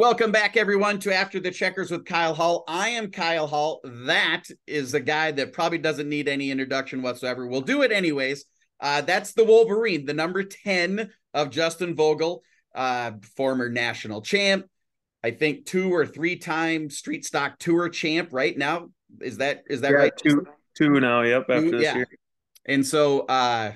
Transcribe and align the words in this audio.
Welcome 0.00 0.32
back, 0.32 0.56
everyone, 0.56 0.98
to 1.00 1.14
After 1.14 1.40
the 1.40 1.50
Checkers 1.50 1.90
with 1.90 2.06
Kyle 2.06 2.32
Hall. 2.32 2.64
I 2.66 2.88
am 2.88 3.10
Kyle 3.10 3.46
Hall. 3.46 3.82
That 3.84 4.44
is 4.66 4.92
the 4.92 5.00
guy 5.00 5.30
that 5.32 5.52
probably 5.52 5.76
doesn't 5.76 6.08
need 6.08 6.26
any 6.26 6.50
introduction 6.50 7.02
whatsoever. 7.02 7.46
We'll 7.46 7.60
do 7.60 7.82
it 7.82 7.92
anyways. 7.92 8.46
Uh, 8.80 9.02
that's 9.02 9.34
the 9.34 9.44
Wolverine, 9.44 10.06
the 10.06 10.14
number 10.14 10.42
10 10.42 11.10
of 11.34 11.50
Justin 11.50 11.94
Vogel, 11.94 12.42
uh, 12.74 13.10
former 13.36 13.68
national 13.68 14.22
champ. 14.22 14.64
I 15.22 15.32
think 15.32 15.66
two 15.66 15.92
or 15.94 16.06
three 16.06 16.36
time 16.36 16.88
street 16.88 17.26
stock 17.26 17.58
tour 17.58 17.90
champ 17.90 18.30
right 18.32 18.56
now. 18.56 18.88
Is 19.20 19.36
that 19.36 19.64
is 19.68 19.82
that 19.82 19.90
Yeah, 19.90 19.96
right? 19.98 20.12
two 20.16 20.46
two 20.78 20.98
now. 20.98 21.20
Yep. 21.20 21.42
After 21.42 21.60
Two- 21.60 21.70
this 21.72 21.82
yeah. 21.82 21.96
year. 21.96 22.08
And 22.64 22.86
so 22.86 23.26
uh 23.26 23.72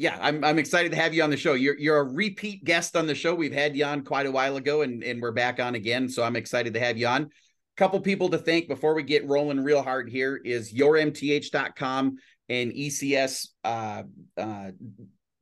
yeah, 0.00 0.16
I'm 0.18 0.42
I'm 0.42 0.58
excited 0.58 0.92
to 0.92 0.96
have 0.96 1.12
you 1.12 1.22
on 1.22 1.28
the 1.28 1.36
show. 1.36 1.52
You're 1.52 1.78
you're 1.78 1.98
a 1.98 2.04
repeat 2.04 2.64
guest 2.64 2.96
on 2.96 3.06
the 3.06 3.14
show. 3.14 3.34
We've 3.34 3.52
had 3.52 3.76
you 3.76 3.84
on 3.84 4.02
quite 4.02 4.24
a 4.24 4.30
while 4.30 4.56
ago 4.56 4.80
and 4.80 5.04
and 5.04 5.20
we're 5.20 5.30
back 5.30 5.60
on 5.60 5.74
again, 5.74 6.08
so 6.08 6.22
I'm 6.22 6.36
excited 6.36 6.72
to 6.72 6.80
have 6.80 6.96
you 6.96 7.06
on. 7.06 7.28
Couple 7.76 8.00
people 8.00 8.30
to 8.30 8.38
thank 8.38 8.66
before 8.66 8.94
we 8.94 9.02
get 9.02 9.28
rolling 9.28 9.62
real 9.62 9.82
hard 9.82 10.08
here 10.08 10.40
is 10.42 10.72
yourmth.com 10.72 12.16
and 12.48 12.72
ECS 12.72 13.48
uh 13.62 14.04
uh 14.38 14.70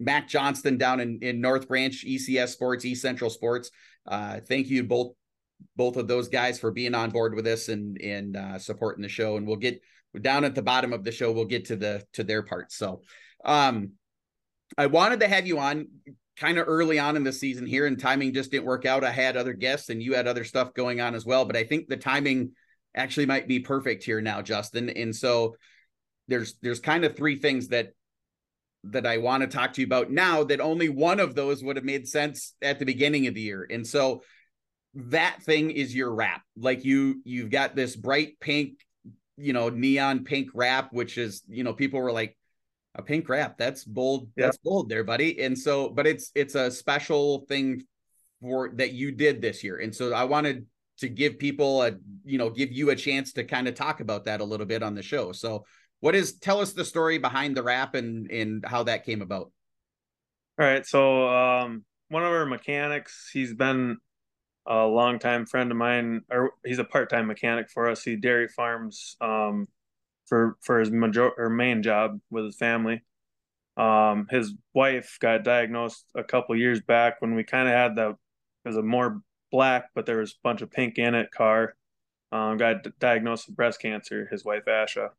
Mac 0.00 0.27
Johnston 0.27 0.77
down 0.77 0.98
in 0.98 1.20
in 1.22 1.41
North 1.41 1.69
Branch 1.69 1.95
ECS 2.05 2.48
Sports, 2.48 2.84
East 2.84 3.03
Central 3.03 3.31
Sports. 3.31 3.70
Uh 4.09 4.41
thank 4.41 4.67
you 4.67 4.83
both 4.83 5.12
both 5.77 5.97
of 5.97 6.09
those 6.09 6.27
guys 6.27 6.59
for 6.59 6.72
being 6.72 6.97
on 6.97 7.11
board 7.11 7.37
with 7.37 7.47
us 7.47 7.69
and 7.69 8.00
and 8.00 8.37
uh 8.37 8.59
supporting 8.59 9.03
the 9.03 9.09
show 9.09 9.37
and 9.37 9.47
we'll 9.47 9.55
get 9.55 9.81
down 10.20 10.43
at 10.43 10.56
the 10.56 10.62
bottom 10.62 10.93
of 10.93 11.05
the 11.05 11.12
show 11.12 11.31
we'll 11.31 11.45
get 11.45 11.67
to 11.67 11.77
the 11.77 12.03
to 12.12 12.25
their 12.25 12.43
part 12.43 12.72
so 12.72 13.03
um 13.45 13.93
i 14.79 14.87
wanted 14.87 15.21
to 15.21 15.29
have 15.29 15.47
you 15.47 15.59
on 15.59 15.87
kind 16.39 16.59
of 16.59 16.69
early 16.69 16.98
on 16.98 17.17
in 17.17 17.25
the 17.25 17.33
season 17.33 17.67
here 17.67 17.87
and 17.87 17.98
timing 17.98 18.33
just 18.33 18.53
didn't 18.53 18.65
work 18.65 18.87
out. 18.87 19.03
I 19.03 19.11
had 19.11 19.37
other 19.37 19.53
guests 19.53 19.89
and 19.89 20.01
you 20.01 20.15
had 20.15 20.29
other 20.29 20.45
stuff 20.45 20.73
going 20.73 21.01
on 21.01 21.15
as 21.15 21.27
well 21.27 21.45
but 21.45 21.57
i 21.57 21.65
think 21.65 21.89
the 21.89 21.97
timing 21.97 22.53
actually 22.95 23.27
might 23.27 23.49
be 23.49 23.61
perfect 23.61 24.05
here 24.05 24.21
now 24.21 24.43
justin. 24.43 24.89
And 24.91 25.15
so 25.15 25.56
there's 26.29 26.55
there's 26.62 26.81
kind 26.81 27.05
of 27.05 27.17
three 27.17 27.37
things 27.37 27.69
that 27.69 27.93
that 28.84 29.06
i 29.06 29.19
want 29.19 29.43
to 29.43 29.49
talk 29.49 29.73
to 29.73 29.81
you 29.81 29.87
about 29.87 30.11
now 30.11 30.45
that 30.45 30.61
only 30.61 30.89
one 30.89 31.21
of 31.21 31.34
those 31.34 31.62
would 31.62 31.77
have 31.77 31.84
made 31.84 32.06
sense 32.06 32.55
at 32.62 32.79
the 32.79 32.84
beginning 32.84 33.27
of 33.27 33.34
the 33.34 33.41
year. 33.41 33.67
And 33.69 33.87
so 33.87 34.23
that 34.95 35.43
thing 35.43 35.71
is 35.71 35.95
your 35.95 36.15
wrap. 36.15 36.43
Like 36.56 36.84
you 36.84 37.21
you've 37.25 37.51
got 37.51 37.75
this 37.75 37.97
bright 37.97 38.39
pink 38.41 38.75
you 39.37 39.53
know 39.53 39.69
neon 39.69 40.25
pink 40.25 40.49
wrap 40.55 40.93
which 40.93 41.17
is 41.17 41.43
you 41.49 41.62
know 41.62 41.73
people 41.73 42.01
were 42.01 42.12
like 42.12 42.37
a 42.99 43.03
pink 43.03 43.29
wrap. 43.29 43.57
That's 43.57 43.85
bold 43.85 44.29
that's 44.37 44.59
bold 44.59 44.89
there 44.89 45.05
buddy. 45.05 45.41
And 45.41 45.56
so 45.56 45.89
but 45.89 46.06
it's 46.06 46.31
it's 46.34 46.55
a 46.55 46.71
special 46.71 47.47
thing 47.49 47.83
for 48.41 48.71
that 48.75 48.93
you 48.93 49.12
did 49.12 49.41
this 49.41 49.65
year. 49.65 49.78
And 49.78 49.95
so 49.95 50.12
i 50.12 50.25
wanted 50.25 50.67
to 50.99 51.09
give 51.09 51.39
people 51.39 51.83
a 51.83 51.93
you 52.25 52.39
know 52.39 52.50
give 52.50 52.72
you 52.72 52.91
a 52.91 52.97
chance 52.97 53.33
to 53.34 53.45
kind 53.45 53.69
of 53.69 53.75
talk 53.75 54.00
about 54.00 54.25
that 54.25 54.41
a 54.41 54.45
little 54.45 54.67
bit 54.67 54.83
on 54.83 54.95
the 54.95 55.03
show. 55.03 55.33
So 55.33 55.65
what 56.00 56.15
is 56.15 56.39
tell 56.39 56.61
us 56.61 56.72
the 56.72 56.84
story 56.84 57.19
behind 57.19 57.56
the 57.56 57.62
wrap 57.62 57.95
and 57.95 58.31
and 58.31 58.65
how 58.67 58.83
that 58.84 59.06
came 59.06 59.22
about. 59.22 59.53
All 60.61 60.67
right. 60.67 60.84
So 60.84 61.28
um, 61.28 61.84
one 62.09 62.25
of 62.25 62.33
our 62.33 62.47
mechanics, 62.47 63.31
he's 63.33 63.55
been 63.55 63.99
a 64.67 64.84
longtime 64.84 65.47
friend 65.47 65.71
of 65.71 65.77
mine, 65.77 66.22
or 66.31 66.51
he's 66.65 66.81
a 66.81 66.84
part-time 66.84 67.28
mechanic 67.28 67.71
for 67.71 67.89
us. 67.89 68.03
He 68.03 68.17
dairy 68.17 68.49
farms 68.49 69.17
um, 69.21 69.69
for 70.28 70.56
for 70.61 70.81
his 70.81 70.91
major 70.91 71.31
or 71.31 71.49
main 71.49 71.83
job 71.83 72.21
with 72.31 72.44
his 72.44 72.56
family. 72.56 73.03
Um, 73.77 74.27
his 74.31 74.55
wife 74.75 75.19
got 75.21 75.44
diagnosed 75.44 76.05
a 76.16 76.25
couple 76.25 76.56
years 76.56 76.81
back 76.81 77.21
when 77.21 77.34
we 77.34 77.44
kind 77.44 77.69
of 77.69 77.75
had 77.75 77.97
the 77.97 78.11
it 78.11 78.69
was 78.69 78.77
a 78.77 78.83
more 78.83 79.22
black, 79.50 79.91
but 79.94 80.05
there 80.05 80.19
was 80.19 80.33
a 80.33 80.43
bunch 80.43 80.62
of 80.62 80.71
pink 80.71 80.99
in 80.99 81.15
it 81.15 81.31
car. 81.31 81.75
Um, 82.31 82.59
got 82.59 82.87
diagnosed 82.99 83.47
with 83.47 83.56
breast 83.56 83.81
cancer. 83.81 84.28
His 84.31 84.44
wife 84.44 84.65
Asha. 84.66 85.11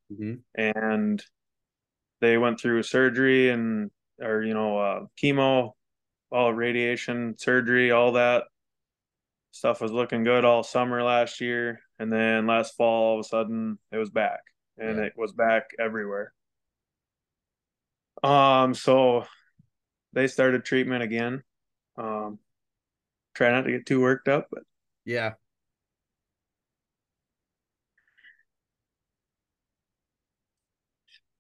and 0.55 1.23
they 2.21 2.37
went 2.37 2.59
through 2.59 2.83
surgery 2.83 3.49
and 3.49 3.91
or 4.21 4.43
you 4.43 4.53
know 4.53 4.77
uh, 4.77 5.05
chemo 5.21 5.71
all 6.31 6.53
radiation 6.53 7.35
surgery 7.37 7.91
all 7.91 8.11
that 8.13 8.43
stuff 9.51 9.81
was 9.81 9.91
looking 9.91 10.23
good 10.23 10.45
all 10.45 10.61
summer 10.63 11.01
last 11.01 11.41
year 11.41 11.79
and 11.97 12.11
then 12.11 12.45
last 12.45 12.75
fall 12.75 13.03
all 13.03 13.19
of 13.19 13.25
a 13.25 13.27
sudden 13.27 13.79
it 13.91 13.97
was 13.97 14.09
back 14.09 14.41
and 14.79 14.97
Yeah. 14.97 15.05
it 15.05 15.13
was 15.17 15.31
back 15.33 15.71
everywhere. 15.79 16.33
Um 18.23 18.73
so 18.73 19.25
they 20.13 20.27
started 20.27 20.65
treatment 20.65 21.03
again. 21.03 21.43
Um 21.97 22.39
try 23.35 23.51
not 23.51 23.63
to 23.63 23.71
get 23.71 23.85
too 23.85 24.01
worked 24.01 24.27
up 24.27 24.47
but 24.51 24.63
yeah. 25.05 25.33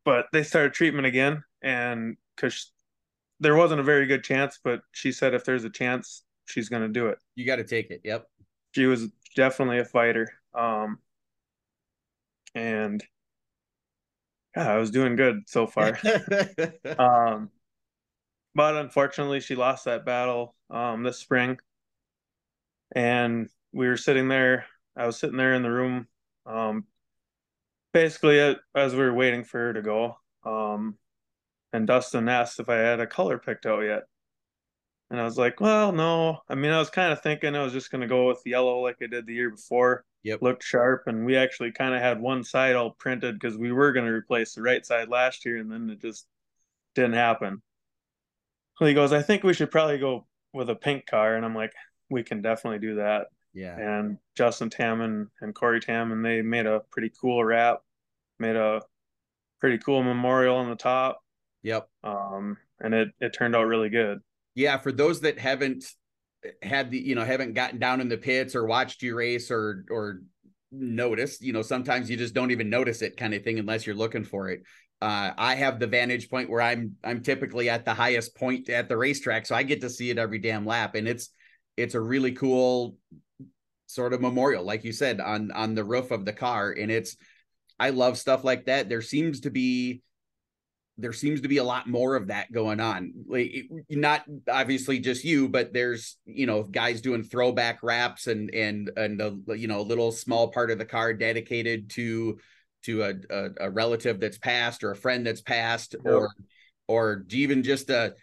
But 0.05 0.27
they 0.31 0.43
started 0.43 0.73
treatment 0.73 1.05
again 1.07 1.43
and 1.61 2.17
because 2.35 2.71
there 3.39 3.55
wasn't 3.55 3.79
a 3.79 3.83
very 3.83 4.05
good 4.05 4.23
chance 4.23 4.59
but 4.63 4.81
she 4.91 5.11
said 5.11 5.33
if 5.33 5.45
there's 5.45 5.65
a 5.65 5.69
chance 5.69 6.23
she's 6.45 6.69
going 6.69 6.81
to 6.83 6.89
do 6.89 7.07
it. 7.07 7.19
You 7.35 7.45
got 7.45 7.57
to 7.57 7.63
take 7.63 7.91
it 7.91 8.01
yep. 8.03 8.27
She 8.71 8.85
was 8.85 9.07
definitely 9.35 9.79
a 9.79 9.85
fighter 9.85 10.29
um 10.53 10.99
and 12.55 13.03
yeah 14.55 14.73
i 14.73 14.77
was 14.77 14.91
doing 14.91 15.15
good 15.15 15.41
so 15.47 15.67
far. 15.67 15.97
Um 16.97 17.49
but 18.55 18.75
unfortunately 18.75 19.39
she 19.39 19.55
lost 19.55 19.85
that 19.85 20.05
battle 20.05 20.55
um 20.69 21.03
this 21.03 21.19
spring. 21.19 21.57
And 22.95 23.49
we 23.71 23.87
were 23.87 23.97
sitting 23.97 24.27
there 24.27 24.65
i 24.95 25.05
was 25.05 25.17
sitting 25.17 25.37
there 25.37 25.53
in 25.53 25.61
the 25.61 25.71
room 25.71 26.07
um 26.45 26.85
basically 27.93 28.39
uh, 28.41 28.55
as 28.75 28.93
we 28.93 28.99
were 28.99 29.13
waiting 29.13 29.43
for 29.43 29.59
her 29.59 29.73
to 29.73 29.81
go 29.81 30.17
um 30.43 30.95
and 31.73 31.85
dustin 31.85 32.27
asked 32.27 32.59
if 32.59 32.69
i 32.69 32.75
had 32.75 32.99
a 32.99 33.07
color 33.07 33.37
picked 33.37 33.65
out 33.65 33.81
yet. 33.81 34.03
And 35.11 35.19
i 35.19 35.23
was 35.23 35.37
like 35.37 35.59
well 35.61 35.91
no. 35.91 36.39
I 36.49 36.55
mean 36.55 36.71
i 36.71 36.79
was 36.79 36.89
kind 36.89 37.13
of 37.13 37.21
thinking 37.21 37.55
i 37.55 37.63
was 37.63 37.73
just 37.73 37.91
going 37.91 38.01
to 38.01 38.07
go 38.07 38.27
with 38.27 38.41
yellow 38.45 38.79
like 38.79 38.97
i 39.03 39.07
did 39.07 39.27
the 39.27 39.33
year 39.33 39.51
before 39.51 40.03
Yep. 40.23 40.41
looked 40.41 40.63
sharp 40.63 41.03
and 41.07 41.25
we 41.25 41.37
actually 41.37 41.71
kind 41.71 41.95
of 41.95 42.01
had 42.01 42.19
one 42.19 42.43
side 42.43 42.75
all 42.75 42.91
printed 42.91 43.39
because 43.39 43.57
we 43.57 43.71
were 43.71 43.93
going 43.93 44.05
to 44.05 44.11
replace 44.11 44.53
the 44.53 44.61
right 44.61 44.85
side 44.85 45.07
last 45.07 45.45
year 45.45 45.57
and 45.57 45.71
then 45.71 45.89
it 45.89 46.01
just 46.01 46.27
didn't 46.93 47.13
happen. 47.13 47.61
So 48.77 48.85
he 48.85 48.93
goes 48.93 49.11
i 49.13 49.21
think 49.21 49.43
we 49.43 49.53
should 49.53 49.71
probably 49.71 49.97
go 49.97 50.25
with 50.53 50.69
a 50.69 50.75
pink 50.75 51.05
car 51.05 51.35
and 51.35 51.45
i'm 51.45 51.55
like 51.55 51.73
we 52.09 52.23
can 52.23 52.41
definitely 52.41 52.79
do 52.79 52.95
that. 52.95 53.27
Yeah. 53.53 53.77
And 53.77 54.17
justin 54.35 54.69
tam 54.69 55.01
and, 55.01 55.27
and 55.41 55.53
corey 55.55 55.79
tam 55.79 56.11
and 56.11 56.23
they 56.23 56.41
made 56.41 56.65
a 56.65 56.81
pretty 56.91 57.11
cool 57.19 57.43
wrap 57.43 57.81
made 58.39 58.55
a 58.55 58.81
pretty 59.59 59.77
cool 59.77 60.01
memorial 60.03 60.55
on 60.55 60.69
the 60.69 60.75
top. 60.75 61.21
Yep. 61.63 61.87
Um 62.03 62.57
and 62.79 62.93
it 62.93 63.09
it 63.19 63.33
turned 63.33 63.55
out 63.55 63.67
really 63.67 63.89
good. 63.89 64.19
Yeah 64.55 64.77
for 64.77 64.91
those 64.91 65.21
that 65.21 65.39
haven't 65.39 65.85
had 66.61 66.91
the 66.91 66.97
you 66.97 67.15
know 67.15 67.23
haven't 67.23 67.53
gotten 67.53 67.79
down 67.79 68.01
in 68.01 68.09
the 68.09 68.17
pits 68.17 68.55
or 68.55 68.65
watched 68.65 69.01
you 69.01 69.15
race 69.15 69.51
or 69.51 69.85
or 69.89 70.21
noticed 70.71 71.41
you 71.41 71.51
know 71.51 71.61
sometimes 71.61 72.09
you 72.09 72.15
just 72.15 72.33
don't 72.33 72.51
even 72.51 72.69
notice 72.69 73.01
it 73.01 73.17
kind 73.17 73.33
of 73.33 73.43
thing 73.43 73.59
unless 73.59 73.85
you're 73.85 73.95
looking 73.95 74.23
for 74.23 74.49
it. 74.49 74.61
Uh 75.01 75.31
i 75.37 75.55
have 75.55 75.79
the 75.79 75.87
vantage 75.87 76.29
point 76.29 76.49
where 76.49 76.61
i'm 76.61 76.95
i'm 77.03 77.21
typically 77.21 77.69
at 77.69 77.85
the 77.85 77.93
highest 77.93 78.35
point 78.35 78.69
at 78.69 78.89
the 78.89 78.97
racetrack 78.97 79.45
so 79.45 79.55
i 79.55 79.63
get 79.63 79.81
to 79.81 79.89
see 79.89 80.09
it 80.09 80.17
every 80.17 80.39
damn 80.39 80.65
lap 80.65 80.95
and 80.95 81.07
it's 81.07 81.29
it's 81.77 81.95
a 81.95 82.01
really 82.01 82.33
cool 82.33 82.95
sort 83.87 84.13
of 84.13 84.21
memorial 84.21 84.63
like 84.63 84.83
you 84.83 84.91
said 84.91 85.21
on 85.21 85.51
on 85.51 85.73
the 85.73 85.83
roof 85.83 86.11
of 86.11 86.25
the 86.25 86.33
car 86.33 86.71
and 86.71 86.91
it's 86.91 87.15
i 87.79 87.89
love 87.89 88.17
stuff 88.17 88.43
like 88.43 88.65
that. 88.65 88.89
There 88.89 89.01
seems 89.01 89.41
to 89.41 89.49
be 89.49 90.01
there 90.99 91.13
seems 91.13 91.41
to 91.41 91.47
be 91.47 91.57
a 91.57 91.63
lot 91.63 91.87
more 91.87 92.15
of 92.15 92.27
that 92.27 92.51
going 92.51 92.79
on. 92.79 93.13
Like 93.27 93.69
not 93.89 94.23
obviously 94.51 94.99
just 94.99 95.23
you, 95.23 95.47
but 95.47 95.73
there's 95.73 96.17
you 96.25 96.45
know 96.45 96.63
guys 96.63 97.01
doing 97.01 97.23
throwback 97.23 97.79
wraps 97.81 98.27
and 98.27 98.53
and 98.53 98.91
and 98.97 99.21
a 99.21 99.57
you 99.57 99.67
know 99.67 99.79
a 99.79 99.81
little 99.81 100.11
small 100.11 100.49
part 100.51 100.71
of 100.71 100.77
the 100.77 100.85
car 100.85 101.13
dedicated 101.13 101.89
to 101.91 102.39
to 102.83 103.03
a 103.03 103.13
a, 103.29 103.49
a 103.61 103.69
relative 103.69 104.19
that's 104.19 104.37
passed 104.37 104.83
or 104.83 104.91
a 104.91 104.95
friend 104.95 105.25
that's 105.25 105.41
passed 105.41 105.95
or 106.03 106.29
or 106.87 107.25
even 107.29 107.63
just 107.63 107.89
a 107.89 108.13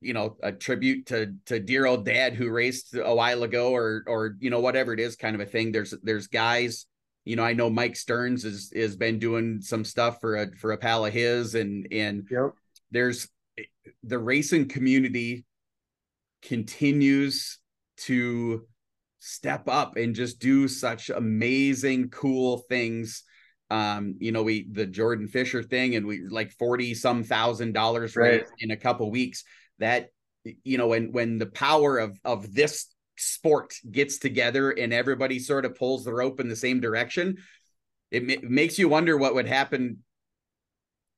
you 0.00 0.12
know 0.12 0.36
a 0.42 0.52
tribute 0.52 1.06
to 1.06 1.34
to 1.46 1.58
dear 1.58 1.86
old 1.86 2.04
dad 2.04 2.34
who 2.34 2.50
raced 2.50 2.94
a 2.94 3.14
while 3.14 3.42
ago 3.42 3.74
or 3.74 4.04
or 4.06 4.36
you 4.38 4.50
know 4.50 4.60
whatever 4.60 4.92
it 4.92 5.00
is 5.00 5.16
kind 5.16 5.34
of 5.34 5.40
a 5.40 5.46
thing 5.46 5.72
there's 5.72 5.94
there's 6.02 6.28
guys 6.28 6.86
you 7.24 7.36
know 7.36 7.44
i 7.44 7.52
know 7.52 7.70
mike 7.70 7.96
stearns 7.96 8.44
is 8.44 8.72
has 8.74 8.96
been 8.96 9.18
doing 9.18 9.60
some 9.60 9.84
stuff 9.84 10.20
for 10.20 10.36
a 10.36 10.56
for 10.56 10.72
a 10.72 10.78
pal 10.78 11.06
of 11.06 11.12
his 11.12 11.54
and 11.54 11.86
and 11.90 12.26
yep. 12.30 12.52
there's 12.90 13.28
the 14.02 14.18
racing 14.18 14.68
community 14.68 15.44
continues 16.42 17.58
to 17.96 18.66
step 19.18 19.68
up 19.68 19.96
and 19.96 20.14
just 20.14 20.38
do 20.38 20.68
such 20.68 21.08
amazing 21.08 22.10
cool 22.10 22.58
things. 22.68 23.22
Um 23.70 24.16
you 24.18 24.30
know 24.32 24.42
we 24.42 24.68
the 24.70 24.84
jordan 24.84 25.26
fisher 25.28 25.62
thing 25.62 25.96
and 25.96 26.06
we 26.06 26.20
like 26.28 26.52
40 26.52 26.94
some 26.94 27.24
thousand 27.24 27.72
dollars 27.72 28.14
Right. 28.14 28.44
in 28.58 28.70
a 28.70 28.76
couple 28.76 29.10
weeks. 29.10 29.44
That 29.78 30.08
you 30.62 30.76
know 30.76 30.88
when 30.88 31.12
when 31.12 31.38
the 31.38 31.46
power 31.46 31.98
of 31.98 32.18
of 32.24 32.52
this 32.52 32.93
sport 33.16 33.74
gets 33.90 34.18
together 34.18 34.70
and 34.70 34.92
everybody 34.92 35.38
sort 35.38 35.64
of 35.64 35.76
pulls 35.76 36.04
the 36.04 36.12
rope 36.12 36.40
in 36.40 36.48
the 36.48 36.56
same 36.56 36.80
direction, 36.80 37.38
it, 38.10 38.28
it 38.30 38.44
makes 38.44 38.78
you 38.78 38.88
wonder 38.88 39.16
what 39.16 39.34
would 39.34 39.46
happen 39.46 39.98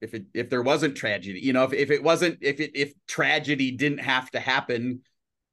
if 0.00 0.14
it 0.14 0.26
if 0.34 0.50
there 0.50 0.62
wasn't 0.62 0.96
tragedy. 0.96 1.40
You 1.40 1.52
know, 1.52 1.64
if, 1.64 1.72
if 1.72 1.90
it 1.90 2.02
wasn't 2.02 2.38
if 2.42 2.60
it 2.60 2.72
if 2.74 2.92
tragedy 3.06 3.70
didn't 3.70 4.00
have 4.00 4.30
to 4.32 4.40
happen 4.40 5.00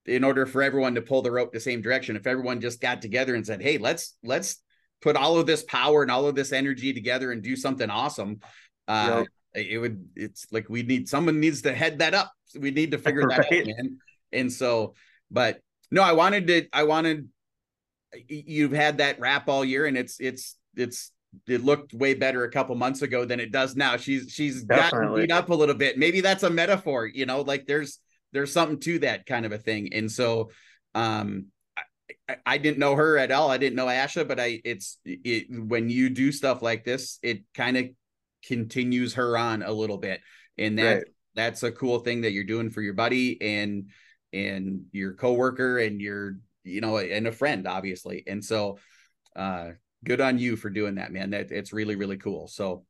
in 0.06 0.24
order 0.24 0.45
for 0.45 0.62
everyone 0.62 0.95
to 0.95 1.01
pull 1.01 1.22
the 1.22 1.31
rope 1.31 1.51
the 1.51 1.60
same 1.60 1.81
direction. 1.81 2.16
If 2.16 2.28
everyone 2.28 2.62
just 2.62 2.81
got 2.81 3.01
together 3.01 3.36
and 3.36 3.46
said, 3.46 3.62
"Hey, 3.62 3.78
let's 3.78 4.16
let's 4.24 4.62
put 5.01 5.16
all 5.16 5.38
of 5.38 5.46
this 5.46 5.63
power 5.63 6.01
and 6.01 6.12
all 6.12 6.28
of 6.28 6.36
this 6.36 6.51
energy 6.51 6.94
together 6.94 7.31
and 7.31 7.42
do 7.42 7.56
something 7.56 7.89
awesome," 7.89 8.39
uh, 8.88 9.25
yep. 9.56 9.66
it 9.69 9.78
would. 9.78 10.10
It's 10.16 10.48
like 10.51 10.69
we 10.69 10.84
need 10.84 11.07
someone 11.07 11.39
needs 11.39 11.62
to 11.63 11.74
head 11.74 12.00
that 12.00 12.13
up. 12.13 12.31
We 12.57 12.72
need 12.72 12.92
to 12.92 12.98
figure 12.98 13.28
right. 13.28 13.46
that 13.50 13.60
out, 13.60 13.66
man. 13.66 14.00
And 14.31 14.51
so, 14.51 14.96
but 15.31 15.62
no, 15.94 16.01
I 16.01 16.13
wanted 16.13 16.48
to. 16.48 16.68
I 16.74 16.84
wanted. 16.84 17.30
You've 18.28 18.72
had 18.72 18.98
that 18.98 19.19
wrap 19.19 19.48
all 19.48 19.63
year, 19.63 19.86
and 19.86 19.95
it's 19.95 20.19
it's 20.19 20.57
it's 20.75 21.12
it 21.48 21.63
looked 21.63 21.94
way 21.94 22.16
better 22.16 22.44
a 22.44 22.51
couple 22.51 22.75
months 22.75 23.04
ago 23.04 23.25
than 23.25 23.40
it 23.40 23.51
does 23.51 23.75
now. 23.75 23.98
She's 23.98 24.31
she's 24.31 24.63
Definitely. 24.63 25.00
gotten 25.00 25.22
beat 25.22 25.31
up 25.31 25.50
a 25.50 25.56
little 25.56 25.75
bit. 25.75 26.00
Maybe 26.00 26.22
that's 26.22 26.44
a 26.44 26.50
metaphor, 26.50 27.06
you 27.06 27.28
know, 27.28 27.42
like 27.42 27.68
there's 27.68 28.00
there's 28.31 28.51
something 28.51 28.80
to 28.80 29.00
that 29.00 29.28
kind 29.28 29.45
of 29.45 29.51
a 29.51 29.57
thing. 29.57 29.94
And 29.94 30.12
so 30.12 30.50
um 30.95 31.48
I, 32.28 32.38
I 32.46 32.57
didn't 32.57 32.80
know 32.80 32.96
her 32.96 33.18
at 33.18 33.31
all. 33.31 33.50
I 33.50 33.57
didn't 33.57 33.75
know 33.75 33.86
Asha, 33.86 34.28
but 34.28 34.39
I 34.39 34.62
it's 34.63 35.00
it 35.06 35.48
when 35.50 35.89
you 35.89 36.10
do 36.10 36.31
stuff 36.31 36.62
like 36.62 36.84
this, 36.84 37.19
it 37.22 37.44
kind 37.54 37.78
of 37.78 37.86
continues 38.46 39.13
her 39.16 39.38
on 39.38 39.62
a 39.63 39.72
little 39.72 39.98
bit. 39.98 40.22
And 40.57 40.78
that 40.80 40.94
right. 40.94 41.04
that's 41.36 41.63
a 41.63 41.72
cool 41.72 42.00
thing 42.00 42.22
that 42.22 42.31
you're 42.31 42.44
doing 42.44 42.69
for 42.69 42.81
your 42.81 42.94
buddy 42.94 43.42
and 43.42 43.89
and 44.34 44.86
your 44.92 45.14
coworker 45.14 45.80
and 45.80 46.02
your 46.02 46.38
you 46.64 46.82
know 46.82 46.98
and 46.98 47.28
a 47.28 47.32
friend 47.32 47.68
obviously. 47.68 48.24
And 48.28 48.44
so 48.44 48.80
uh 49.36 49.72
good 50.04 50.22
on 50.22 50.38
you 50.38 50.56
for 50.56 50.70
doing 50.70 50.96
that, 50.96 51.12
man. 51.12 51.32
That 51.32 51.52
it's 51.52 51.74
really, 51.74 51.96
really 51.96 52.18
cool. 52.18 52.48
So 52.48 52.86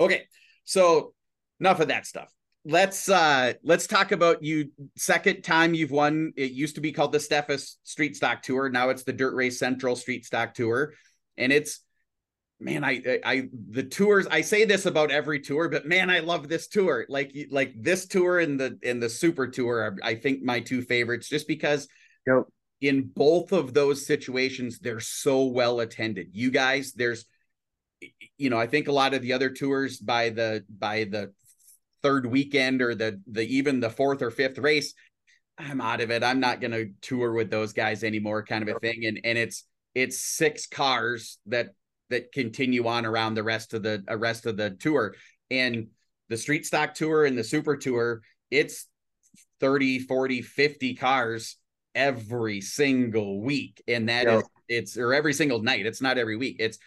okay. 0.00 0.24
So 0.64 1.14
enough 1.60 1.80
of 1.80 1.88
that 1.88 2.06
stuff 2.06 2.32
let's 2.64 3.08
uh 3.08 3.52
let's 3.64 3.86
talk 3.86 4.12
about 4.12 4.42
you 4.42 4.70
second 4.96 5.42
time 5.42 5.74
you've 5.74 5.90
won 5.90 6.32
it 6.36 6.52
used 6.52 6.76
to 6.76 6.80
be 6.80 6.92
called 6.92 7.10
the 7.10 7.18
Steffes 7.18 7.76
Street 7.82 8.14
Stock 8.14 8.40
Tour 8.42 8.68
now 8.68 8.90
it's 8.90 9.02
the 9.02 9.12
Dirt 9.12 9.34
Race 9.34 9.58
Central 9.58 9.96
Street 9.96 10.24
Stock 10.24 10.54
Tour 10.54 10.92
and 11.36 11.52
it's 11.52 11.80
man 12.62 12.84
I 12.84 13.20
I 13.24 13.48
the 13.70 13.82
tours 13.82 14.26
I 14.30 14.40
say 14.40 14.64
this 14.64 14.86
about 14.86 15.10
every 15.10 15.40
tour 15.40 15.68
but 15.68 15.86
man 15.86 16.10
I 16.10 16.20
love 16.20 16.48
this 16.48 16.68
tour 16.68 17.06
like 17.08 17.34
like 17.50 17.74
this 17.80 18.06
tour 18.06 18.38
and 18.38 18.58
the 18.58 18.78
and 18.82 19.02
the 19.02 19.08
Super 19.08 19.46
Tour 19.48 19.78
are, 19.78 19.96
I 20.02 20.14
think 20.14 20.42
my 20.42 20.60
two 20.60 20.82
favorites 20.82 21.28
just 21.28 21.48
because 21.48 21.88
yep. 22.26 22.44
in 22.80 23.10
both 23.14 23.52
of 23.52 23.74
those 23.74 24.06
situations 24.06 24.78
they're 24.78 25.00
so 25.00 25.44
well 25.44 25.80
attended 25.80 26.28
you 26.32 26.50
guys 26.50 26.92
there's 26.92 27.26
you 28.38 28.50
know 28.50 28.58
I 28.58 28.66
think 28.66 28.88
a 28.88 28.92
lot 28.92 29.14
of 29.14 29.22
the 29.22 29.32
other 29.32 29.50
tours 29.50 29.98
by 29.98 30.30
the 30.30 30.64
by 30.68 31.04
the 31.04 31.32
third 32.02 32.26
weekend 32.26 32.82
or 32.82 32.94
the 32.94 33.20
the 33.26 33.42
even 33.42 33.80
the 33.80 33.90
fourth 33.90 34.22
or 34.22 34.30
fifth 34.30 34.58
race, 34.58 34.94
I'm 35.56 35.80
out 35.80 36.00
of 36.00 36.10
it. 36.10 36.24
I'm 36.24 36.40
not 36.40 36.60
going 36.60 36.72
to 36.72 36.90
tour 37.00 37.32
with 37.32 37.50
those 37.50 37.72
guys 37.72 38.04
anymore, 38.04 38.44
kind 38.44 38.68
of 38.68 38.76
a 38.76 38.80
thing. 38.80 39.06
And 39.06 39.20
and 39.24 39.38
it's 39.38 39.64
it's 39.94 40.20
six 40.20 40.66
cars 40.66 41.38
that 41.46 41.68
that 42.12 42.32
continue 42.32 42.86
on 42.86 43.04
around 43.04 43.34
the 43.34 43.42
rest 43.42 43.74
of 43.74 43.82
the 43.82 44.04
uh, 44.10 44.16
rest 44.16 44.46
of 44.46 44.56
the 44.56 44.70
tour. 44.70 45.14
And 45.50 45.88
the 46.28 46.36
street 46.36 46.64
stock 46.64 46.94
tour 46.94 47.26
and 47.26 47.36
the 47.36 47.44
super 47.44 47.76
tour, 47.76 48.22
it's 48.50 48.86
30, 49.60 50.00
40, 50.00 50.42
50 50.42 50.94
cars 50.94 51.56
every 51.94 52.60
single 52.60 53.42
week. 53.42 53.82
And 53.86 54.08
that 54.08 54.26
is 54.26 54.42
it's 54.68 54.96
or 54.96 55.12
every 55.12 55.34
single 55.34 55.62
night. 55.62 55.86
It's 55.86 56.00
not 56.00 56.18
every 56.18 56.36
week. 56.36 56.56
It's 56.58 56.78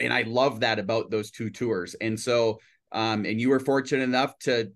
and 0.00 0.12
I 0.12 0.22
love 0.22 0.60
that 0.60 0.78
about 0.78 1.10
those 1.10 1.30
two 1.30 1.50
tours. 1.50 1.94
And 1.94 2.18
so 2.18 2.58
um, 2.92 3.24
and 3.24 3.40
you 3.40 3.50
were 3.50 3.60
fortunate 3.60 4.02
enough 4.02 4.38
to 4.40 4.72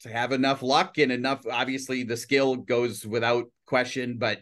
to 0.00 0.08
have 0.08 0.32
enough 0.32 0.62
luck 0.62 0.98
and 0.98 1.12
enough. 1.12 1.46
Obviously, 1.50 2.02
the 2.02 2.16
skill 2.16 2.56
goes 2.56 3.06
without 3.06 3.46
question, 3.66 4.16
but 4.18 4.40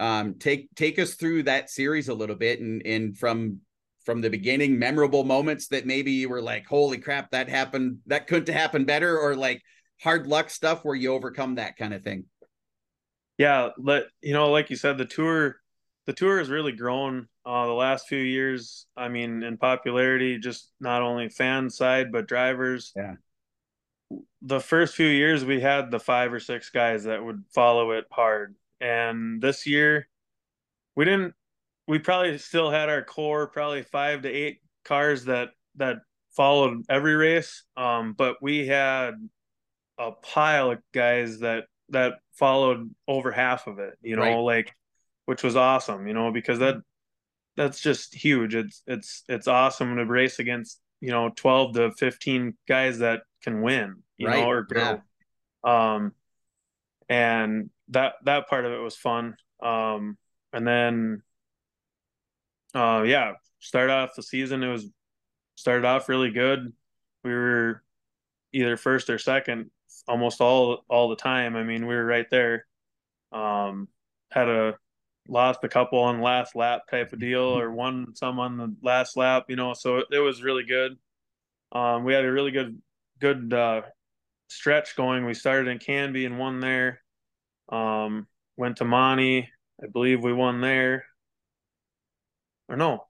um, 0.00 0.34
take 0.38 0.74
take 0.74 0.98
us 0.98 1.14
through 1.14 1.44
that 1.44 1.70
series 1.70 2.08
a 2.08 2.14
little 2.14 2.36
bit 2.36 2.60
and 2.60 2.82
and 2.84 3.16
from 3.16 3.60
from 4.04 4.20
the 4.20 4.30
beginning, 4.30 4.78
memorable 4.78 5.24
moments 5.24 5.68
that 5.68 5.86
maybe 5.86 6.12
you 6.12 6.28
were 6.28 6.42
like, 6.42 6.66
"Holy 6.66 6.98
crap, 6.98 7.30
that 7.30 7.48
happened! 7.48 7.98
That 8.06 8.26
couldn't 8.26 8.54
happen 8.54 8.84
better," 8.84 9.18
or 9.18 9.34
like 9.36 9.62
hard 10.02 10.26
luck 10.26 10.50
stuff 10.50 10.84
where 10.84 10.94
you 10.94 11.12
overcome 11.12 11.56
that 11.56 11.76
kind 11.76 11.94
of 11.94 12.02
thing. 12.02 12.26
Yeah, 13.38 13.70
let 13.78 14.04
you 14.22 14.32
know, 14.32 14.50
like 14.50 14.70
you 14.70 14.76
said, 14.76 14.98
the 14.98 15.04
tour 15.04 15.56
the 16.06 16.12
tour 16.12 16.38
has 16.38 16.50
really 16.50 16.72
grown 16.72 17.28
uh, 17.46 17.66
the 17.66 17.72
last 17.72 18.08
few 18.08 18.18
years. 18.18 18.86
I 18.96 19.08
mean, 19.08 19.42
in 19.42 19.56
popularity, 19.56 20.38
just 20.38 20.70
not 20.80 21.02
only 21.02 21.28
fan 21.28 21.70
side 21.70 22.12
but 22.12 22.28
drivers. 22.28 22.92
Yeah. 22.94 23.14
The 24.42 24.60
first 24.60 24.94
few 24.94 25.06
years, 25.06 25.44
we 25.44 25.60
had 25.60 25.90
the 25.90 25.98
five 25.98 26.32
or 26.32 26.40
six 26.40 26.70
guys 26.70 27.04
that 27.04 27.24
would 27.24 27.42
follow 27.54 27.92
it 27.92 28.04
hard, 28.10 28.54
and 28.80 29.40
this 29.40 29.66
year, 29.66 30.08
we 30.94 31.06
didn't. 31.06 31.34
We 31.86 31.98
probably 31.98 32.38
still 32.38 32.70
had 32.70 32.88
our 32.88 33.02
core, 33.02 33.46
probably 33.46 33.82
five 33.82 34.22
to 34.22 34.28
eight 34.30 34.60
cars 34.84 35.24
that 35.26 35.50
that 35.76 35.98
followed 36.34 36.84
every 36.88 37.14
race. 37.14 37.64
Um, 37.76 38.14
but 38.16 38.36
we 38.40 38.66
had 38.66 39.14
a 39.98 40.12
pile 40.12 40.72
of 40.72 40.78
guys 40.92 41.40
that 41.40 41.64
that 41.90 42.14
followed 42.32 42.90
over 43.06 43.30
half 43.30 43.66
of 43.66 43.78
it. 43.78 43.94
You 44.02 44.16
know, 44.16 44.22
right. 44.22 44.36
like 44.36 44.74
which 45.26 45.42
was 45.42 45.56
awesome, 45.56 46.06
you 46.06 46.14
know, 46.14 46.30
because 46.32 46.58
that 46.58 46.76
that's 47.56 47.80
just 47.80 48.14
huge. 48.14 48.54
It's 48.54 48.82
it's 48.86 49.24
it's 49.28 49.48
awesome 49.48 49.96
to 49.96 50.04
race 50.04 50.38
against, 50.38 50.80
you 51.00 51.10
know, 51.10 51.30
12 51.34 51.74
to 51.74 51.90
15 51.92 52.54
guys 52.68 52.98
that 52.98 53.22
can 53.42 53.62
win, 53.62 53.96
you 54.16 54.28
right. 54.28 54.40
know, 54.40 54.50
or 54.50 54.62
go. 54.62 55.00
Yeah. 55.64 55.94
Um 55.94 56.12
and 57.08 57.70
that 57.88 58.14
that 58.24 58.48
part 58.48 58.64
of 58.64 58.72
it 58.72 58.78
was 58.78 58.96
fun. 58.96 59.36
Um 59.62 60.18
and 60.52 60.66
then 60.66 61.22
uh 62.74 63.02
yeah, 63.06 63.32
start 63.60 63.90
off 63.90 64.14
the 64.16 64.22
season 64.22 64.62
it 64.62 64.70
was 64.70 64.86
started 65.56 65.84
off 65.84 66.08
really 66.08 66.30
good. 66.30 66.72
We 67.22 67.32
were 67.32 67.82
either 68.52 68.76
first 68.76 69.10
or 69.10 69.18
second 69.18 69.70
almost 70.08 70.40
all 70.40 70.84
all 70.88 71.08
the 71.08 71.16
time. 71.16 71.56
I 71.56 71.62
mean, 71.64 71.86
we 71.86 71.94
were 71.94 72.04
right 72.04 72.28
there. 72.30 72.66
Um 73.32 73.88
had 74.30 74.48
a 74.48 74.78
lost 75.28 75.60
a 75.64 75.68
couple 75.68 76.00
on 76.00 76.20
last 76.20 76.54
lap 76.54 76.82
type 76.90 77.12
of 77.12 77.20
deal 77.20 77.40
or 77.40 77.70
won 77.70 78.14
some 78.14 78.38
on 78.38 78.56
the 78.56 78.74
last 78.82 79.16
lap, 79.16 79.46
you 79.48 79.56
know, 79.56 79.72
so 79.72 79.98
it, 79.98 80.06
it 80.12 80.18
was 80.18 80.42
really 80.42 80.64
good. 80.64 80.98
Um, 81.72 82.04
we 82.04 82.12
had 82.14 82.24
a 82.24 82.32
really 82.32 82.50
good, 82.50 82.80
good, 83.20 83.52
uh, 83.52 83.82
stretch 84.48 84.96
going. 84.96 85.24
We 85.24 85.34
started 85.34 85.70
in 85.70 85.78
Canby 85.78 86.26
and 86.26 86.38
won 86.38 86.60
there. 86.60 87.00
Um, 87.68 88.26
went 88.56 88.76
to 88.78 88.84
Monty. 88.84 89.48
I 89.82 89.86
believe 89.86 90.22
we 90.22 90.32
won 90.32 90.60
there. 90.60 91.06
Or 92.68 92.76
no, 92.76 93.06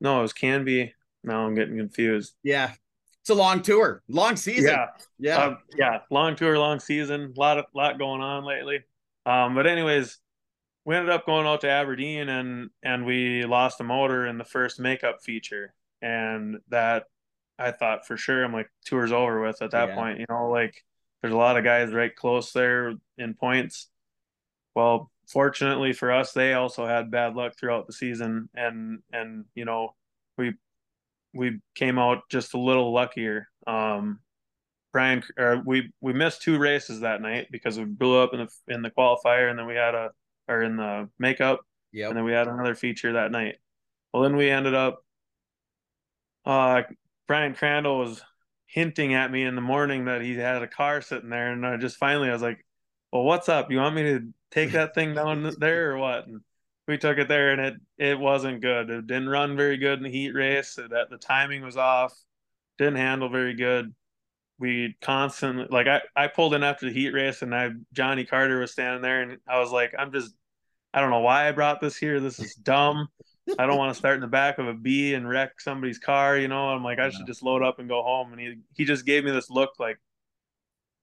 no, 0.00 0.18
it 0.20 0.22
was 0.22 0.32
Canby. 0.32 0.94
Now 1.24 1.46
I'm 1.46 1.54
getting 1.54 1.76
confused. 1.76 2.34
Yeah. 2.42 2.72
It's 3.20 3.30
a 3.30 3.34
long 3.34 3.62
tour, 3.62 4.02
long 4.08 4.36
season. 4.36 4.70
Yeah. 4.70 4.86
Yeah. 5.18 5.38
Uh, 5.38 5.56
yeah. 5.76 5.98
Long 6.10 6.36
tour, 6.36 6.58
long 6.58 6.78
season. 6.78 7.34
A 7.36 7.40
lot 7.40 7.58
of, 7.58 7.64
lot 7.74 7.98
going 7.98 8.20
on 8.20 8.44
lately. 8.44 8.84
Um, 9.24 9.56
but 9.56 9.66
anyways, 9.66 10.18
we 10.86 10.94
ended 10.94 11.10
up 11.10 11.26
going 11.26 11.46
out 11.46 11.60
to 11.62 11.68
Aberdeen 11.68 12.30
and 12.30 12.70
and 12.82 13.04
we 13.04 13.44
lost 13.44 13.80
a 13.80 13.84
motor 13.84 14.26
in 14.26 14.38
the 14.38 14.44
first 14.44 14.80
makeup 14.80 15.18
feature 15.22 15.74
and 16.00 16.58
that 16.68 17.04
I 17.58 17.72
thought 17.72 18.06
for 18.06 18.16
sure 18.16 18.42
I'm 18.42 18.52
like 18.52 18.70
tour's 18.86 19.12
over 19.12 19.42
with 19.42 19.60
at 19.60 19.72
that 19.72 19.88
yeah. 19.88 19.94
point 19.94 20.20
you 20.20 20.26
know 20.30 20.48
like 20.48 20.82
there's 21.20 21.34
a 21.34 21.36
lot 21.36 21.58
of 21.58 21.64
guys 21.64 21.92
right 21.92 22.14
close 22.14 22.52
there 22.52 22.94
in 23.18 23.34
points 23.34 23.88
well 24.74 25.10
fortunately 25.26 25.92
for 25.92 26.12
us 26.12 26.32
they 26.32 26.52
also 26.52 26.86
had 26.86 27.10
bad 27.10 27.34
luck 27.34 27.54
throughout 27.58 27.86
the 27.86 27.92
season 27.92 28.48
and 28.54 29.00
and 29.12 29.44
you 29.54 29.64
know 29.64 29.94
we 30.38 30.54
we 31.34 31.60
came 31.74 31.98
out 31.98 32.22
just 32.30 32.54
a 32.54 32.58
little 32.58 32.92
luckier 32.92 33.48
um 33.66 34.20
Brian 34.92 35.22
or 35.38 35.62
we 35.66 35.92
we 36.00 36.12
missed 36.14 36.42
two 36.42 36.58
races 36.58 37.00
that 37.00 37.20
night 37.20 37.48
because 37.50 37.78
we 37.78 37.84
blew 37.84 38.18
up 38.18 38.32
in 38.32 38.40
the 38.40 38.74
in 38.74 38.82
the 38.82 38.90
qualifier 38.90 39.50
and 39.50 39.58
then 39.58 39.66
we 39.66 39.74
had 39.74 39.94
a 39.94 40.10
or 40.48 40.62
in 40.62 40.76
the 40.76 41.08
makeup. 41.18 41.60
Yeah. 41.92 42.08
And 42.08 42.16
then 42.16 42.24
we 42.24 42.32
had 42.32 42.48
another 42.48 42.74
feature 42.74 43.14
that 43.14 43.30
night. 43.30 43.56
Well, 44.12 44.22
then 44.22 44.36
we 44.36 44.50
ended 44.50 44.74
up. 44.74 45.04
Uh, 46.44 46.82
Brian 47.26 47.54
Crandall 47.54 47.98
was 47.98 48.22
hinting 48.66 49.14
at 49.14 49.30
me 49.30 49.42
in 49.42 49.54
the 49.54 49.60
morning 49.60 50.06
that 50.06 50.22
he 50.22 50.34
had 50.34 50.62
a 50.62 50.68
car 50.68 51.00
sitting 51.00 51.28
there, 51.28 51.52
and 51.52 51.66
I 51.66 51.76
just 51.76 51.96
finally 51.96 52.28
I 52.28 52.32
was 52.32 52.42
like, 52.42 52.64
"Well, 53.12 53.24
what's 53.24 53.48
up? 53.48 53.70
You 53.70 53.78
want 53.78 53.96
me 53.96 54.02
to 54.02 54.28
take 54.50 54.72
that 54.72 54.94
thing 54.94 55.14
down 55.14 55.54
there 55.58 55.92
or 55.92 55.98
what?" 55.98 56.26
And 56.26 56.40
we 56.88 56.98
took 56.98 57.18
it 57.18 57.28
there, 57.28 57.52
and 57.52 57.60
it 57.60 57.74
it 57.98 58.18
wasn't 58.18 58.62
good. 58.62 58.90
It 58.90 59.06
didn't 59.06 59.28
run 59.28 59.56
very 59.56 59.76
good 59.76 59.98
in 59.98 60.04
the 60.04 60.10
heat 60.10 60.32
race. 60.32 60.74
That 60.74 61.10
the 61.10 61.18
timing 61.18 61.62
was 61.62 61.76
off. 61.76 62.14
Didn't 62.78 62.96
handle 62.96 63.28
very 63.28 63.54
good 63.54 63.94
we 64.58 64.96
constantly 65.02 65.66
like 65.70 65.86
I, 65.86 66.00
I 66.14 66.28
pulled 66.28 66.54
in 66.54 66.62
after 66.62 66.86
the 66.86 66.92
heat 66.92 67.10
race 67.10 67.42
and 67.42 67.54
I 67.54 67.70
Johnny 67.92 68.24
Carter 68.24 68.60
was 68.60 68.72
standing 68.72 69.02
there 69.02 69.22
and 69.22 69.38
I 69.46 69.58
was 69.58 69.70
like, 69.70 69.94
I'm 69.98 70.12
just 70.12 70.34
I 70.94 71.00
don't 71.00 71.10
know 71.10 71.20
why 71.20 71.48
I 71.48 71.52
brought 71.52 71.80
this 71.80 71.96
here. 71.96 72.20
This 72.20 72.38
is 72.38 72.54
dumb. 72.54 73.08
I 73.58 73.66
don't 73.66 73.76
want 73.76 73.92
to 73.92 73.98
start 73.98 74.14
in 74.14 74.22
the 74.22 74.26
back 74.26 74.58
of 74.58 74.66
a 74.66 74.74
B 74.74 75.14
and 75.14 75.28
wreck 75.28 75.60
somebody's 75.60 75.98
car. 75.98 76.38
You 76.38 76.48
know, 76.48 76.68
I'm 76.70 76.82
like, 76.82 76.98
I 76.98 77.10
should 77.10 77.26
just 77.26 77.42
load 77.42 77.62
up 77.62 77.78
and 77.78 77.88
go 77.88 78.02
home. 78.02 78.32
And 78.32 78.40
he 78.40 78.54
he 78.74 78.84
just 78.84 79.04
gave 79.04 79.24
me 79.24 79.30
this 79.30 79.50
look 79.50 79.72
like, 79.78 79.98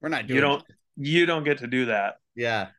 we're 0.01 0.09
not 0.09 0.27
doing. 0.27 0.35
You 0.35 0.41
don't 0.41 0.63
you 0.97 1.25
don't 1.25 1.43
get 1.43 1.59
to 1.59 1.67
do 1.67 1.85
that. 1.85 2.15
Yeah. 2.35 2.69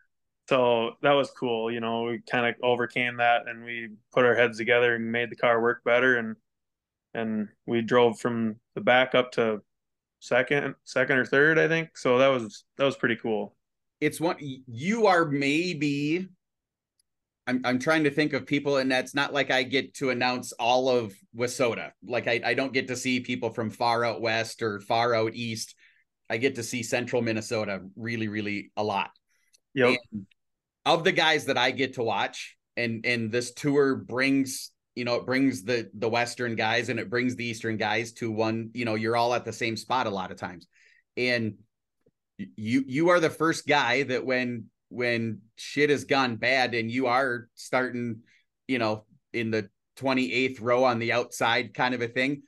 So 0.48 0.92
that 1.02 1.12
was 1.12 1.30
cool. 1.30 1.70
You 1.70 1.80
know, 1.80 2.02
we 2.04 2.20
kind 2.30 2.46
of 2.46 2.54
overcame 2.62 3.16
that 3.16 3.48
and 3.48 3.64
we 3.64 3.88
put 4.12 4.24
our 4.24 4.34
heads 4.34 4.58
together 4.58 4.94
and 4.94 5.10
made 5.10 5.30
the 5.30 5.36
car 5.36 5.60
work 5.60 5.82
better. 5.84 6.18
And 6.18 6.36
and 7.14 7.48
we 7.66 7.80
drove 7.80 8.18
from 8.18 8.56
the 8.74 8.80
back 8.80 9.14
up 9.14 9.32
to 9.32 9.62
second, 10.20 10.74
second 10.84 11.18
or 11.18 11.24
third, 11.24 11.58
I 11.58 11.68
think. 11.68 11.96
So 11.96 12.18
that 12.18 12.28
was 12.28 12.64
that 12.76 12.84
was 12.84 12.96
pretty 12.96 13.16
cool. 13.16 13.56
It's 14.00 14.20
one 14.20 14.36
you 14.38 15.06
are 15.06 15.24
maybe 15.24 16.28
I'm 17.46 17.60
I'm 17.64 17.78
trying 17.78 18.04
to 18.04 18.10
think 18.10 18.32
of 18.32 18.46
people, 18.46 18.78
and 18.78 18.90
that's 18.90 19.14
not 19.14 19.32
like 19.32 19.50
I 19.50 19.62
get 19.62 19.94
to 19.94 20.10
announce 20.10 20.52
all 20.52 20.88
of 20.88 21.14
WISSOTA. 21.36 21.92
Like 22.06 22.26
I, 22.26 22.40
I 22.44 22.54
don't 22.54 22.72
get 22.72 22.88
to 22.88 22.96
see 22.96 23.20
people 23.20 23.50
from 23.50 23.70
far 23.70 24.04
out 24.04 24.20
west 24.20 24.62
or 24.62 24.80
far 24.80 25.14
out 25.14 25.34
east. 25.34 25.74
I 26.30 26.38
get 26.38 26.54
to 26.54 26.62
see 26.62 26.82
central 26.82 27.20
Minnesota 27.20 27.82
really, 27.96 28.28
really 28.28 28.72
a 28.76 28.82
lot. 28.82 29.10
Yep. 29.74 29.98
And 30.12 30.26
of 30.86 31.04
the 31.04 31.12
guys 31.12 31.46
that 31.46 31.58
I 31.58 31.70
get 31.70 31.94
to 31.94 32.02
watch, 32.02 32.56
and 32.76 33.04
and 33.06 33.30
this 33.30 33.52
tour 33.52 33.96
brings 33.96 34.70
you 34.94 35.04
know 35.04 35.16
it 35.16 35.26
brings 35.26 35.62
the 35.62 35.90
the 35.94 36.08
western 36.08 36.56
guys 36.56 36.88
and 36.88 37.00
it 37.00 37.10
brings 37.10 37.36
the 37.36 37.44
eastern 37.44 37.76
guys 37.76 38.12
to 38.12 38.30
one 38.30 38.70
you 38.74 38.84
know 38.84 38.94
you're 38.94 39.16
all 39.16 39.34
at 39.34 39.44
the 39.44 39.52
same 39.52 39.76
spot 39.76 40.06
a 40.06 40.10
lot 40.10 40.30
of 40.30 40.36
times 40.36 40.68
and 41.16 41.54
you 42.38 42.84
you 42.86 43.08
are 43.10 43.20
the 43.20 43.30
first 43.30 43.66
guy 43.66 44.02
that 44.04 44.24
when 44.24 44.66
when 44.88 45.40
shit 45.56 45.90
has 45.90 46.04
gone 46.04 46.36
bad 46.36 46.74
and 46.74 46.90
you 46.90 47.06
are 47.08 47.48
starting, 47.54 48.20
you 48.68 48.78
know, 48.78 49.04
in 49.32 49.50
the 49.50 49.68
28th 49.96 50.60
row 50.60 50.84
on 50.84 50.98
the 50.98 51.12
outside 51.12 51.74
kind 51.74 51.94
of 51.94 52.02
a 52.02 52.08
thing. 52.08 52.42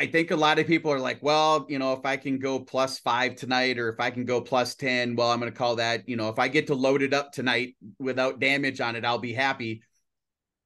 I 0.00 0.06
think 0.06 0.30
a 0.30 0.36
lot 0.36 0.58
of 0.58 0.66
people 0.66 0.90
are 0.90 0.98
like, 0.98 1.18
well, 1.22 1.66
you 1.68 1.78
know, 1.78 1.92
if 1.92 2.06
I 2.06 2.16
can 2.16 2.38
go 2.38 2.58
plus 2.58 2.98
five 2.98 3.36
tonight 3.36 3.78
or 3.78 3.90
if 3.90 4.00
I 4.00 4.10
can 4.10 4.24
go 4.24 4.40
plus 4.40 4.74
10, 4.74 5.14
well, 5.14 5.30
I'm 5.30 5.38
going 5.38 5.52
to 5.52 5.58
call 5.58 5.76
that, 5.76 6.08
you 6.08 6.16
know, 6.16 6.30
if 6.30 6.38
I 6.38 6.48
get 6.48 6.68
to 6.68 6.74
load 6.74 7.02
it 7.02 7.12
up 7.12 7.32
tonight 7.32 7.76
without 7.98 8.40
damage 8.40 8.80
on 8.80 8.96
it, 8.96 9.04
I'll 9.04 9.18
be 9.18 9.34
happy. 9.34 9.82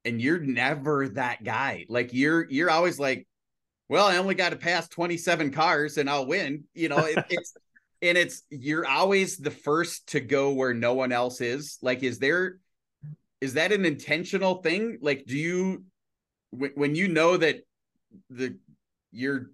And 0.05 0.23
you're 0.23 0.39
never 0.39 1.09
that 1.09 1.43
guy. 1.43 1.85
Like 1.89 2.13
you're, 2.13 2.49
you're 2.49 2.71
always 2.71 3.01
like, 3.01 3.27
well, 3.89 4.07
I 4.07 4.19
only 4.19 4.37
got 4.37 4.51
to 4.51 4.57
pass 4.57 4.87
27 4.87 5.51
cars 5.51 5.99
and 5.99 6.09
I'll 6.09 6.27
win. 6.27 6.65
You 6.73 6.91
know, 6.91 6.99
it, 6.99 7.19
it's, 7.29 7.57
and 8.03 8.17
it's 8.17 8.43
you're 8.51 8.87
always 8.87 9.37
the 9.39 9.51
first 9.51 10.11
to 10.11 10.21
go 10.21 10.53
where 10.53 10.75
no 10.75 10.95
one 10.95 11.11
else 11.11 11.41
is 11.41 11.79
like 11.81 12.03
is 12.03 12.19
there 12.19 12.59
is 13.41 13.55
that 13.55 13.73
an 13.73 13.87
intentional 13.87 14.57
thing 14.57 14.99
like 15.01 15.25
do 15.27 15.39
you 15.39 15.85
when, 16.51 16.71
when 16.75 16.95
you 16.95 17.09
know 17.09 17.39
that 17.39 17.63
the 18.31 18.59
you're 19.15 19.51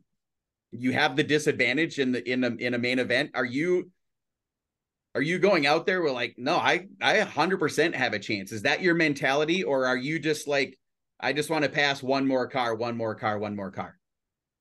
you 0.73 0.93
have 0.93 1.17
the 1.17 1.23
disadvantage 1.23 1.99
in 1.99 2.13
the 2.13 2.31
in 2.31 2.45
a 2.45 2.49
in 2.49 2.75
a 2.75 2.79
main 2.79 2.99
event 2.99 3.31
are 3.35 3.45
you 3.45 3.91
are 5.15 5.23
you 5.23 5.39
going 5.39 5.67
out 5.67 5.87
there 5.87 6.03
with 6.03 6.13
like 6.13 6.35
no 6.39 6.57
i 6.57 6.87
i 7.03 7.17
100% 7.17 7.95
have 7.95 8.13
a 8.13 8.19
chance 8.19 8.53
is 8.53 8.63
that 8.63 8.83
your 8.83 8.95
mentality 8.95 9.63
or 9.63 9.87
are 9.87 9.97
you 9.97 10.19
just 10.19 10.47
like 10.47 10.79
i 11.21 11.33
just 11.33 11.51
want 11.51 11.65
to 11.65 11.71
pass 11.71 12.03
one 12.03 12.27
more 12.27 12.47
car 12.47 12.75
one 12.75 12.97
more 12.97 13.15
car 13.15 13.39
one 13.39 13.57
more 13.57 13.71
car 13.71 13.99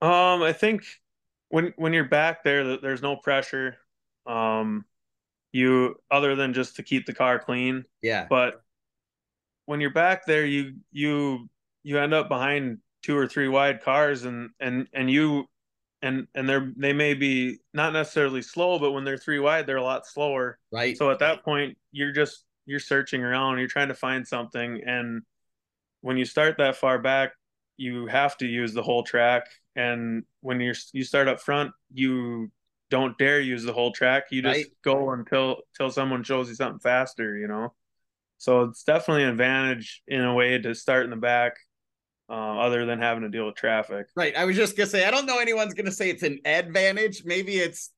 um 0.02 0.42
i 0.42 0.54
think 0.54 0.84
when 1.50 1.74
when 1.76 1.94
you're 1.94 2.06
back 2.06 2.44
there, 2.44 2.78
there's 2.78 3.02
no 3.02 3.16
pressure. 3.16 3.78
Um, 4.26 4.86
you 5.52 5.96
other 6.10 6.36
than 6.36 6.54
just 6.54 6.76
to 6.78 6.84
keep 6.84 7.06
the 7.06 7.14
car 7.14 7.40
clean. 7.40 7.84
Yeah. 8.02 8.28
But 8.30 8.62
when 9.66 9.82
you're 9.82 9.90
back 9.90 10.26
there, 10.26 10.46
you 10.46 10.76
you 10.92 11.50
you 11.84 12.00
end 12.00 12.14
up 12.14 12.30
behind 12.30 12.78
two 13.02 13.18
or 13.18 13.28
three 13.28 13.48
wide 13.48 13.82
cars, 13.82 14.26
and 14.26 14.50
and 14.60 14.88
and 14.94 15.10
you 15.10 15.46
and 16.02 16.28
and 16.36 16.48
they're 16.48 16.72
they 16.78 16.94
may 16.94 17.14
be 17.14 17.60
not 17.74 17.94
necessarily 17.94 18.42
slow, 18.42 18.80
but 18.80 18.92
when 18.92 19.04
they're 19.04 19.18
three 19.18 19.40
wide, 19.40 19.68
they're 19.68 19.78
a 19.78 19.84
lot 19.84 20.06
slower. 20.08 20.58
Right. 20.72 20.98
So 20.98 21.12
at 21.12 21.20
that 21.20 21.44
point, 21.44 21.78
you're 21.92 22.14
just 22.14 22.46
you're 22.66 22.80
searching 22.80 23.24
around, 23.24 23.60
you're 23.60 23.68
trying 23.68 23.88
to 23.88 23.96
find 23.96 24.28
something, 24.28 24.82
and 24.86 25.24
when 26.02 26.18
you 26.18 26.26
start 26.26 26.58
that 26.60 26.76
far 26.76 27.00
back, 27.00 27.32
you 27.80 28.08
have 28.08 28.38
to 28.38 28.46
use 28.46 28.74
the 28.74 28.84
whole 28.84 29.04
track 29.04 29.46
and 29.76 30.24
when 30.42 30.60
you're 30.60 30.76
you 30.92 31.04
start 31.04 31.28
up 31.28 31.40
front 31.40 31.72
you 31.94 32.52
don't 32.90 33.18
dare 33.18 33.40
use 33.40 33.64
the 33.64 33.74
whole 33.74 33.92
track 33.92 34.26
you 34.32 34.42
just 34.42 34.58
right. 34.58 34.66
go 34.84 35.12
until 35.12 35.62
until 35.74 35.90
someone 35.90 36.24
shows 36.24 36.50
you 36.50 36.56
something 36.56 36.80
faster 36.80 37.38
you 37.38 37.48
know 37.48 37.74
so 38.38 38.64
it's 38.64 38.84
definitely 38.84 39.24
an 39.24 39.30
advantage 39.30 40.02
in 40.08 40.22
a 40.22 40.34
way 40.34 40.58
to 40.58 40.76
start 40.76 41.06
in 41.06 41.10
the 41.10 41.16
back 41.16 41.56
uh, 42.30 42.34
other 42.34 42.86
than 42.86 43.00
having 43.00 43.24
to 43.24 43.30
deal 43.30 43.46
with 43.46 43.56
traffic 43.56 44.08
right 44.16 44.36
i 44.36 44.46
was 44.46 44.56
just 44.56 44.78
gonna 44.78 44.90
say 44.90 45.06
i 45.06 45.12
don't 45.12 45.26
know 45.26 45.40
anyone's 45.40 45.74
gonna 45.74 45.92
say 45.92 46.10
it's 46.10 46.24
an 46.24 46.40
advantage 46.46 47.24
maybe 47.26 47.58
it's 47.58 47.92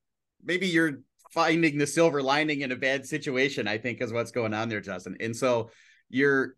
maybe 0.43 0.67
you're 0.67 0.99
finding 1.31 1.77
the 1.77 1.87
silver 1.87 2.21
lining 2.21 2.61
in 2.61 2.71
a 2.71 2.75
bad 2.75 3.05
situation 3.05 3.67
i 3.67 3.77
think 3.77 4.01
is 4.01 4.13
what's 4.13 4.31
going 4.31 4.53
on 4.53 4.69
there 4.69 4.81
justin 4.81 5.15
and 5.19 5.35
so 5.35 5.69
you're 6.09 6.55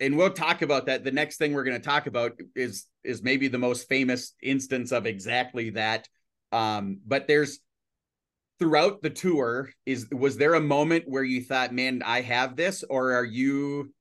and 0.00 0.16
we'll 0.16 0.30
talk 0.30 0.62
about 0.62 0.86
that. 0.86 1.04
The 1.04 1.12
next 1.12 1.36
thing 1.36 1.52
we're 1.52 1.64
going 1.64 1.80
to 1.80 1.86
talk 1.86 2.06
about 2.06 2.32
is 2.54 2.86
is 3.04 3.22
maybe 3.22 3.48
the 3.48 3.58
most 3.58 3.88
famous 3.88 4.34
instance 4.42 4.92
of 4.92 5.06
exactly 5.06 5.70
that. 5.70 6.08
Um, 6.52 7.00
but 7.06 7.26
there's 7.26 7.58
throughout 8.58 9.02
the 9.02 9.10
tour 9.10 9.68
is 9.84 10.08
was 10.10 10.36
there 10.38 10.54
a 10.54 10.60
moment 10.60 11.04
where 11.06 11.24
you 11.24 11.42
thought, 11.42 11.74
man, 11.74 12.02
I 12.04 12.22
have 12.22 12.56
this, 12.56 12.84
or 12.88 13.12
are 13.12 13.24
you 13.24 13.92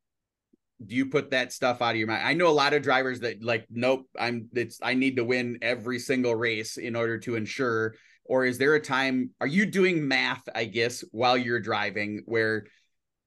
do 0.84 0.96
you 0.96 1.06
put 1.06 1.32
that 1.32 1.54
stuff 1.54 1.82
out 1.82 1.92
of 1.92 1.96
your 1.98 2.08
mind? 2.08 2.26
I 2.26 2.34
know 2.34 2.48
a 2.48 2.50
lot 2.50 2.74
of 2.74 2.82
drivers 2.82 3.22
that 3.22 3.44
like, 3.44 3.66
nope, 3.70 4.08
I'm 4.20 4.50
it's 4.54 4.80
I 4.82 4.94
need 4.94 5.18
to 5.18 5.24
win 5.24 5.60
every 5.62 6.00
single 6.00 6.36
race 6.36 6.78
in 6.78 6.96
order 6.96 7.18
to 7.20 7.36
ensure. 7.36 7.96
Or 8.26 8.46
is 8.46 8.58
there 8.58 8.76
a 8.76 8.82
time 8.82 9.32
are 9.40 9.48
you 9.48 9.66
doing 9.66 10.08
math, 10.08 10.44
I 10.54 10.66
guess, 10.66 11.04
while 11.12 11.38
you're 11.38 11.60
driving 11.60 12.24
where 12.26 12.66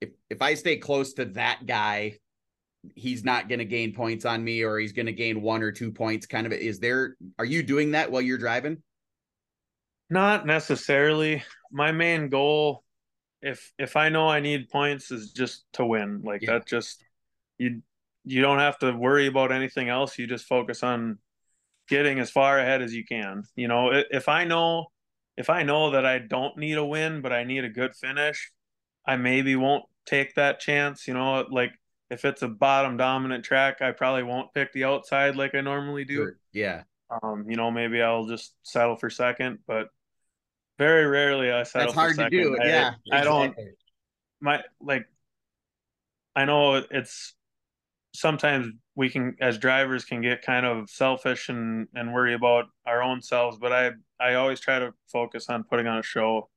if 0.00 0.11
if 0.28 0.43
I 0.43 0.55
stay 0.55 0.76
close 0.76 1.14
to 1.14 1.26
that 1.26 1.67
guy, 1.67 2.19
he's 2.95 3.25
not 3.25 3.49
going 3.49 3.59
to 3.59 3.64
gain 3.64 3.95
points 3.95 4.25
on 4.25 4.43
me 4.43 4.62
or 4.62 4.78
he's 4.78 4.93
going 4.93 5.07
to 5.07 5.12
gain 5.12 5.43
one 5.43 5.62
or 5.62 5.73
two 5.73 5.90
points 5.90 6.26
kind 6.26 6.47
of 6.47 6.52
is 6.52 6.78
there 6.78 7.17
are 7.38 7.45
you 7.45 7.62
doing 7.62 7.93
that 7.93 8.11
while 8.11 8.23
you're 8.23 8.38
driving 8.38 8.78
not 10.11 10.47
necessarily 10.47 11.43
my 11.73 11.93
main 11.93 12.28
goal 12.28 12.85
if 13.43 13.73
if 13.78 13.97
i 13.97 14.09
know 14.09 14.28
i 14.28 14.40
need 14.40 14.69
points 14.71 15.11
is 15.11 15.33
just 15.33 15.64
to 15.73 15.85
win 15.85 16.23
like 16.23 16.43
yeah. 16.43 16.52
that 16.52 16.67
just 16.67 17.05
you 17.58 17.82
you 18.24 18.40
don't 18.40 18.58
have 18.58 18.78
to 18.78 18.92
worry 18.92 19.26
about 19.26 19.52
anything 19.52 19.88
else 19.88 20.18
you 20.18 20.26
just 20.26 20.46
focus 20.46 20.82
on 20.82 21.18
getting 21.88 22.18
as 22.18 22.30
far 22.30 22.58
ahead 22.58 22.82
as 22.82 22.94
you 22.94 23.04
can 23.04 23.42
you 23.56 23.68
know 23.68 23.90
if 24.10 24.28
i 24.28 24.44
know 24.44 24.86
if 25.36 25.50
i 25.50 25.62
know 25.62 25.90
that 25.90 26.04
i 26.04 26.18
don't 26.18 26.56
need 26.56 26.76
a 26.76 26.84
win 26.84 27.20
but 27.20 27.32
i 27.32 27.44
need 27.44 27.64
a 27.64 27.68
good 27.68 27.94
finish 27.94 28.52
i 29.06 29.16
maybe 29.16 29.56
won't 29.56 29.84
take 30.06 30.34
that 30.34 30.60
chance 30.60 31.06
you 31.06 31.14
know 31.14 31.46
like 31.50 31.72
if 32.10 32.24
it's 32.24 32.42
a 32.42 32.48
bottom 32.48 32.96
dominant 32.96 33.44
track, 33.44 33.82
I 33.82 33.92
probably 33.92 34.22
won't 34.22 34.52
pick 34.54 34.72
the 34.72 34.84
outside 34.84 35.36
like 35.36 35.54
I 35.54 35.60
normally 35.60 36.04
do. 36.04 36.16
Sure. 36.16 36.38
Yeah. 36.52 36.82
Um, 37.10 37.44
you 37.48 37.56
know, 37.56 37.70
maybe 37.70 38.02
I'll 38.02 38.26
just 38.26 38.54
settle 38.62 38.96
for 38.96 39.10
second, 39.10 39.58
but 39.66 39.88
very 40.78 41.06
rarely 41.06 41.50
I 41.50 41.62
settle. 41.64 41.88
That's 41.88 41.94
hard 41.94 42.16
to 42.16 42.30
do. 42.30 42.58
I, 42.60 42.66
yeah. 42.66 42.88
Exactly. 42.88 43.12
I 43.12 43.24
don't. 43.24 43.56
My 44.40 44.62
like. 44.80 45.06
I 46.36 46.44
know 46.44 46.76
it's 46.76 47.34
sometimes 48.18 48.66
we 48.96 49.08
can 49.08 49.37
as 49.40 49.58
drivers 49.58 50.04
can 50.04 50.20
get 50.20 50.42
kind 50.42 50.66
of 50.66 50.90
selfish 50.90 51.48
and 51.48 51.87
and 51.94 52.12
worry 52.12 52.34
about 52.34 52.64
our 52.84 53.02
own 53.02 53.22
selves, 53.22 53.58
but 53.58 53.72
I 53.72 53.92
I 54.20 54.34
always 54.34 54.60
try 54.60 54.80
to 54.80 54.92
focus 55.12 55.48
on 55.48 55.64
putting 55.64 55.87
on 55.87 55.98
a 55.98 56.02
show 56.02 56.50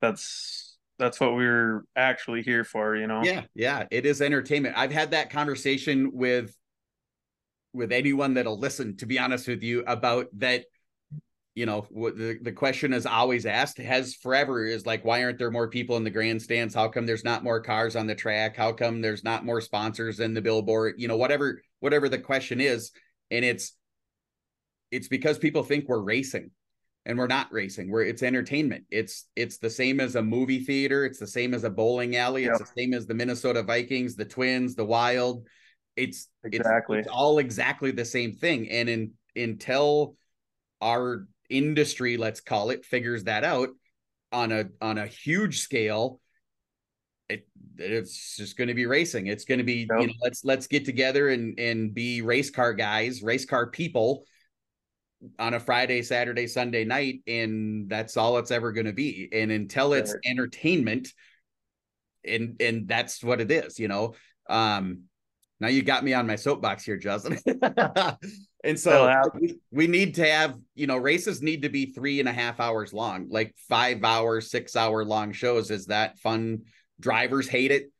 that's 0.00 0.78
that's 0.98 1.20
what 1.20 1.34
we 1.34 1.44
are 1.44 1.84
actually 1.96 2.42
here 2.42 2.64
for, 2.64 2.96
you 2.96 3.06
know? 3.06 3.22
Yeah, 3.22 3.42
yeah. 3.54 3.84
It 3.90 4.06
is 4.06 4.22
entertainment. 4.22 4.78
I've 4.78 4.92
had 4.92 5.10
that 5.10 5.30
conversation 5.30 6.10
with 6.12 6.54
with 7.72 7.92
anyone 7.92 8.34
that'll 8.34 8.58
listen, 8.58 8.96
to 8.98 9.06
be 9.06 9.18
honest 9.18 9.48
with 9.48 9.62
you, 9.62 9.82
about 9.86 10.28
that. 10.38 10.64
You 11.56 11.66
know, 11.66 11.86
the, 11.90 12.38
the 12.40 12.52
question 12.52 12.92
is 12.92 13.06
always 13.06 13.46
asked, 13.46 13.78
has 13.78 14.14
forever 14.14 14.64
is 14.64 14.86
like, 14.86 15.04
why 15.04 15.24
aren't 15.24 15.38
there 15.38 15.50
more 15.50 15.68
people 15.68 15.96
in 15.96 16.04
the 16.04 16.10
grandstands? 16.10 16.74
How 16.74 16.86
come 16.86 17.06
there's 17.06 17.24
not 17.24 17.42
more 17.42 17.60
cars 17.60 17.96
on 17.96 18.06
the 18.06 18.14
track? 18.14 18.56
How 18.56 18.72
come 18.72 19.00
there's 19.00 19.24
not 19.24 19.44
more 19.44 19.60
sponsors 19.60 20.20
in 20.20 20.34
the 20.34 20.42
billboard? 20.42 20.94
You 20.98 21.08
know, 21.08 21.16
whatever, 21.16 21.62
whatever 21.80 22.08
the 22.08 22.18
question 22.18 22.60
is. 22.60 22.92
And 23.30 23.44
it's 23.44 23.72
it's 24.90 25.08
because 25.08 25.38
people 25.38 25.62
think 25.62 25.88
we're 25.88 26.00
racing 26.00 26.50
and 27.06 27.16
we're 27.16 27.26
not 27.26 27.52
racing 27.52 27.90
we're 27.90 28.02
it's 28.02 28.22
entertainment 28.22 28.84
it's 28.90 29.26
it's 29.36 29.58
the 29.58 29.70
same 29.70 30.00
as 30.00 30.16
a 30.16 30.22
movie 30.22 30.64
theater 30.64 31.04
it's 31.04 31.18
the 31.18 31.26
same 31.26 31.54
as 31.54 31.64
a 31.64 31.70
bowling 31.70 32.16
alley 32.16 32.44
it's 32.44 32.58
the 32.58 32.70
same 32.76 32.92
as 32.92 33.06
the 33.06 33.14
minnesota 33.14 33.62
vikings 33.62 34.16
the 34.16 34.24
twins 34.24 34.74
the 34.74 34.84
wild 34.84 35.46
it's 35.96 36.28
exactly 36.44 36.98
it's, 36.98 37.06
it's 37.06 37.14
all 37.14 37.38
exactly 37.38 37.90
the 37.90 38.04
same 38.04 38.32
thing 38.32 38.68
and 38.70 38.88
in 38.88 39.12
until 39.36 40.16
our 40.80 41.26
industry 41.50 42.16
let's 42.16 42.40
call 42.40 42.70
it 42.70 42.84
figures 42.84 43.24
that 43.24 43.44
out 43.44 43.70
on 44.32 44.52
a 44.52 44.64
on 44.80 44.98
a 44.98 45.06
huge 45.06 45.60
scale 45.60 46.20
it 47.28 47.46
it's 47.78 48.36
just 48.36 48.56
going 48.56 48.68
to 48.68 48.74
be 48.74 48.86
racing. 48.86 49.26
It's 49.26 49.44
going 49.44 49.58
to 49.58 49.64
be, 49.64 49.86
Yep. 49.90 50.00
you 50.00 50.06
know, 50.06 50.12
let's 50.22 50.44
let's 50.44 50.66
get 50.66 50.84
together 50.84 51.28
and 51.28 51.58
and 51.58 51.92
be 51.92 52.22
race 52.22 52.50
car 52.50 52.72
guys, 52.72 53.22
race 53.22 53.44
car 53.44 53.66
people 53.68 54.24
on 55.38 55.54
a 55.54 55.60
Friday, 55.60 56.02
Saturday, 56.02 56.46
Sunday 56.46 56.84
night, 56.84 57.20
and 57.26 57.88
that's 57.88 58.16
all 58.16 58.38
it's 58.38 58.50
ever 58.50 58.72
going 58.72 58.86
to 58.86 58.92
be. 58.92 59.28
And 59.32 59.50
until 59.50 59.92
it's 59.92 60.12
Right. 60.12 60.20
entertainment, 60.24 61.12
and 62.24 62.60
and 62.60 62.88
that's 62.88 63.22
what 63.22 63.40
it 63.40 63.50
is, 63.50 63.78
you 63.78 63.88
know. 63.88 64.14
Um, 64.48 65.02
now 65.58 65.68
you 65.68 65.82
got 65.82 66.04
me 66.04 66.14
on 66.14 66.26
my 66.26 66.36
soapbox 66.36 66.84
here, 66.84 66.96
Justin. 66.96 67.38
and 68.66 68.78
so 68.78 69.30
we, 69.34 69.58
we 69.70 69.86
need 69.86 70.16
to 70.16 70.26
have, 70.26 70.58
you 70.74 70.86
know, 70.86 70.96
races 70.96 71.40
need 71.40 71.62
to 71.62 71.68
be 71.68 71.86
three 71.86 72.20
and 72.20 72.28
a 72.28 72.32
half 72.32 72.60
hours 72.60 72.92
long, 72.92 73.28
like 73.30 73.54
five 73.68 74.02
hour, 74.04 74.40
six 74.40 74.76
hour 74.76 75.04
long 75.04 75.32
shows. 75.32 75.70
Is 75.70 75.86
that 75.86 76.18
fun? 76.18 76.62
Drivers 77.00 77.48
hate 77.48 77.70
it 77.70 77.90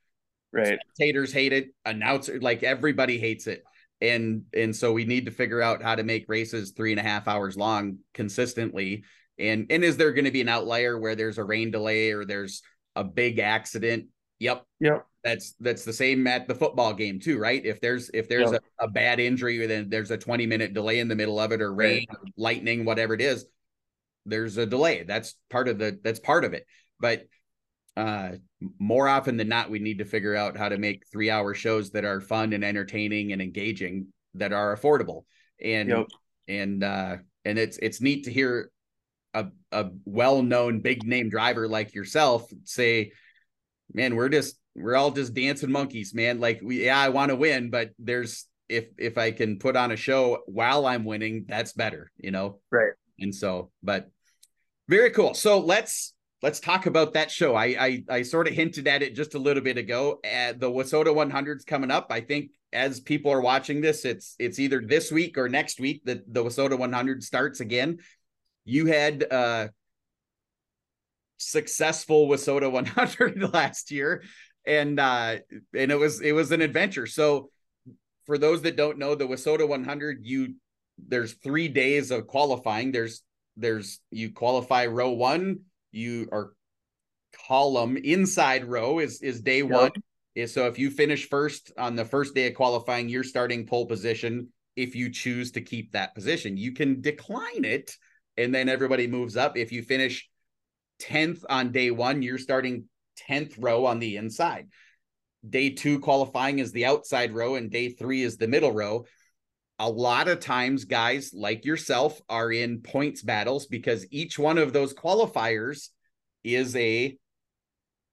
Right. 0.53 0.79
spectators 0.81 1.33
hate 1.33 1.53
it 1.53 1.69
announcer 1.85 2.41
like 2.41 2.63
everybody 2.63 3.19
hates 3.19 3.47
it 3.47 3.63
and 4.01 4.45
and 4.55 4.75
so 4.75 4.93
we 4.93 5.05
need 5.05 5.27
to 5.27 5.31
figure 5.31 5.61
out 5.61 5.83
how 5.83 5.95
to 5.95 6.03
make 6.03 6.25
races 6.29 6.71
three 6.71 6.93
and 6.93 7.01
a 7.01 7.03
half 7.03 7.29
hours 7.29 7.59
long 7.59 7.99
consistently 8.15 9.05
and 9.39 9.67
and 9.69 9.85
is 9.85 9.99
there 9.99 10.13
going 10.13 10.25
to 10.25 10.31
be 10.31 10.41
an 10.41 10.49
outlier 10.49 10.99
where 10.99 11.15
there's 11.15 11.37
a 11.37 11.45
rain 11.45 11.71
delay 11.71 12.13
or 12.13 12.25
there's 12.25 12.63
a 12.95 13.05
big 13.05 13.39
accident 13.39 14.07
yep 14.39 14.65
Yep. 14.81 15.07
That's 15.27 15.55
that's 15.61 15.85
the 15.85 15.93
same 15.93 16.27
at 16.27 16.47
the 16.47 16.55
football 16.55 16.95
game 16.95 17.19
too 17.19 17.39
right? 17.39 17.65
If 17.65 17.81
there's 17.81 18.11
if 18.15 18.29
there's 18.29 18.53
Yep. 18.53 18.63
a, 18.81 18.85
a 18.85 18.89
bad 18.89 19.19
injury 19.21 19.67
then 19.67 19.89
there's 19.89 20.11
a 20.13 20.17
20 20.19 20.47
minute 20.47 20.73
delay 20.73 21.01
in 21.01 21.09
the 21.09 21.17
middle 21.17 21.41
of 21.41 21.53
it 21.53 21.61
or 21.61 21.75
rain 21.75 22.07
or 22.13 22.21
lightning 22.37 22.85
whatever 22.85 23.15
it 23.15 23.21
is 23.21 23.45
there's 24.27 24.57
a 24.57 24.67
delay. 24.67 25.05
That's 25.05 25.37
part 25.51 25.69
of 25.69 25.79
the 25.79 25.99
that's 26.03 26.19
part 26.21 26.45
of 26.45 26.53
it. 26.53 26.67
But 27.01 27.27
uh 27.97 28.33
more 28.79 29.09
often 29.09 29.37
than 29.37 29.49
not 29.49 29.71
we 29.71 29.79
need 29.79 29.99
to 29.99 30.05
figure 30.05 30.35
out 30.35 30.57
how 30.57 30.69
to 30.69 30.79
make 30.79 31.05
three 31.11 31.31
hour 31.31 31.55
shows 31.55 31.91
that 31.93 32.05
are 32.05 32.21
fun 32.21 32.53
and 32.53 32.65
entertaining 32.65 33.33
and 33.33 33.41
engaging 33.41 34.09
that 34.35 34.53
are 34.53 34.77
affordable. 34.77 35.25
And 35.63 35.89
Yep. 35.91 36.07
and 36.49 36.85
uh 36.85 37.17
and 37.45 37.59
it's 37.59 37.79
it's 37.79 38.01
neat 38.01 38.25
to 38.25 38.33
hear 38.33 38.71
a, 39.35 39.47
a 39.73 39.91
well-known 40.05 40.81
big 40.81 41.05
name 41.05 41.29
driver 41.31 41.69
like 41.69 41.95
yourself 41.95 42.49
say 42.65 43.13
man 43.93 44.17
we're 44.17 44.29
just 44.29 44.57
we're 44.77 44.97
all 44.97 45.11
just 45.11 45.35
dancing 45.35 45.73
monkeys 45.73 46.15
man. 46.15 46.39
Like 46.41 46.61
we 46.63 46.85
yeah 46.85 47.01
i 47.01 47.09
want 47.09 47.31
to 47.31 47.37
win 47.37 47.71
but 47.71 47.91
there's 47.99 48.47
if 48.69 48.87
if 48.99 49.17
i 49.17 49.31
can 49.31 49.59
put 49.59 49.77
on 49.77 49.93
a 49.93 49.97
show 49.97 50.39
while 50.47 50.87
i'm 50.87 51.05
winning 51.05 51.47
that's 51.49 51.73
better 51.73 52.11
you 52.19 52.31
know? 52.31 52.59
Right. 52.71 52.93
and 53.19 53.35
so 53.35 53.71
but 53.83 54.11
very 54.89 55.11
cool. 55.11 55.35
So 55.35 55.59
let's 55.59 56.15
let's 56.43 56.61
talk 56.61 56.87
about 56.87 57.15
that 57.15 57.31
show. 57.31 57.55
I 57.55 57.65
i, 57.65 58.05
I 58.09 58.23
sort 58.23 58.49
of 58.49 58.55
hinted 58.55 58.87
at 58.87 59.03
it 59.03 59.15
just 59.15 59.35
a 59.35 59.39
little 59.39 59.63
bit 59.63 59.79
ago. 59.79 60.21
Uh, 60.25 60.53
the 60.57 60.71
WISSOTA 60.71 61.07
100's 61.07 61.65
coming 61.65 61.91
up. 61.91 62.07
I 62.11 62.21
think 62.21 62.51
as 62.73 63.01
people 63.01 63.33
are 63.33 63.41
watching 63.41 63.81
this 63.81 64.05
it's 64.05 64.35
it's 64.39 64.59
either 64.59 64.81
this 64.81 65.11
week 65.11 65.39
or 65.39 65.49
next 65.49 65.81
week 65.81 66.03
that 66.05 66.33
the 66.33 66.45
WISSOTA 66.45 66.79
100 66.79 67.23
starts 67.23 67.61
again. 67.61 67.99
You 68.65 68.87
had 68.87 69.25
uh 69.31 69.69
successful 71.39 72.29
WISSOTA 72.29 72.71
100 72.71 73.43
last 73.53 73.91
year 73.91 74.23
and 74.67 74.99
uh 74.99 75.37
and 75.75 75.93
it 75.93 75.99
was 75.99 76.21
it 76.21 76.33
was 76.33 76.53
an 76.53 76.63
adventure. 76.63 77.07
So 77.07 77.51
for 78.27 78.39
those 78.39 78.63
that 78.63 78.77
don't 78.77 78.99
know 78.99 79.15
the 79.15 79.27
WISSOTA 79.27 79.67
100 79.67 80.21
you 80.23 80.55
there's 80.99 81.35
three 81.35 81.69
days 81.69 82.11
of 82.11 82.27
qualifying. 82.27 82.93
There's 82.93 83.23
there's 83.57 84.01
you 84.11 84.33
qualify 84.33 84.87
row 84.87 85.11
one 85.11 85.61
you 85.93 86.29
are 86.33 86.53
column 87.47 87.97
inside 87.97 88.65
row 88.65 88.99
is 88.99 89.23
is 89.23 89.41
day 89.41 89.63
Yep. 89.63 89.71
one. 89.71 89.93
So 90.47 90.67
if 90.67 90.79
you 90.79 90.91
finish 90.91 91.29
first 91.29 91.73
on 91.79 91.97
the 91.97 92.05
first 92.05 92.35
day 92.35 92.49
of 92.49 92.55
qualifying 92.55 93.09
you're 93.09 93.25
starting 93.25 93.67
pole 93.67 93.87
position 93.87 94.49
if 94.75 94.95
you 94.95 95.11
choose 95.11 95.53
to 95.53 95.63
keep 95.63 95.93
that 95.93 96.15
position. 96.15 96.57
You 96.57 96.73
can 96.73 97.01
decline 97.01 97.65
it 97.65 97.95
and 98.37 98.55
then 98.55 98.69
everybody 98.69 99.07
moves 99.07 99.37
up. 99.37 99.57
If 99.57 99.73
you 99.73 99.83
finish 99.83 100.29
10th 101.01 101.45
on 101.49 101.73
day 101.73 101.91
one 101.91 102.23
you're 102.23 102.39
starting 102.39 102.85
10th 103.29 103.55
row 103.59 103.87
on 103.87 103.99
the 103.99 104.17
inside. 104.17 104.69
Day 105.49 105.71
two 105.71 106.01
qualifying 106.01 106.59
is 106.59 106.73
the 106.73 106.87
outside 106.87 107.33
row 107.33 107.55
and 107.55 107.71
day 107.71 107.91
three 107.91 108.23
is 108.23 108.37
the 108.37 108.49
middle 108.49 108.73
row. 108.73 109.05
A 109.79 109.89
lot 109.89 110.29
of 110.29 110.41
times 110.41 110.85
guys 110.85 111.33
like 111.35 111.65
yourself 111.65 112.21
are 112.29 112.51
in 112.51 112.81
points 112.81 113.23
battles 113.23 113.67
because 113.67 114.07
each 114.11 114.39
one 114.39 114.59
of 114.59 114.73
those 114.73 114.95
qualifiers 114.95 115.91
is 116.43 116.75
a 116.77 117.17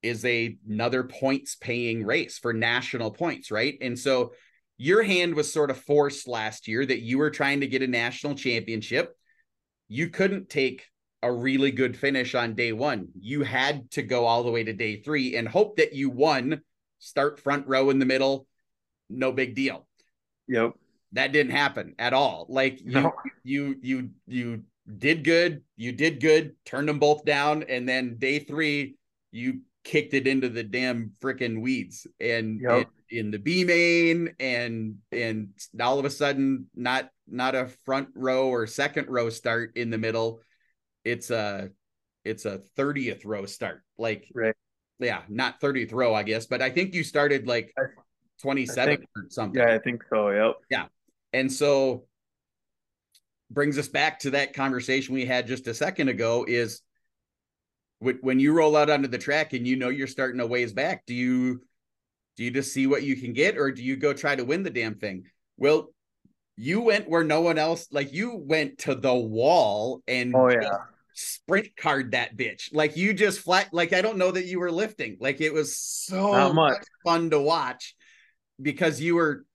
is 0.02 0.26
a 0.26 0.58
another 0.68 1.04
points 1.04 1.56
paying 1.56 2.06
race 2.06 2.38
for 2.38 2.54
national 2.54 3.12
points 3.12 3.50
right? 3.50 3.78
And 3.82 3.98
so 3.98 4.34
your 4.78 5.04
hand 5.04 5.36
was 5.36 5.52
sort 5.52 5.72
of 5.72 5.78
forced 5.78 6.28
last 6.28 6.68
year 6.68 6.86
that 6.86 7.02
you 7.02 7.18
were 7.18 7.30
trying 7.30 7.62
to 7.62 7.68
get 7.68 7.84
a 7.84 7.88
national 7.88 8.36
championship. 8.36 9.16
You 9.88 10.10
couldn't 10.10 10.50
take 10.50 10.86
a 11.24 11.32
really 11.32 11.72
good 11.72 11.98
finish 11.98 12.36
on 12.36 12.54
day 12.54 12.74
one. 12.74 13.08
You 13.20 13.42
had 13.44 13.90
to 13.92 14.04
go 14.04 14.26
all 14.26 14.44
the 14.44 14.52
way 14.52 14.64
to 14.64 14.74
day 14.74 15.02
three 15.02 15.36
and 15.38 15.48
hope 15.48 15.78
that 15.78 15.94
you 15.94 16.10
won. 16.10 16.62
Start 17.00 17.40
front 17.40 17.66
row 17.68 17.90
in 17.90 17.98
the 18.00 18.06
middle. 18.06 18.46
No 19.10 19.32
big 19.32 19.56
deal. 19.56 19.88
Yep. 20.48 20.74
that 21.14 21.32
didn't 21.32 21.52
happen 21.54 21.96
at 22.00 22.12
all. 22.14 22.46
Like 22.50 22.82
you 22.82 22.92
No. 22.92 23.14
you 23.44 23.76
you 23.82 24.10
you 24.28 24.64
did 24.98 25.24
good. 25.24 25.64
You 25.78 25.92
did 25.94 26.20
good. 26.20 26.56
Turned 26.66 26.90
them 26.90 27.00
both 27.00 27.24
down. 27.24 27.64
And 27.64 27.88
then 27.88 28.18
day 28.18 28.40
three 28.40 28.96
you 29.32 29.62
kicked 29.84 30.14
it 30.14 30.28
into 30.28 30.50
the 30.50 30.64
damn 30.64 31.12
freaking 31.22 31.62
weeds. 31.62 32.06
And, 32.20 32.60
Yep. 32.62 32.72
and 32.72 32.86
in 33.10 33.32
the 33.32 33.38
b 33.40 33.64
main 33.64 34.34
and 34.40 34.96
and 35.12 35.50
all 35.80 36.00
of 36.00 36.06
a 36.06 36.10
sudden 36.10 36.68
not 36.76 37.10
not 37.28 37.54
a 37.56 37.68
front 37.86 38.10
row 38.16 38.48
or 38.50 38.66
second 38.68 39.08
row 39.08 39.30
start 39.30 39.78
in 39.78 39.90
the 39.92 39.98
middle 39.98 40.42
it's 41.06 41.30
a 41.30 41.70
it's 42.24 42.46
a 42.46 42.60
30th 42.78 43.26
row 43.26 43.46
start 43.46 43.82
like 43.98 44.28
Right. 44.34 44.56
yeah 45.00 45.22
not 45.30 45.60
30th 45.60 45.92
row 45.92 46.13
i 46.13 46.24
guess 46.24 46.46
but 46.46 46.62
i 46.62 46.70
think 46.70 46.94
you 46.94 47.04
started 47.04 47.48
like 47.48 47.74
I- 47.78 47.84
27th 48.44 48.86
think- 48.86 49.02
or 49.16 49.26
something 49.30 49.60
Yeah, 49.62 49.74
I 49.74 49.80
think 49.80 50.04
so. 50.10 50.30
Yep. 50.30 50.56
Yeah. 50.70 50.86
And 51.32 51.52
so 51.52 52.06
brings 53.50 53.78
us 53.78 53.88
back 53.88 54.20
to 54.20 54.32
that 54.32 54.54
conversation 54.54 55.13
we 55.13 55.26
had 55.26 55.48
just 55.48 55.68
a 55.68 55.74
second 55.74 56.10
ago 56.10 56.44
is 56.48 56.82
when 58.00 58.39
you 58.39 58.52
roll 58.52 58.76
out 58.76 58.89
onto 58.89 59.08
the 59.08 59.18
track 59.18 59.54
and 59.54 59.66
you 59.66 59.76
know 59.78 59.88
you're 59.89 60.08
starting 60.08 60.42
a 60.42 60.46
ways 60.48 60.74
back, 60.74 61.06
do 61.06 61.13
you 61.13 61.62
do 62.36 62.44
you 62.44 62.52
just 62.52 62.74
see 62.74 62.86
what 62.88 63.04
you 63.04 63.16
can 63.16 63.32
get 63.32 63.58
or 63.58 63.72
do 63.72 63.82
you 63.84 63.96
go 63.96 64.12
try 64.12 64.36
to 64.36 64.44
win 64.44 64.63
the 64.63 64.70
damn 64.72 64.96
thing? 64.96 65.24
Well, 65.56 65.94
you 66.56 66.82
went 66.82 67.10
where 67.10 67.24
no 67.24 67.42
one 67.42 67.58
else 67.58 67.88
like 67.92 68.13
you 68.13 68.36
went 68.36 68.78
to 68.80 68.96
the 68.96 69.13
wall 69.13 70.02
and 70.08 70.36
Oh 70.36 70.50
yeah. 70.50 70.78
sprint 71.13 71.76
card 71.76 72.12
that 72.12 72.36
bitch. 72.38 72.70
Like 72.74 72.96
you 72.96 73.13
just 73.13 73.39
flat 73.39 73.70
like 73.74 73.94
I 73.94 74.02
don't 74.02 74.18
know 74.18 74.32
that 74.32 74.46
you 74.46 74.60
were 74.60 74.72
lifting. 74.72 75.18
Like 75.20 75.42
it 75.42 75.54
was 75.54 75.76
so 75.78 76.54
much. 76.54 76.54
much 76.54 76.84
fun 77.06 77.30
to 77.32 77.39
watch 77.39 77.96
because 78.62 79.02
you 79.02 79.16
were 79.16 79.46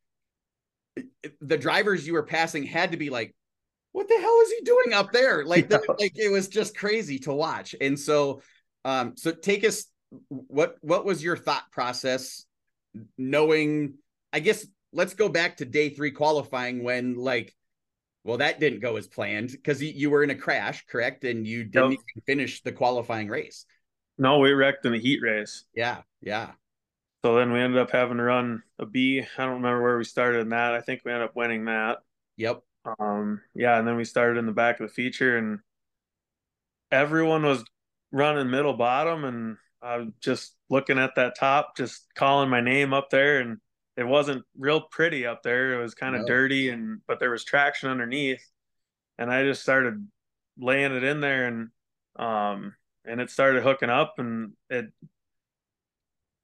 the 1.40 1.56
drivers 1.58 2.06
you 2.06 2.12
were 2.14 2.24
passing 2.24 2.64
had 2.64 2.90
to 2.92 2.96
be 2.96 3.10
like, 3.10 3.34
what 3.92 4.08
the 4.08 4.18
hell 4.20 4.40
is 4.42 4.50
he 4.50 4.60
doing 4.64 4.92
up 4.92 5.12
there? 5.12 5.44
Like, 5.44 5.64
Yeah. 5.70 5.78
the- 5.86 5.96
like 5.98 6.12
it 6.16 6.30
was 6.30 6.48
just 6.48 6.76
crazy 6.76 7.18
to 7.20 7.32
watch. 7.32 7.74
And 7.80 7.98
so, 7.98 8.42
um, 8.84 9.14
so 9.16 9.32
take 9.32 9.64
us. 9.64 9.84
What 10.28 10.76
what 10.80 11.04
was 11.04 11.22
your 11.22 11.36
thought 11.36 11.70
process, 11.70 12.44
knowing? 13.16 13.94
I 14.32 14.40
guess 14.40 14.66
let's 14.92 15.14
go 15.14 15.28
back 15.28 15.58
to 15.58 15.64
day 15.64 15.90
three 15.90 16.10
qualifying 16.10 16.82
when 16.82 17.14
like, 17.16 17.54
well, 18.24 18.38
that 18.38 18.60
didn't 18.60 18.80
go 18.80 18.96
as 18.96 19.06
planned 19.06 19.50
because 19.52 19.82
you, 19.82 19.90
you 19.94 20.10
were 20.10 20.22
in 20.22 20.30
a 20.30 20.34
crash, 20.34 20.84
correct? 20.86 21.24
And 21.24 21.46
you 21.46 21.64
didn't 21.64 21.92
even 21.92 22.04
finish 22.26 22.62
the 22.62 22.72
qualifying 22.72 23.28
race. 23.28 23.64
No, 24.18 24.38
we 24.38 24.52
wrecked 24.52 24.84
in 24.84 24.92
the 24.92 24.98
heat 25.00 25.20
race. 25.22 25.64
Yeah, 25.74 26.02
yeah, 26.20 26.52
So 27.24 27.34
then 27.36 27.52
we 27.52 27.60
ended 27.60 27.80
up 27.80 27.90
having 27.90 28.16
to 28.18 28.22
run 28.22 28.62
a 28.78 28.86
B. 28.86 29.20
I 29.20 29.44
don't 29.44 29.54
remember 29.56 29.82
where 29.82 29.98
we 29.98 30.04
started 30.04 30.40
in 30.40 30.48
that. 30.50 30.74
I 30.74 30.80
think 30.80 31.02
we 31.04 31.12
ended 31.12 31.28
up 31.28 31.36
winning 31.36 31.64
that. 31.66 31.98
yep, 32.36 32.62
Um, 32.98 33.42
yeah, 33.54 33.78
and 33.78 33.86
then 33.86 33.96
we 33.96 34.04
started 34.04 34.38
in 34.38 34.46
the 34.46 34.52
back 34.52 34.80
of 34.80 34.88
the 34.88 34.94
feature, 34.94 35.36
and 35.36 35.60
everyone 36.90 37.44
was 37.44 37.64
running 38.12 38.50
middle 38.50 38.74
bottom, 38.74 39.24
and 39.24 39.56
I'm 39.82 40.14
just 40.20 40.54
looking 40.70 40.98
at 40.98 41.14
that 41.16 41.36
top, 41.38 41.76
just 41.76 42.06
calling 42.14 42.48
my 42.50 42.60
name 42.60 42.92
up 42.92 43.10
there, 43.10 43.40
and 43.40 43.58
it 43.98 44.04
wasn't 44.06 44.44
real 44.58 44.82
pretty 44.82 45.26
up 45.26 45.42
there. 45.44 45.74
It 45.74 45.82
was 45.82 45.94
kind 45.94 46.16
of 46.16 46.22
No. 46.22 46.28
dirty, 46.28 46.70
and 46.70 47.02
but 47.08 47.20
there 47.20 47.30
was 47.32 47.44
traction 47.44 47.90
underneath, 47.90 48.44
and 49.18 49.30
I 49.32 49.44
just 49.44 49.62
started 49.62 50.08
laying 50.58 50.94
it 50.94 51.04
in 51.04 51.20
there, 51.20 51.46
and 51.48 51.70
um, 52.16 52.74
and 53.06 53.20
it 53.20 53.30
started 53.30 53.64
hooking 53.64 53.90
up, 53.90 54.16
and 54.18 54.54
it 54.70 54.92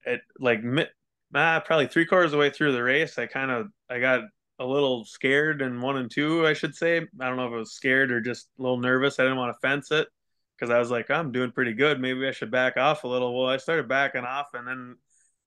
it 0.07 0.21
like 0.39 0.63
mi- 0.63 0.87
ah, 1.35 1.63
probably 1.65 1.87
three 1.87 2.07
quarters 2.07 2.27
of 2.29 2.33
the 2.33 2.39
way 2.39 2.51
through 2.51 2.73
the 2.73 2.83
race, 2.83 3.19
I 3.19 3.27
kind 3.27 3.51
of 3.51 3.69
I 3.91 4.01
got 4.01 4.23
a 4.59 4.65
little 4.67 5.05
scared 5.05 5.63
in 5.63 5.81
one 5.81 5.97
and 5.97 6.11
two, 6.11 6.47
I 6.47 6.53
should 6.53 6.75
say. 6.75 6.99
I 6.99 7.27
don't 7.27 7.37
know 7.37 7.47
if 7.49 7.53
I 7.53 7.57
was 7.57 7.73
scared 7.73 8.13
or 8.13 8.21
just 8.21 8.49
a 8.59 8.63
little 8.63 8.79
nervous. 8.79 9.19
I 9.19 9.25
didn't 9.25 9.39
want 9.39 9.55
to 9.55 9.61
fence 9.67 9.91
it 9.91 10.09
because 10.57 10.71
I 10.71 10.79
was 10.79 10.91
like, 10.91 11.11
I'm 11.11 11.33
doing 11.33 11.51
pretty 11.53 11.73
good. 11.75 12.01
Maybe 12.01 12.27
I 12.27 12.31
should 12.33 12.51
back 12.53 12.77
off 12.77 13.05
a 13.05 13.09
little. 13.09 13.37
Well, 13.39 13.49
I 13.51 13.57
started 13.57 13.89
backing 13.89 14.25
off, 14.25 14.49
and 14.55 14.67
then 14.67 14.97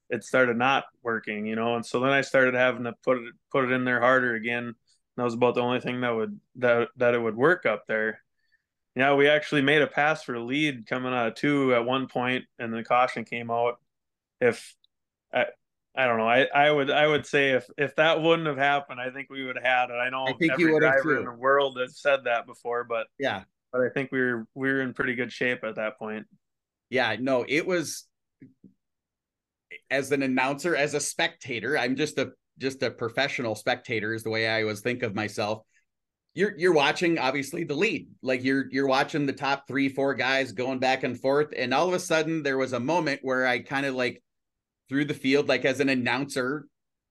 it 0.10 0.24
started 0.24 0.58
not 0.58 0.86
working, 1.04 1.46
you 1.46 1.56
know. 1.56 1.76
And 1.76 1.86
so 1.86 2.00
then 2.00 2.12
I 2.12 2.22
started 2.22 2.54
having 2.54 2.84
to 2.86 2.93
put 3.04 3.17
it 3.17 3.34
put 3.52 3.65
it 3.65 3.72
in 3.72 3.86
there 3.86 4.00
harder 4.00 4.36
again. 4.36 4.76
That 5.17 5.24
was 5.24 5.34
about 5.34 5.56
the 5.56 5.62
only 5.62 5.80
thing 5.80 6.02
that 6.02 6.15
would 6.15 6.39
that 6.58 6.89
that 6.98 7.13
it 7.13 7.22
would 7.22 7.36
work 7.36 7.65
up 7.65 7.86
there. 7.88 8.22
Yeah, 8.96 9.13
we 9.13 9.28
actually 9.30 9.62
made 9.62 9.82
a 9.82 9.88
pass 9.88 10.24
for 10.24 10.36
a 10.36 10.43
lead 10.43 10.88
coming 10.88 11.13
out 11.13 11.28
of 11.28 11.36
two 11.36 11.74
at 11.76 11.86
one 11.86 12.08
point, 12.08 12.46
and 12.58 12.74
the 12.74 12.84
caution 12.84 13.26
came 13.26 13.52
out. 13.52 13.80
If 14.41 14.76
I, 15.34 15.46
I 15.96 16.06
don't 16.06 16.17
know, 16.17 16.28
I, 16.28 16.46
I 16.46 16.72
would 16.72 16.89
I 16.89 17.06
would 17.08 17.26
say 17.26 17.52
if 17.52 17.67
if 17.78 17.96
that 17.96 18.22
wouldn't 18.22 18.48
have 18.48 18.58
happened, 18.58 19.00
I 19.00 19.10
think 19.12 19.30
we 19.30 19.46
would 19.46 19.56
have 19.56 19.65
had 19.65 19.89
it. 19.89 19.93
I 19.98 20.10
know 20.10 20.26
I 20.28 20.34
think 20.34 20.54
every 20.54 20.65
you 20.65 20.74
would 20.74 20.84
have 20.84 20.93
driver 20.93 21.15
too. 21.15 21.20
in 21.20 21.26
the 21.26 21.32
world 21.34 21.78
has 21.80 22.00
said 22.00 22.24
that 22.26 22.46
before, 22.48 22.84
but 22.86 23.08
Yeah. 23.20 23.43
but 23.72 23.82
I 23.82 23.89
think 23.89 24.12
we 24.12 24.20
were 24.20 24.48
we 24.56 24.72
were 24.72 24.82
in 24.82 24.93
pretty 24.93 25.15
good 25.15 25.32
shape 25.32 25.63
at 25.63 25.76
that 25.76 25.98
point. 26.00 26.26
Yeah, 26.89 27.15
no, 27.20 27.46
it 27.48 27.67
was 27.67 28.06
as 29.89 30.12
an 30.12 30.23
announcer, 30.23 30.75
as 30.75 30.93
a 30.93 30.99
spectator, 30.99 31.77
I'm 31.77 31.95
just 31.95 32.17
a 32.17 32.32
just 32.58 32.82
a 32.84 32.91
professional 32.91 33.56
spectator 33.56 34.13
is 34.13 34.23
the 34.23 34.30
way 34.30 34.47
I 34.47 34.63
always 34.63 34.82
think 34.82 35.03
of 35.03 35.15
myself. 35.15 35.63
You're 36.34 36.58
you're 36.58 36.73
watching 36.73 37.17
obviously 37.17 37.63
the 37.63 37.75
lead. 37.75 38.10
Like 38.21 38.43
you're 38.43 38.65
you're 38.71 38.88
watching 38.88 39.25
the 39.25 39.34
top 39.34 39.67
3 39.67 39.89
4 39.89 40.13
guys 40.15 40.51
going 40.51 40.80
back 40.80 41.03
and 41.03 41.19
forth 41.19 41.53
and 41.56 41.73
all 41.73 41.88
of 41.88 41.93
a 41.93 41.99
sudden 41.99 42.43
there 42.43 42.58
was 42.58 42.73
a 42.73 42.80
moment 42.80 43.21
where 43.23 43.47
I 43.47 43.60
kind 43.60 43.86
of 43.86 43.95
like 43.95 44.21
through 44.89 45.06
the 45.06 45.13
field 45.13 45.47
like 45.47 45.65
as 45.65 45.80
an 45.80 45.89
announcer 45.89 46.67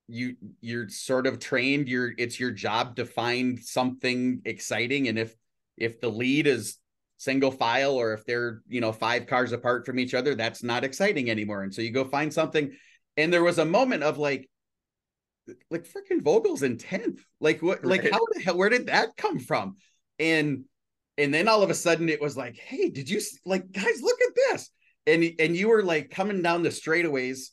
you 0.08 0.36
you're 0.60 0.88
sort 0.88 1.26
of 1.26 1.40
trained 1.40 1.88
you're 1.88 2.12
it's 2.16 2.38
your 2.38 2.52
job 2.52 2.96
to 2.96 3.04
find 3.04 3.58
something 3.58 4.40
exciting 4.44 5.08
and 5.08 5.18
if 5.18 5.34
if 5.76 6.00
the 6.00 6.08
lead 6.08 6.46
is 6.46 6.78
single 7.18 7.50
file 7.50 7.92
or 7.92 8.12
if 8.12 8.24
they're 8.26 8.62
you 8.68 8.80
know 8.80 8.92
five 8.92 9.26
cars 9.26 9.52
apart 9.52 9.86
from 9.86 9.98
each 9.98 10.14
other 10.14 10.34
that's 10.34 10.62
not 10.62 10.84
exciting 10.84 11.30
anymore 11.30 11.62
and 11.62 11.74
so 11.74 11.80
you 11.80 11.90
go 11.90 12.04
find 12.04 12.32
something 12.32 12.70
and 13.16 13.32
there 13.32 13.42
was 13.42 13.58
a 13.58 13.64
moment 13.64 14.02
of 14.02 14.18
like 14.18 14.48
like 15.70 15.86
freaking 15.86 16.22
Vogel's 16.22 16.62
in 16.62 16.76
10th 16.76 17.20
like 17.40 17.62
what 17.62 17.78
right. 17.84 18.02
like 18.02 18.10
how 18.10 18.20
the 18.32 18.40
hell 18.40 18.56
where 18.56 18.68
did 18.68 18.86
that 18.86 19.16
come 19.16 19.38
from 19.38 19.76
and 20.18 20.64
and 21.16 21.32
then 21.32 21.48
all 21.48 21.62
of 21.62 21.70
a 21.70 21.74
sudden 21.74 22.08
it 22.08 22.20
was 22.20 22.36
like 22.36 22.56
hey 22.58 22.90
did 22.90 23.08
you 23.08 23.20
like 23.44 23.70
guys 23.72 24.02
look 24.02 24.20
at 24.20 24.34
this 24.34 24.70
and 25.06 25.24
and 25.38 25.56
you 25.56 25.68
were 25.68 25.82
like 25.82 26.10
coming 26.10 26.42
down 26.42 26.62
the 26.62 26.68
straightaways 26.68 27.50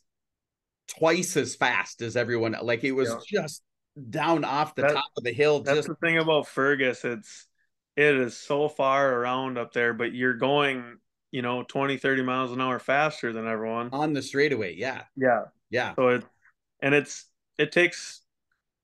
twice 0.88 1.38
as 1.38 1.56
fast 1.56 2.02
as 2.02 2.17
everyone 2.17 2.56
like 2.62 2.84
it 2.84 2.91
was 2.91 3.10
yeah. 3.10 3.41
just 3.41 3.62
down 4.10 4.43
off 4.43 4.76
the 4.76 4.82
top 4.82 5.06
of 5.17 5.23
the 5.23 5.32
hill 5.32 5.62
that's 5.62 5.78
just 5.78 5.88
the 5.88 5.95
thing 5.95 6.17
about 6.17 6.47
Fergus 6.47 7.06
it's 7.06 7.47
it 7.95 8.15
is 8.15 8.36
so 8.36 8.69
far 8.69 9.13
around 9.13 9.58
up 9.58 9.73
there, 9.73 9.93
but 9.93 10.13
you're 10.13 10.34
going, 10.34 10.97
you 11.32 11.41
know, 11.41 11.63
20, 11.63 11.97
30 11.97 12.23
miles 12.23 12.51
an 12.51 12.62
hour 12.62 12.79
faster 12.79 13.32
than 13.32 13.47
everyone 13.47 13.89
on 13.91 14.13
the 14.13 14.21
straightaway. 14.21 14.75
Yeah. 14.75 15.03
Yeah. 15.15 15.43
Yeah. 15.69 15.93
So 15.95 16.08
it, 16.10 16.25
and 16.82 16.95
it's, 16.95 17.25
it 17.58 17.71
takes, 17.71 18.21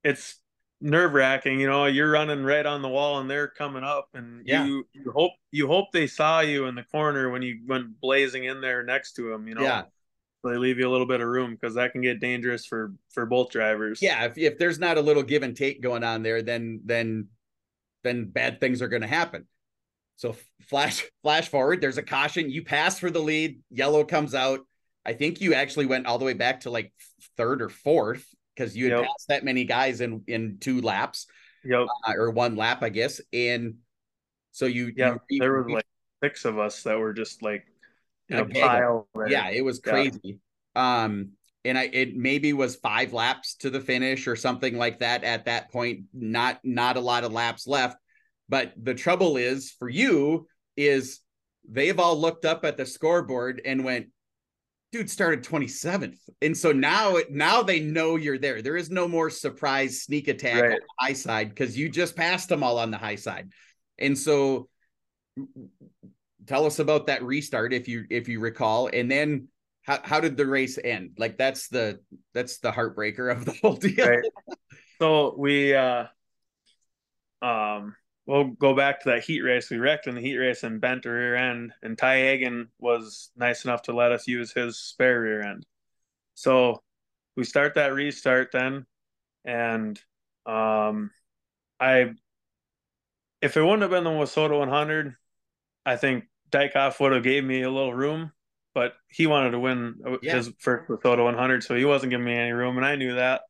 it's 0.04 0.38
nerve 0.80 1.14
wracking, 1.14 1.60
you 1.60 1.68
know, 1.68 1.86
you're 1.86 2.12
running 2.12 2.44
right 2.44 2.66
on 2.66 2.82
the 2.82 2.88
wall 2.88 3.20
and 3.20 3.30
they're 3.30 3.48
coming 3.48 3.84
up 3.84 4.10
and 4.14 4.44
yeah. 4.46 4.66
you, 4.66 4.88
you 4.94 5.12
hope, 5.12 5.32
you 5.52 5.68
hope 5.68 5.88
they 5.92 6.08
saw 6.08 6.40
you 6.40 6.66
in 6.66 6.76
the 6.76 6.84
corner 6.84 7.30
when 7.30 7.42
you 7.42 7.60
went 7.68 8.00
blazing 8.00 8.46
in 8.46 8.62
there 8.62 8.84
next 8.84 9.14
to 9.14 9.30
them, 9.30 9.48
you 9.48 9.56
know? 9.56 9.64
Yeah. 9.64 9.84
So 10.42 10.52
they 10.52 10.58
leave 10.58 10.80
you 10.80 10.88
a 10.88 10.92
little 10.92 11.08
bit 11.08 11.20
of 11.20 11.28
room 11.28 11.52
because 11.52 11.76
that 11.76 11.92
can 11.92 12.02
get 12.02 12.22
dangerous 12.22 12.66
for, 12.66 12.94
for 13.10 13.26
both 13.26 13.50
drivers. 13.50 14.02
Yeah. 14.02 14.24
If, 14.26 14.38
if 14.38 14.58
there's 14.58 14.80
not 14.80 14.98
a 14.98 15.02
little 15.02 15.24
give 15.24 15.44
and 15.44 15.58
take 15.58 15.82
going 15.82 16.04
on 16.04 16.24
there, 16.24 16.42
then, 16.42 16.82
then 16.86 17.28
then 18.04 18.26
bad 18.26 18.60
things 18.60 18.82
are 18.82 18.88
going 18.88 19.02
to 19.02 19.08
happen. 19.08 19.48
So 20.16 20.36
flash 20.68 21.06
flash 21.24 21.50
forward, 21.50 21.82
there's 21.82 21.98
a 21.98 22.04
caution. 22.04 22.50
You 22.50 22.64
pass 22.64 23.00
for 23.00 23.10
the 23.10 23.22
lead. 23.22 23.62
Yellow 23.70 24.04
comes 24.04 24.36
out. 24.36 24.62
I 25.06 25.14
think 25.14 25.42
you 25.42 25.54
actually 25.54 25.86
went 25.86 26.06
all 26.06 26.18
the 26.18 26.26
way 26.26 26.34
back 26.34 26.62
to 26.62 26.70
like 26.70 26.94
third 27.38 27.62
or 27.62 27.70
fourth 27.70 28.26
because 28.56 28.76
you 28.76 28.86
had 28.86 29.00
yep. 29.00 29.08
passed 29.08 29.28
that 29.30 29.46
many 29.46 29.64
guys 29.64 30.02
in 30.02 30.24
in 30.28 30.58
two 30.60 30.82
laps. 30.82 31.28
Yep. 31.64 31.88
Uh, 32.08 32.14
or 32.14 32.32
one 32.32 32.56
lap, 32.56 32.84
I 32.84 32.90
guess. 32.90 33.20
And 33.34 33.76
so 34.52 34.66
you 34.66 34.92
yeah, 34.96 35.16
you, 35.30 35.40
there 35.40 35.62
was 35.62 35.72
like 35.72 35.86
six 36.24 36.46
of 36.46 36.60
us 36.60 36.84
that 36.84 36.98
were 36.98 37.14
just 37.14 37.42
like 37.42 37.66
in 38.28 38.38
a 38.38 38.46
pile. 38.46 39.08
Yeah, 39.28 39.50
it 39.50 39.64
was 39.64 39.80
crazy. 39.80 40.40
Yeah. 40.76 41.04
Um, 41.04 41.32
and 41.66 41.78
I 41.78 41.90
it 41.92 42.16
maybe 42.16 42.54
was 42.54 42.76
five 42.78 43.14
laps 43.14 43.56
to 43.56 43.70
the 43.70 43.82
finish 43.82 44.28
or 44.28 44.36
something 44.36 44.78
like 44.78 45.00
that 45.00 45.24
at 45.24 45.46
that 45.46 45.72
point. 45.72 46.06
Not 46.14 46.60
not 46.64 46.98
a 46.98 47.02
lot 47.02 47.24
of 47.24 47.32
laps 47.32 47.68
left. 47.68 47.98
But 48.48 48.74
the 48.82 48.96
trouble 48.96 49.38
is 49.38 49.72
for 49.78 49.88
you 49.88 50.48
is 50.76 51.20
they've 51.70 52.00
all 52.00 52.20
looked 52.20 52.46
up 52.46 52.66
at 52.66 52.78
the 52.78 52.86
scoreboard 52.86 53.62
and 53.64 53.84
went, 53.84 54.08
dude 54.92 55.10
started 55.10 55.44
27th. 55.44 56.18
And 56.42 56.58
so 56.58 56.72
now 56.72 57.18
it 57.18 57.32
now 57.32 57.62
they 57.62 57.80
know 57.80 58.16
you're 58.16 58.40
there. 58.40 58.62
There 58.62 58.78
is 58.78 58.90
no 58.90 59.08
more 59.08 59.30
surprise 59.30 60.02
sneak 60.02 60.28
attack 60.28 60.62
right. 60.62 60.72
on 60.74 60.80
the 60.80 61.06
high 61.06 61.14
side 61.14 61.50
because 61.50 61.78
you 61.78 61.90
just 61.90 62.16
passed 62.16 62.50
them 62.50 62.64
all 62.64 62.80
on 62.80 62.92
the 62.92 62.98
high 62.98 63.16
side. 63.16 63.52
And 64.00 64.18
so 64.18 64.68
tell 66.48 66.66
us 66.66 66.80
about 66.80 67.08
that 67.08 67.24
restart 67.24 67.74
if 67.74 67.88
you 67.88 68.06
if 68.10 68.28
you 68.28 68.40
recall. 68.40 68.90
And 68.92 69.12
then 69.12 69.50
how 69.90 70.00
how 70.04 70.20
did 70.20 70.38
the 70.38 70.46
race 70.46 70.78
end? 70.82 71.16
Like 71.18 71.38
that's 71.38 71.68
the 71.68 72.00
that's 72.34 72.60
the 72.60 72.72
heartbreaker 72.72 73.32
of 73.32 73.46
the 73.46 73.54
whole 73.62 73.76
deal. 73.76 74.08
Right. 74.08 74.24
So 75.00 75.36
we 75.36 75.74
uh 75.74 76.06
um 77.42 77.96
we'll 78.28 78.50
go 78.50 78.76
back 78.76 79.02
to 79.02 79.10
that 79.10 79.24
heat 79.24 79.42
race. 79.42 79.70
We 79.72 79.78
wrecked 79.78 80.06
in 80.06 80.14
the 80.14 80.22
heat 80.22 80.38
race 80.38 80.64
and 80.64 80.80
bent 80.80 81.06
a 81.06 81.10
rear 81.10 81.36
end, 81.36 81.74
and 81.82 81.98
Ty 81.98 82.18
Hagen 82.18 82.70
was 82.78 83.32
nice 83.36 83.66
enough 83.66 83.82
to 83.84 83.96
let 83.96 84.12
us 84.12 84.28
use 84.28 84.54
his 84.54 84.78
spare 84.78 85.22
rear 85.22 85.42
end. 85.42 85.66
So 86.36 86.84
we 87.36 87.44
start 87.44 87.76
that 87.76 87.94
restart 87.94 88.52
then, 88.52 88.86
and 89.44 90.00
um, 90.46 91.10
I 91.80 92.12
if 93.42 93.58
it 93.58 93.64
wouldn't 93.64 93.82
have 93.82 93.92
been 93.92 94.04
the 94.04 94.10
WISSOTA 94.12 94.60
100, 94.60 95.16
I 95.86 95.96
think 95.96 96.26
Dykhoff 96.52 97.00
would 97.00 97.14
have 97.14 97.24
gave 97.24 97.44
me 97.44 97.64
a 97.64 97.72
little 97.72 97.94
room 97.94 98.34
but 98.80 98.94
he 99.10 99.28
wanted 99.28 99.52
to 99.52 99.60
win 99.60 99.96
yeah. 100.22 100.38
his 100.38 100.54
first 100.58 100.88
WISSOTA 100.88 101.22
100, 101.22 101.64
so 101.66 101.76
he 101.76 101.84
wasn't 101.84 102.12
giving 102.12 102.26
me 102.26 102.34
any 102.34 102.54
room, 102.54 102.78
and 102.78 102.86
I 102.86 102.96
knew 102.96 103.16
that. 103.16 103.42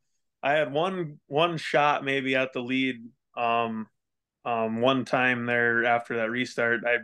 I 0.42 0.54
had 0.54 0.72
one 0.72 1.20
one 1.28 1.56
shot 1.56 2.04
maybe 2.04 2.34
at 2.34 2.52
the 2.52 2.58
lead 2.58 2.96
um, 3.36 3.86
um, 4.44 4.80
one 4.80 5.04
time 5.04 5.46
there 5.46 5.84
after 5.84 6.16
that 6.16 6.32
restart. 6.32 6.80
I 6.84 6.96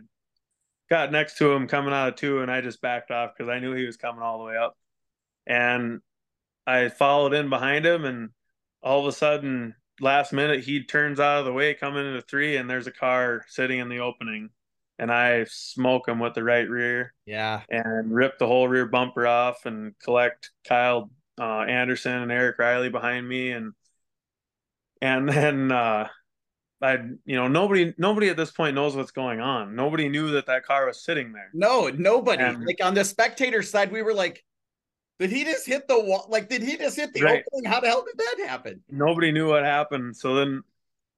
got 0.91 1.12
next 1.12 1.39
to 1.39 1.53
him 1.53 1.69
coming 1.69 1.95
out 1.95 2.09
of 2.09 2.17
two, 2.17 2.41
and 2.41 2.51
I 2.51 2.62
just 2.62 2.83
backed 2.83 3.12
off 3.12 3.31
because 3.39 3.49
I 3.49 3.61
knew 3.61 3.75
he 3.75 3.87
was 3.87 3.97
coming 3.97 4.23
all 4.23 4.39
the 4.39 4.45
way 4.47 4.57
up, 4.57 4.77
and 5.47 6.01
I 6.67 6.89
followed 6.89 7.33
in 7.33 7.49
behind 7.49 7.87
him, 7.87 8.05
and 8.05 8.31
all 8.83 8.99
of 8.99 9.07
a 9.07 9.12
sudden, 9.12 9.77
last 10.01 10.33
minute, 10.33 10.65
he 10.65 10.83
turns 10.83 11.21
out 11.21 11.39
of 11.39 11.45
the 11.45 11.53
way 11.53 11.75
coming 11.75 12.05
into 12.05 12.23
three, 12.23 12.57
and 12.57 12.69
there's 12.69 12.89
a 12.89 12.93
car 12.93 13.45
sitting 13.47 13.79
in 13.79 13.89
the 13.89 14.01
opening 14.01 14.51
and 14.98 15.12
I 15.12 15.44
smoke 15.48 16.09
him 16.09 16.18
with 16.18 16.35
the 16.35 16.44
right 16.44 16.68
rear. 16.68 17.12
Yeah. 17.26 17.62
And 17.68 18.12
rip 18.12 18.38
the 18.38 18.46
whole 18.46 18.68
rear 18.68 18.87
bumper 18.87 19.26
off 19.26 19.66
and 19.66 19.94
collect 20.02 20.50
Kyle 20.66 21.11
uh, 21.38 21.61
Anderson 21.62 22.22
and 22.22 22.32
Eric 22.32 22.59
Riley 22.59 22.88
behind 22.88 23.28
me 23.28 23.52
and 23.52 23.72
and 25.02 25.28
then 25.28 25.70
uh 25.70 26.09
I 26.82 26.98
you 27.24 27.37
know 27.37 27.48
nobody 27.48 27.94
nobody 27.96 28.28
at 28.28 28.37
this 28.37 28.50
point 28.50 28.74
knows 28.74 28.96
what's 28.96 29.11
going 29.11 29.40
on. 29.40 29.74
Nobody 29.74 30.09
knew 30.09 30.32
that 30.32 30.46
that 30.46 30.64
car 30.64 30.87
was 30.87 31.02
sitting 31.02 31.32
there. 31.32 31.50
No, 31.54 31.88
nobody. 31.88 32.42
And, 32.42 32.64
like 32.64 32.78
on 32.82 32.94
the 32.94 33.04
spectator 33.04 33.62
side 33.62 33.90
we 33.92 34.02
were 34.02 34.14
like 34.14 34.44
did 35.18 35.30
he 35.30 35.44
just 35.44 35.66
hit 35.66 35.88
the 35.88 35.98
wall? 35.98 36.26
Like, 36.28 36.48
did 36.48 36.62
he 36.62 36.76
just 36.76 36.96
hit 36.96 37.14
the 37.14 37.22
right. 37.22 37.42
opening? 37.52 37.70
How 37.70 37.80
the 37.80 37.88
hell 37.88 38.04
did 38.04 38.18
that 38.18 38.48
happen? 38.48 38.82
Nobody 38.90 39.32
knew 39.32 39.48
what 39.48 39.64
happened. 39.64 40.16
So 40.16 40.35
then 40.35 40.62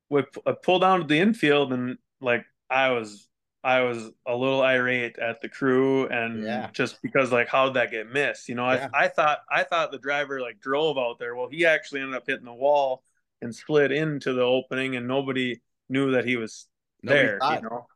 we 0.08 0.22
I 0.46 0.52
pulled 0.52 0.82
down 0.82 1.00
to 1.00 1.06
the 1.06 1.18
infield 1.18 1.72
and 1.72 1.98
like 2.20 2.44
I 2.70 2.90
was 2.90 3.27
I 3.64 3.80
was 3.80 4.10
a 4.26 4.36
little 4.36 4.62
irate 4.62 5.18
at 5.18 5.40
the 5.40 5.48
crew 5.48 6.06
and 6.06 6.44
yeah. 6.44 6.70
just 6.72 7.02
because 7.02 7.32
like 7.32 7.48
how 7.48 7.66
did 7.66 7.74
that 7.74 7.90
get 7.90 8.10
missed? 8.10 8.48
You 8.48 8.54
know, 8.54 8.70
yeah. 8.70 8.88
I 8.94 9.04
I 9.04 9.08
thought 9.08 9.38
I 9.50 9.64
thought 9.64 9.90
the 9.90 9.98
driver 9.98 10.40
like 10.40 10.60
drove 10.60 10.96
out 10.96 11.18
there. 11.18 11.34
Well, 11.34 11.48
he 11.48 11.66
actually 11.66 12.00
ended 12.00 12.16
up 12.16 12.24
hitting 12.26 12.44
the 12.44 12.54
wall 12.54 13.02
and 13.42 13.54
slid 13.54 13.92
into 13.92 14.32
the 14.32 14.42
opening 14.42 14.96
and 14.96 15.08
nobody 15.08 15.60
knew 15.88 16.12
that 16.12 16.24
he 16.24 16.36
was 16.36 16.66
nobody 17.02 17.26
there, 17.26 17.38
thought. 17.40 17.62
you 17.62 17.68
know. 17.68 17.86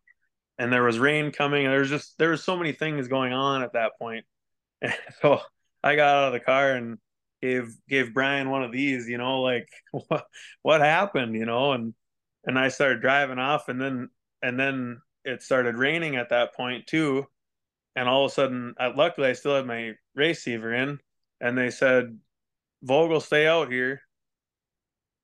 And 0.59 0.73
there 0.73 0.83
was 0.83 0.99
rain 0.99 1.31
coming 1.33 1.65
and 1.65 1.73
there's 1.73 1.91
just 1.91 2.19
there 2.19 2.31
was 2.31 2.43
so 2.43 2.57
many 2.57 2.73
things 2.73 3.09
going 3.09 3.33
on 3.33 3.63
at 3.63 3.75
that 3.75 3.93
point. 4.01 4.25
And 4.81 4.95
so 5.23 5.41
I 5.83 5.95
got 5.95 6.17
out 6.17 6.27
of 6.29 6.33
the 6.33 6.41
car 6.41 6.73
and 6.73 6.99
gave 7.41 7.77
gave 7.89 8.15
Brian 8.15 8.51
one 8.51 8.65
of 8.65 8.73
these, 8.73 9.09
you 9.09 9.19
know, 9.19 9.43
like 9.43 9.69
what 9.93 10.27
what 10.63 10.81
happened, 10.81 11.37
you 11.37 11.47
know, 11.47 11.73
and 11.73 11.95
and 12.45 12.59
I 12.59 12.69
started 12.69 13.01
driving 13.01 13.39
off 13.39 13.69
and 13.69 13.81
then 13.81 14.09
and 14.43 14.59
then 14.59 15.01
it 15.25 15.43
started 15.43 15.77
raining 15.77 16.17
at 16.17 16.31
that 16.31 16.55
point 16.55 16.87
too. 16.87 17.27
And 17.95 18.09
all 18.09 18.25
of 18.25 18.31
a 18.31 18.35
sudden, 18.35 18.75
I, 18.79 18.89
luckily, 18.89 19.29
I 19.29 19.35
still 19.35 19.55
had 19.55 19.67
my 19.67 19.93
race 20.15 20.39
receiver 20.39 20.73
in, 20.73 20.99
and 21.41 21.57
they 21.59 21.71
said, 21.71 22.19
"Vogel, 22.83 23.21
stay 23.21 23.47
out 23.47 23.71
here." 23.71 24.01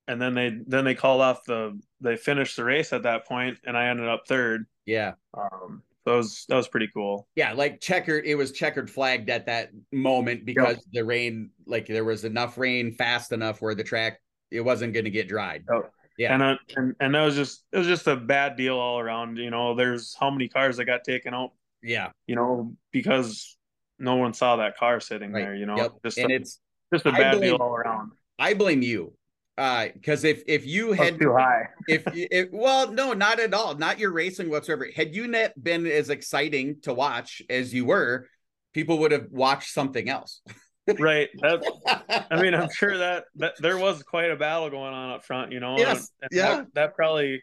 And 0.06 0.20
then 0.20 0.34
they 0.34 0.58
then 0.66 0.84
they 0.84 0.94
called 0.94 1.22
off 1.22 1.44
the 1.44 1.78
they 2.00 2.16
finished 2.16 2.56
the 2.56 2.64
race 2.64 2.92
at 2.92 3.04
that 3.04 3.26
point, 3.26 3.58
and 3.64 3.76
I 3.76 3.86
ended 3.86 4.08
up 4.08 4.24
third. 4.28 4.66
Yeah. 4.84 5.14
Um, 5.34 5.82
that 6.04 6.14
was 6.14 6.46
that 6.48 6.56
was 6.56 6.68
pretty 6.68 6.88
cool. 6.92 7.28
Yeah, 7.36 7.52
like 7.52 7.80
checkered. 7.80 8.24
It 8.24 8.34
was 8.34 8.52
checkered 8.52 8.90
flagged 8.90 9.28
at 9.30 9.46
that 9.46 9.70
moment 9.92 10.44
because 10.44 10.76
yep. 10.76 10.84
the 10.92 11.04
rain, 11.04 11.50
like 11.66 11.86
there 11.86 12.04
was 12.04 12.24
enough 12.24 12.56
rain 12.56 12.92
fast 12.92 13.32
enough 13.32 13.60
where 13.60 13.74
the 13.74 13.84
track 13.84 14.20
it 14.50 14.62
wasn't 14.62 14.94
going 14.94 15.04
to 15.04 15.10
get 15.10 15.28
dried. 15.28 15.64
Oh. 15.70 15.82
Yeah, 16.18 16.34
and, 16.34 16.42
uh, 16.42 16.56
and 16.76 16.96
and 16.98 17.14
that 17.14 17.22
was 17.24 17.36
just 17.36 17.64
it 17.72 17.78
was 17.78 17.86
just 17.86 18.08
a 18.08 18.16
bad 18.16 18.56
deal 18.56 18.76
all 18.76 18.98
around. 18.98 19.38
You 19.38 19.50
know, 19.50 19.74
there's 19.76 20.16
how 20.18 20.30
many 20.30 20.48
cars 20.48 20.76
that 20.76 20.84
got 20.84 21.04
taken 21.04 21.32
out. 21.32 21.52
Yeah, 21.80 22.10
you 22.26 22.34
know 22.34 22.74
because 22.92 23.56
no 24.00 24.16
one 24.16 24.34
saw 24.34 24.56
that 24.56 24.76
car 24.76 24.98
sitting 24.98 25.32
right. 25.32 25.42
there. 25.44 25.54
You 25.54 25.66
know, 25.66 25.76
yep. 25.76 25.92
just 26.04 26.18
and 26.18 26.32
a, 26.32 26.34
it's 26.34 26.58
just 26.92 27.06
a 27.06 27.12
bad 27.12 27.38
blame, 27.38 27.50
deal 27.52 27.56
all 27.56 27.74
around. 27.74 28.12
I 28.36 28.54
blame 28.54 28.82
you 28.82 29.12
because 29.56 30.24
uh, 30.24 30.28
if 30.28 30.42
if 30.46 30.66
you 30.66 30.92
had 30.92 31.18
too 31.20 31.34
high, 31.34 31.68
if, 31.88 32.02
if 32.14 32.48
well, 32.52 32.92
no, 32.92 33.12
not 33.12 33.40
at 33.40 33.54
all, 33.54 33.76
not 33.76 33.98
your 33.98 34.12
racing 34.12 34.50
whatsoever. 34.50 34.88
Had 34.94 35.14
you 35.14 35.26
not 35.26 35.52
been 35.62 35.86
as 35.86 36.10
exciting 36.10 36.80
to 36.82 36.94
watch 36.94 37.42
as 37.50 37.74
you 37.74 37.84
were, 37.84 38.28
people 38.72 38.98
would 39.00 39.12
have 39.12 39.26
watched 39.30 39.72
something 39.72 40.08
else. 40.08 40.42
right. 40.98 41.28
That, 41.40 42.26
I 42.30 42.40
mean, 42.40 42.54
I'm 42.54 42.70
sure 42.70 42.98
that 42.98 43.24
that 43.36 43.54
there 43.60 43.78
was 43.78 44.02
quite 44.02 44.30
a 44.30 44.36
battle 44.36 44.70
going 44.70 44.92
on 44.92 45.10
up 45.10 45.24
front. 45.24 45.52
You 45.52 45.60
know, 45.60 45.78
yes, 45.78 46.10
and 46.20 46.30
yeah, 46.32 46.56
that, 46.56 46.74
that 46.74 46.94
probably 46.94 47.42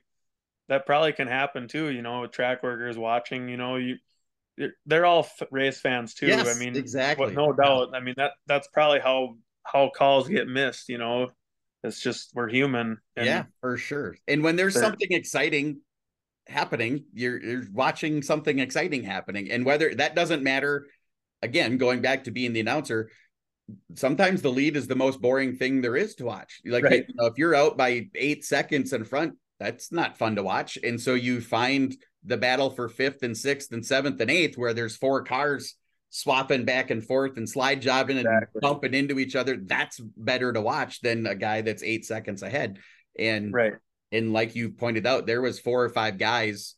that 0.70 0.86
probably 0.86 1.14
can 1.14 1.28
happen 1.28 1.68
too. 1.68 1.90
You 1.90 2.02
know, 2.02 2.22
with 2.22 2.32
track 2.32 2.64
workers 2.64 2.98
watching. 2.98 3.50
You 3.50 3.58
know, 3.58 3.76
you 3.76 3.98
they're 4.86 5.06
all 5.06 5.28
race 5.52 5.80
fans 5.80 6.14
too. 6.14 6.28
Yes, 6.28 6.56
I 6.56 6.60
mean, 6.60 6.76
exactly, 6.76 7.34
no 7.34 7.54
doubt. 7.54 7.90
I 7.94 8.00
mean 8.00 8.16
that 8.18 8.34
that's 8.48 8.68
probably 8.68 9.00
how 9.00 9.38
how 9.64 9.92
calls 9.96 10.28
get 10.28 10.48
missed. 10.48 10.90
You 10.90 10.98
know, 10.98 11.30
it's 11.84 12.00
just 12.00 12.32
we're 12.34 12.50
human. 12.50 12.98
yeah, 13.18 13.46
for 13.62 13.78
sure. 13.78 14.16
And 14.28 14.44
when 14.44 14.56
there's 14.56 14.80
something 14.80 15.12
exciting 15.12 15.82
happening, 16.48 17.06
you're 17.14 17.42
you're 17.42 17.64
watching 17.74 18.22
something 18.22 18.60
exciting 18.60 19.04
happening, 19.04 19.52
and 19.52 19.66
whether 19.66 19.94
that 19.96 20.16
doesn't 20.16 20.44
matter. 20.44 20.88
Again, 21.42 21.78
going 21.78 22.02
back 22.02 22.24
to 22.24 22.32
being 22.32 22.54
the 22.54 22.62
announcer, 22.62 23.12
sometimes 23.96 24.42
the 24.42 24.52
lead 24.52 24.76
is 24.76 24.88
the 24.88 24.96
most 24.96 25.22
boring 25.22 25.56
thing 25.56 25.82
there 25.82 25.96
is 25.96 26.16
to 26.16 26.26
watch. 26.26 26.62
Like 26.66 26.84
right. 26.84 27.06
you 27.08 27.16
know, 27.16 27.28
if 27.28 27.38
you're 27.38 27.56
out 27.56 27.78
by 27.78 28.10
eight 28.16 28.46
seconds 28.46 28.94
in 28.94 29.04
front, 29.04 29.36
that's 29.60 29.92
not 29.92 30.18
fun 30.18 30.36
to 30.36 30.44
watch. 30.44 30.78
And 30.84 31.00
so 31.00 31.14
you 31.14 31.42
find 31.42 31.96
the 32.24 32.38
battle 32.38 32.70
for 32.70 32.90
fifth 32.90 33.24
and 33.24 33.38
sixth 33.38 33.72
and 33.72 33.86
seventh 33.86 34.20
and 34.20 34.32
eighth, 34.32 34.58
where 34.58 34.74
there's 34.74 34.98
four 34.98 35.24
cars 35.24 35.76
swapping 36.10 36.66
back 36.66 36.92
and 36.92 37.04
forth 37.04 37.38
and 37.38 37.48
slide 37.48 37.82
jobbing 37.82 38.18
and 38.18 38.28
exactly. 38.28 38.60
bumping 38.62 38.94
into 38.94 39.20
each 39.20 39.36
other, 39.36 39.58
that's 39.58 40.00
better 40.00 40.54
to 40.54 40.62
watch 40.62 41.02
than 41.02 41.26
a 41.26 41.36
guy 41.36 41.62
that's 41.62 41.84
eight 41.84 42.06
seconds 42.06 42.42
ahead. 42.44 42.80
And 43.18 43.54
right. 43.54 43.74
And 44.12 44.32
like 44.32 44.56
you 44.56 44.70
pointed 44.70 45.06
out, 45.06 45.26
there 45.26 45.42
was 45.42 45.60
four 45.60 45.84
or 45.84 45.90
five 45.90 46.18
guys 46.18 46.76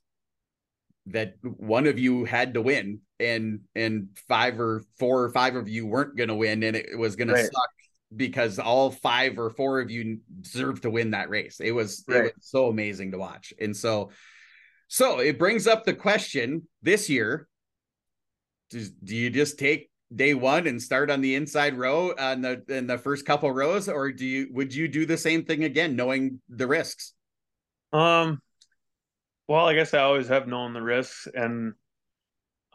that 1.07 1.35
one 1.41 1.85
of 1.85 1.99
you 1.99 2.25
had 2.25 2.55
to 2.55 2.61
win 2.61 3.01
and 3.19 3.61
and 3.75 4.09
five 4.27 4.59
or 4.59 4.83
four 4.99 5.23
or 5.23 5.29
five 5.29 5.55
of 5.55 5.67
you 5.67 5.85
weren't 5.85 6.15
going 6.15 6.29
to 6.29 6.35
win 6.35 6.63
and 6.63 6.75
it 6.75 6.97
was 6.97 7.15
going 7.15 7.29
right. 7.29 7.37
to 7.37 7.43
suck 7.43 7.69
because 8.15 8.59
all 8.59 8.91
five 8.91 9.37
or 9.37 9.49
four 9.49 9.79
of 9.81 9.91
you 9.91 10.19
deserved 10.41 10.83
to 10.83 10.89
win 10.89 11.11
that 11.11 11.29
race. 11.29 11.59
It 11.59 11.71
was, 11.71 12.05
right. 12.07 12.25
it 12.25 12.35
was 12.35 12.47
so 12.47 12.67
amazing 12.67 13.11
to 13.11 13.17
watch. 13.17 13.53
And 13.59 13.75
so 13.75 14.11
so 14.87 15.19
it 15.19 15.37
brings 15.37 15.67
up 15.67 15.83
the 15.83 15.93
question 15.93 16.67
this 16.81 17.09
year 17.09 17.47
does, 18.69 18.91
do 18.91 19.15
you 19.15 19.29
just 19.29 19.59
take 19.59 19.89
day 20.15 20.33
one 20.33 20.67
and 20.67 20.81
start 20.81 21.11
on 21.11 21.19
the 21.19 21.35
inside 21.35 21.77
row 21.77 22.13
on 22.17 22.41
the 22.41 22.63
in 22.69 22.87
the 22.87 22.97
first 22.97 23.25
couple 23.25 23.51
rows 23.51 23.89
or 23.89 24.11
do 24.11 24.25
you 24.25 24.47
would 24.51 24.73
you 24.73 24.87
do 24.87 25.05
the 25.05 25.17
same 25.17 25.43
thing 25.43 25.65
again 25.65 25.97
knowing 25.97 26.39
the 26.47 26.65
risks 26.65 27.13
um 27.91 28.41
well 29.49 29.65
i 29.65 29.73
guess 29.73 29.93
i 29.93 29.99
always 29.99 30.29
have 30.29 30.47
known 30.47 30.71
the 30.71 30.81
risks 30.81 31.27
and 31.33 31.73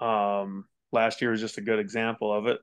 um 0.03 0.65
last 0.93 1.21
year 1.21 1.31
was 1.31 1.41
just 1.41 1.59
a 1.59 1.63
good 1.63 1.79
example 1.79 2.33
of 2.33 2.47
it 2.47 2.59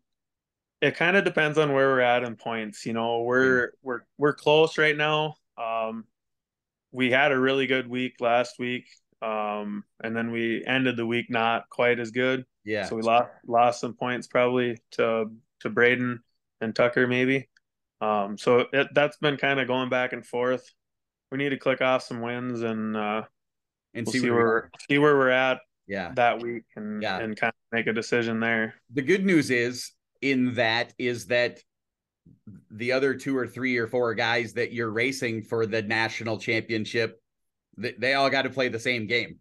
it 0.81 0.95
kind 0.95 1.17
of 1.17 1.23
depends 1.23 1.57
on 1.57 1.73
where 1.73 1.87
we're 1.87 1.99
at 1.99 2.23
in 2.23 2.35
points 2.35 2.85
you 2.85 2.93
know 2.93 3.21
we're 3.21 3.71
we're 3.81 4.01
we're 4.17 4.33
close 4.33 4.77
right 4.77 4.97
now 4.97 5.35
um 5.57 6.05
we 6.91 7.11
had 7.11 7.31
a 7.31 7.39
really 7.39 7.67
good 7.67 7.87
week 7.87 8.15
last 8.19 8.59
week 8.59 8.85
um 9.21 9.83
and 10.03 10.15
then 10.15 10.31
we 10.31 10.63
ended 10.65 10.95
the 10.95 11.05
week 11.05 11.29
not 11.29 11.69
quite 11.69 11.99
as 11.99 12.11
good 12.11 12.45
yeah. 12.69 12.85
So 12.85 12.95
we 12.95 13.01
lost 13.01 13.29
lost 13.47 13.81
some 13.81 13.95
points 13.95 14.27
probably 14.27 14.77
to 14.91 15.31
to 15.61 15.69
Braden 15.69 16.21
and 16.61 16.75
Tucker 16.75 17.07
maybe. 17.07 17.49
Um, 17.99 18.37
so 18.37 18.67
it, 18.71 18.89
that's 18.93 19.17
been 19.17 19.37
kind 19.37 19.59
of 19.59 19.67
going 19.67 19.89
back 19.89 20.13
and 20.13 20.23
forth. 20.23 20.71
We 21.31 21.39
need 21.39 21.49
to 21.49 21.57
click 21.57 21.81
off 21.81 22.03
some 22.03 22.21
wins 22.21 22.61
and 22.61 22.95
uh, 22.95 23.23
and 23.95 24.05
we'll 24.05 24.13
see, 24.13 24.19
see 24.19 24.29
where 24.29 24.69
see 24.87 24.99
where 24.99 25.15
we're 25.15 25.29
at. 25.29 25.61
Yeah. 25.89 26.11
That 26.15 26.41
week 26.41 26.63
and 26.75 27.01
yeah. 27.01 27.17
and 27.17 27.35
kind 27.35 27.49
of 27.49 27.75
make 27.77 27.87
a 27.87 27.93
decision 27.93 28.39
there. 28.39 28.75
The 28.93 29.01
good 29.01 29.25
news 29.25 29.49
is 29.49 29.91
in 30.21 30.53
that 30.53 30.93
is 30.99 31.25
that 31.27 31.59
the 32.69 32.91
other 32.91 33.15
two 33.15 33.35
or 33.35 33.47
three 33.47 33.77
or 33.77 33.87
four 33.87 34.13
guys 34.13 34.53
that 34.53 34.71
you're 34.71 34.91
racing 34.91 35.41
for 35.41 35.65
the 35.65 35.81
national 35.81 36.37
championship, 36.37 37.19
they, 37.75 37.93
they 37.97 38.13
all 38.13 38.29
got 38.29 38.43
to 38.43 38.51
play 38.51 38.67
the 38.69 38.79
same 38.79 39.07
game. 39.07 39.39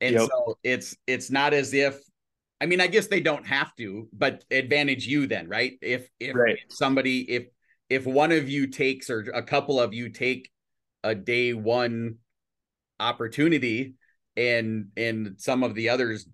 And 0.00 0.16
yep. 0.16 0.28
so 0.28 0.58
it's 0.64 0.96
it's 1.06 1.30
not 1.30 1.54
as 1.54 1.72
if 1.72 2.00
I 2.60 2.66
mean, 2.66 2.80
I 2.80 2.88
guess 2.88 3.06
they 3.06 3.20
don't 3.20 3.46
have 3.46 3.74
to, 3.76 4.08
but 4.12 4.44
advantage 4.50 5.06
you 5.06 5.28
then, 5.28 5.48
right? 5.48 5.78
If 5.80 6.08
if 6.18 6.34
right. 6.34 6.58
somebody 6.68 7.20
if 7.30 7.46
if 7.88 8.04
one 8.04 8.32
of 8.32 8.48
you 8.48 8.66
takes 8.66 9.10
or 9.10 9.20
a 9.32 9.44
couple 9.44 9.78
of 9.78 9.94
you 9.94 10.08
take 10.08 10.50
a 11.04 11.14
day 11.14 11.54
one 11.54 12.16
opportunity 12.98 13.94
and 14.38 14.88
and 14.96 15.34
some 15.36 15.62
of 15.62 15.74
the 15.74 15.88
others 15.88 16.26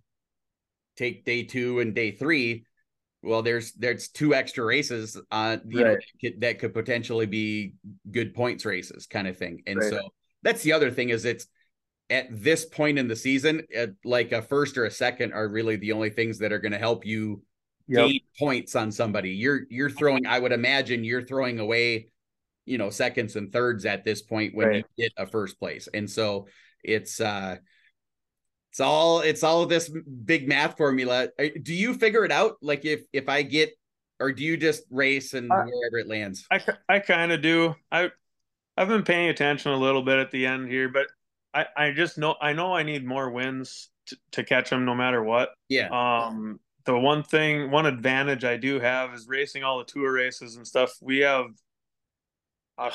take 0.97 1.25
day 1.25 1.43
two 1.43 1.81
and 1.81 1.95
day 1.95 2.13
three 2.13 2.65
well 3.23 3.43
there's 3.43 3.73
there's 3.73 4.09
two 4.09 4.35
extra 4.35 4.65
races 4.65 5.21
uh 5.33 5.57
you 5.67 5.85
right. 5.85 5.99
know 6.23 6.31
that 6.39 6.59
could 6.59 6.75
potentially 6.75 7.27
be 7.27 7.75
good 8.11 8.35
points 8.35 8.65
races 8.65 9.07
kind 9.07 9.27
of 9.27 9.37
thing 9.37 9.63
and 9.67 9.79
right. 9.79 9.91
so 9.91 10.01
that's 10.43 10.63
the 10.63 10.73
other 10.73 10.91
thing 10.91 11.09
is 11.09 11.25
it's 11.25 11.47
at 12.11 12.27
this 12.31 12.65
point 12.65 12.99
in 12.99 13.09
the 13.09 13.17
season, 13.17 13.63
like 14.05 14.33
a 14.33 14.43
first 14.43 14.77
or 14.77 14.85
a 14.85 14.91
second 14.91 15.33
are 15.33 15.49
really 15.49 15.77
the 15.77 15.93
only 15.93 16.11
things 16.11 16.39
that 16.39 16.53
are 16.53 16.59
going 16.59 16.73
to 16.73 16.79
help 16.79 17.07
you 17.07 17.43
yep. 17.89 18.09
gain 18.09 18.21
points 18.39 18.77
on 18.77 18.93
somebody. 18.93 19.31
You're 19.31 19.63
you're 19.71 19.91
throwing. 19.91 20.27
I 20.27 20.39
would 20.39 20.53
imagine 20.53 21.05
you're 21.05 21.25
throwing 21.25 21.59
away, 21.61 22.09
you 22.67 22.79
know, 22.79 22.91
seconds 22.91 23.37
and 23.37 23.53
thirds 23.53 23.87
at 23.87 24.05
this 24.05 24.21
point 24.23 24.55
when 24.55 24.69
right. 24.69 24.85
you 24.97 25.05
get 25.05 25.13
a 25.17 25.27
first 25.27 25.59
place, 25.59 25.89
and 25.93 26.09
so 26.11 26.47
it's 26.83 27.21
uh 27.21 27.57
it's 28.75 28.81
all 28.81 29.21
it's 29.21 29.45
all 29.45 29.67
this 29.67 29.89
big 30.25 30.49
math 30.49 30.77
formula. 30.77 31.29
Uh, 31.39 31.45
do 31.63 31.73
you 31.73 31.95
figure 31.95 32.25
it 32.25 32.33
out? 32.33 32.57
Like 32.61 32.85
if 32.85 33.03
if 33.13 33.29
I 33.29 33.43
get, 33.43 33.71
or 34.19 34.33
do 34.33 34.43
you 34.43 34.57
just 34.57 34.83
race 34.91 35.33
and 35.33 35.49
wherever 35.49 35.99
it 35.99 36.09
lands? 36.09 36.45
I 36.51 36.61
I 36.89 36.99
kind 36.99 37.31
of 37.31 37.41
do. 37.41 37.77
I 37.93 38.11
I've 38.77 38.89
been 38.89 39.05
paying 39.05 39.29
attention 39.29 39.71
a 39.71 39.77
little 39.77 40.03
bit 40.03 40.19
at 40.19 40.33
the 40.33 40.45
end 40.47 40.69
here, 40.69 40.89
but 40.89 41.07
I, 41.55 41.67
I 41.77 41.91
just 41.93 42.19
know 42.19 42.35
I 42.43 42.53
know 42.53 42.75
I 42.75 42.83
need 42.83 43.07
more 43.07 43.31
wins 43.31 43.91
to, 44.07 44.17
to 44.33 44.43
catch 44.43 44.71
them 44.71 44.85
no 44.85 44.97
matter 44.97 45.23
what. 45.23 45.51
Yeah. 45.69 45.91
Um, 45.91 46.59
the 46.85 46.99
one 46.99 47.23
thing, 47.23 47.71
one 47.71 47.87
advantage 47.87 48.43
I 48.43 48.57
do 48.57 48.81
have 48.81 49.15
is 49.15 49.29
racing 49.29 49.63
all 49.63 49.79
the 49.79 49.85
tour 49.85 50.13
races 50.13 50.57
and 50.57 50.67
stuff. 50.67 50.93
We 51.01 51.21
have, 51.21 51.47
uh, 52.77 52.91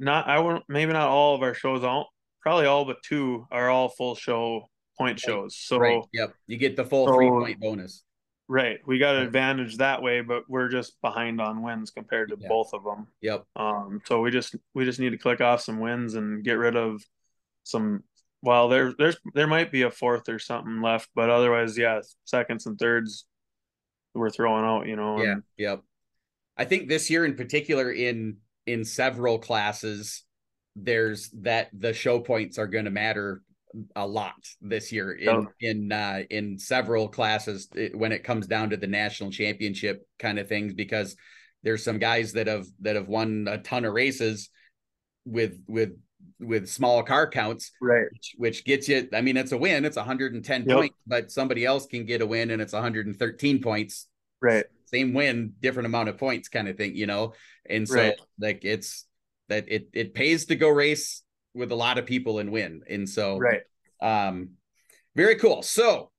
not 0.00 0.26
I 0.26 0.40
won't 0.40 0.64
maybe 0.68 0.92
not 0.92 1.06
all 1.06 1.36
of 1.36 1.42
our 1.42 1.54
shows 1.54 1.84
all 1.84 2.08
probably 2.42 2.66
all 2.66 2.84
but 2.84 3.04
two 3.04 3.46
are 3.52 3.70
all 3.70 3.88
full 3.88 4.16
show 4.16 4.68
point 4.98 5.20
shows. 5.20 5.56
So 5.56 5.78
right. 5.78 6.02
yep, 6.12 6.34
you 6.46 6.56
get 6.56 6.76
the 6.76 6.84
full 6.84 7.06
so, 7.06 7.14
three 7.14 7.28
point 7.28 7.60
bonus. 7.60 8.02
Right, 8.48 8.78
we 8.86 8.98
got 8.98 9.16
an 9.16 9.22
advantage 9.22 9.78
that 9.78 10.02
way, 10.02 10.20
but 10.20 10.44
we're 10.48 10.68
just 10.68 11.00
behind 11.02 11.40
on 11.40 11.62
wins 11.62 11.90
compared 11.90 12.28
to 12.28 12.36
both 12.36 12.72
of 12.74 12.84
them. 12.84 13.08
Yep. 13.20 13.44
Um, 13.56 14.00
so 14.04 14.20
we 14.20 14.30
just 14.30 14.54
we 14.72 14.84
just 14.84 15.00
need 15.00 15.10
to 15.10 15.18
click 15.18 15.40
off 15.40 15.62
some 15.62 15.80
wins 15.80 16.14
and 16.14 16.44
get 16.44 16.52
rid 16.52 16.76
of 16.76 17.02
some 17.64 18.04
well 18.42 18.68
there 18.68 18.94
there's 18.96 19.16
there 19.34 19.48
might 19.48 19.72
be 19.72 19.82
a 19.82 19.90
fourth 19.90 20.28
or 20.28 20.38
something 20.38 20.80
left 20.80 21.08
but 21.14 21.28
otherwise 21.28 21.76
yeah 21.76 22.00
seconds 22.24 22.66
and 22.66 22.78
thirds 22.78 23.26
we're 24.14 24.30
throwing 24.30 24.64
out 24.64 24.86
you 24.86 24.94
know 24.94 25.20
yeah 25.20 25.32
and, 25.32 25.42
yep 25.56 25.82
i 26.56 26.64
think 26.64 26.88
this 26.88 27.10
year 27.10 27.24
in 27.24 27.34
particular 27.34 27.90
in 27.90 28.36
in 28.66 28.84
several 28.84 29.38
classes 29.38 30.22
there's 30.76 31.30
that 31.30 31.68
the 31.72 31.92
show 31.92 32.20
points 32.20 32.58
are 32.58 32.66
going 32.66 32.84
to 32.84 32.90
matter 32.90 33.42
a 33.94 34.06
lot 34.06 34.34
this 34.60 34.92
year 34.92 35.12
in 35.12 35.28
oh. 35.28 35.46
in 35.60 35.92
uh 35.92 36.22
in 36.30 36.58
several 36.58 37.08
classes 37.08 37.68
when 37.94 38.12
it 38.12 38.24
comes 38.24 38.46
down 38.46 38.70
to 38.70 38.76
the 38.76 38.86
national 38.86 39.30
championship 39.30 40.06
kind 40.18 40.38
of 40.38 40.48
things 40.48 40.74
because 40.74 41.16
there's 41.62 41.82
some 41.82 41.98
guys 41.98 42.32
that 42.32 42.46
have 42.46 42.66
that 42.80 42.96
have 42.96 43.08
won 43.08 43.46
a 43.50 43.58
ton 43.58 43.84
of 43.84 43.92
races 43.92 44.50
with 45.24 45.58
with 45.66 45.92
with 46.38 46.68
small 46.68 47.02
car 47.02 47.28
counts, 47.28 47.72
right? 47.80 48.06
Which, 48.12 48.34
which, 48.36 48.64
gets 48.64 48.88
you. 48.88 49.08
I 49.12 49.20
mean, 49.20 49.36
it's 49.36 49.52
a 49.52 49.58
win. 49.58 49.84
It's 49.84 49.96
110 49.96 50.64
yep. 50.66 50.76
points, 50.76 50.96
but 51.06 51.30
somebody 51.30 51.64
else 51.64 51.86
can 51.86 52.04
get 52.04 52.20
a 52.20 52.26
win, 52.26 52.50
and 52.50 52.60
it's 52.60 52.72
113 52.72 53.62
points. 53.62 54.06
Right. 54.40 54.64
Same 54.86 55.14
win, 55.14 55.54
different 55.60 55.86
amount 55.86 56.08
of 56.08 56.18
points, 56.18 56.48
kind 56.48 56.68
of 56.68 56.76
thing. 56.76 56.94
You 56.94 57.06
know, 57.06 57.32
and 57.68 57.88
so 57.88 57.96
right. 57.96 58.20
like 58.38 58.64
it's 58.64 59.06
that 59.48 59.64
it 59.68 59.88
it 59.92 60.14
pays 60.14 60.46
to 60.46 60.56
go 60.56 60.68
race 60.68 61.22
with 61.56 61.72
a 61.72 61.76
lot 61.76 61.98
of 61.98 62.06
people 62.06 62.38
and 62.38 62.52
win, 62.52 62.82
and 62.88 63.08
so 63.08 63.38
right. 63.38 63.62
Um, 64.00 64.50
very 65.14 65.36
cool. 65.36 65.62
So 65.62 66.10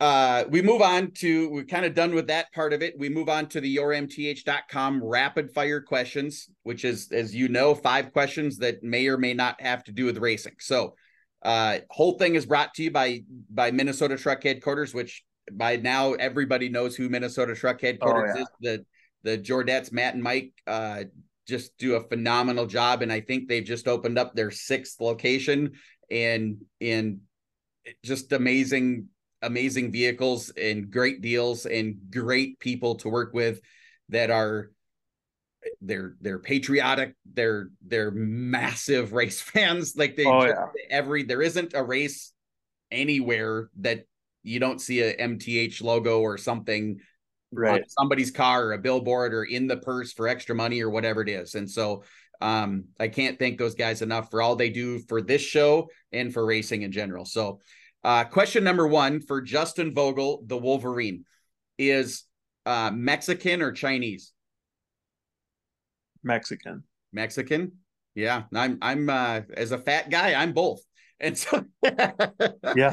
uh, 0.00 0.44
we 0.48 0.62
move 0.62 0.80
on 0.80 1.10
to 1.10 1.50
we're 1.50 1.64
kind 1.64 1.84
of 1.84 1.94
done 1.94 2.14
with 2.14 2.28
that 2.28 2.52
part 2.52 2.72
of 2.72 2.82
it. 2.82 2.94
We 2.98 3.08
move 3.08 3.28
on 3.28 3.48
to 3.48 3.60
the 3.60 3.76
yourmth.com 3.76 5.02
rapid 5.02 5.50
fire 5.50 5.80
questions, 5.80 6.48
which 6.62 6.84
is, 6.84 7.10
as 7.10 7.34
you 7.34 7.48
know, 7.48 7.74
five 7.74 8.12
questions 8.12 8.58
that 8.58 8.82
may 8.82 9.08
or 9.08 9.18
may 9.18 9.34
not 9.34 9.60
have 9.60 9.82
to 9.84 9.92
do 9.92 10.04
with 10.04 10.18
racing. 10.18 10.54
So, 10.60 10.94
uh, 11.42 11.78
whole 11.90 12.16
thing 12.16 12.36
is 12.36 12.46
brought 12.46 12.74
to 12.74 12.84
you 12.84 12.90
by 12.92 13.22
by 13.50 13.72
Minnesota 13.72 14.16
Truck 14.16 14.44
Headquarters, 14.44 14.94
which 14.94 15.24
by 15.50 15.76
now 15.76 16.12
everybody 16.12 16.68
knows 16.68 16.94
who 16.94 17.08
Minnesota 17.08 17.56
Truck 17.56 17.80
Headquarters 17.80 18.32
oh, 18.34 18.38
yeah. 18.38 18.42
is. 18.42 18.48
The 18.60 18.86
the 19.24 19.38
Jordettes, 19.38 19.90
Matt 19.90 20.14
and 20.14 20.22
Mike, 20.22 20.52
uh, 20.66 21.04
just 21.48 21.76
do 21.78 21.94
a 21.96 22.08
phenomenal 22.08 22.66
job, 22.66 23.02
and 23.02 23.12
I 23.12 23.20
think 23.20 23.48
they've 23.48 23.64
just 23.64 23.88
opened 23.88 24.18
up 24.18 24.34
their 24.34 24.50
sixth 24.50 25.00
location, 25.00 25.72
and 26.10 26.58
and 26.80 27.20
just 28.04 28.32
amazing 28.32 29.08
amazing 29.42 29.92
vehicles 29.92 30.50
and 30.50 30.90
great 30.90 31.20
deals 31.20 31.64
and 31.64 31.96
great 32.10 32.58
people 32.58 32.96
to 32.96 33.08
work 33.08 33.32
with 33.32 33.60
that 34.08 34.30
are 34.30 34.70
they're 35.80 36.16
they're 36.20 36.38
patriotic. 36.38 37.14
They're 37.32 37.70
they're 37.86 38.10
massive 38.10 39.12
race 39.12 39.40
fans. 39.42 39.96
Like 39.96 40.16
they 40.16 40.26
oh, 40.26 40.44
yeah. 40.44 40.66
every 40.90 41.24
there 41.24 41.42
isn't 41.42 41.74
a 41.74 41.82
race 41.82 42.32
anywhere 42.90 43.70
that 43.80 44.04
you 44.42 44.58
don't 44.60 44.80
see 44.80 45.02
a 45.02 45.14
mth 45.14 45.82
logo 45.82 46.20
or 46.20 46.38
something 46.38 47.00
right 47.52 47.90
somebody's 47.90 48.30
car 48.30 48.66
or 48.66 48.72
a 48.72 48.78
billboard 48.78 49.32
or 49.32 49.44
in 49.44 49.66
the 49.66 49.76
purse 49.76 50.12
for 50.12 50.28
extra 50.28 50.54
money 50.54 50.82
or 50.82 50.90
whatever 50.90 51.22
it 51.22 51.28
is 51.28 51.54
and 51.54 51.70
so 51.70 52.02
um 52.40 52.84
i 53.00 53.08
can't 53.08 53.38
thank 53.38 53.58
those 53.58 53.74
guys 53.74 54.02
enough 54.02 54.30
for 54.30 54.42
all 54.42 54.54
they 54.54 54.70
do 54.70 54.98
for 55.08 55.22
this 55.22 55.40
show 55.40 55.88
and 56.12 56.32
for 56.32 56.44
racing 56.44 56.82
in 56.82 56.92
general 56.92 57.24
so 57.24 57.58
uh, 58.04 58.24
question 58.24 58.64
number 58.64 58.86
one 58.86 59.20
for 59.20 59.40
Justin 59.40 59.92
Vogel, 59.92 60.42
the 60.46 60.56
Wolverine, 60.56 61.24
is 61.78 62.24
uh, 62.64 62.90
Mexican 62.92 63.60
or 63.60 63.72
Chinese? 63.72 64.32
Mexican. 66.22 66.84
Mexican. 67.12 67.72
Yeah, 68.14 68.44
I'm. 68.54 68.78
I'm 68.82 69.08
uh, 69.08 69.42
as 69.54 69.72
a 69.72 69.78
fat 69.78 70.10
guy, 70.10 70.34
I'm 70.34 70.52
both, 70.52 70.80
and 71.20 71.36
so 71.36 71.64
yeah. 72.76 72.92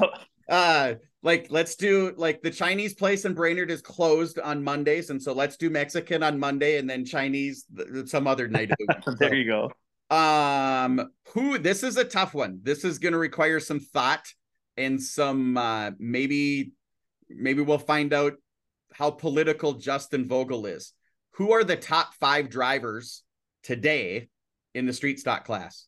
Uh, 0.49 0.93
like 1.25 1.47
let's 1.49 1.75
do 1.75 2.13
like 2.17 2.43
the 2.43 2.51
Chinese 2.51 2.93
place 2.93 3.25
in 3.25 3.33
Brainerd 3.33 3.71
is 3.71 3.81
closed 3.81 4.37
on 4.37 4.63
Mondays, 4.63 5.09
and 5.09 5.21
so 5.21 5.33
let's 5.33 5.57
do 5.57 5.71
Mexican 5.71 6.21
on 6.21 6.39
Monday, 6.39 6.77
and 6.77 6.87
then 6.87 7.03
Chinese 7.03 7.65
some 8.05 8.27
other 8.27 8.47
night 8.47 8.69
of 8.69 8.77
the 8.77 8.85
week. 8.87 9.17
there 9.19 9.33
you 9.33 9.45
go. 9.45 10.15
Um, 10.15 11.09
who? 11.33 11.57
This 11.57 11.81
is 11.81 11.97
a 11.97 12.05
tough 12.05 12.35
one. 12.35 12.59
This 12.61 12.85
is 12.85 12.99
going 12.99 13.13
to 13.13 13.17
require 13.17 13.59
some 13.59 13.79
thought 13.79 14.23
and 14.77 15.01
some 15.01 15.57
uh, 15.57 15.91
maybe 15.97 16.73
maybe 17.27 17.63
we'll 17.63 17.79
find 17.79 18.13
out 18.13 18.33
how 18.93 19.09
political 19.09 19.73
Justin 19.73 20.27
Vogel 20.27 20.67
is. 20.67 20.93
Who 21.31 21.53
are 21.53 21.63
the 21.63 21.75
top 21.75 22.13
five 22.13 22.51
drivers 22.51 23.23
today 23.63 24.29
in 24.75 24.85
the 24.85 24.93
street 24.93 25.19
stock 25.19 25.43
class? 25.43 25.87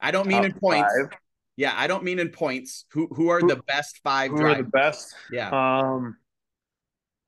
I 0.00 0.10
don't 0.10 0.26
mean 0.26 0.38
top 0.38 0.46
in 0.46 0.52
points. 0.54 0.94
Five. 1.02 1.18
Yeah, 1.58 1.74
I 1.76 1.88
don't 1.88 2.04
mean 2.04 2.20
in 2.20 2.28
points. 2.28 2.84
Who 2.92 3.08
who 3.08 3.30
are 3.30 3.40
who, 3.40 3.48
the 3.48 3.60
best 3.66 3.98
five 4.04 4.30
who 4.30 4.36
drivers? 4.38 4.60
Are 4.60 4.62
the 4.62 4.68
best? 4.68 5.14
Yeah. 5.32 5.48
Um 5.48 6.16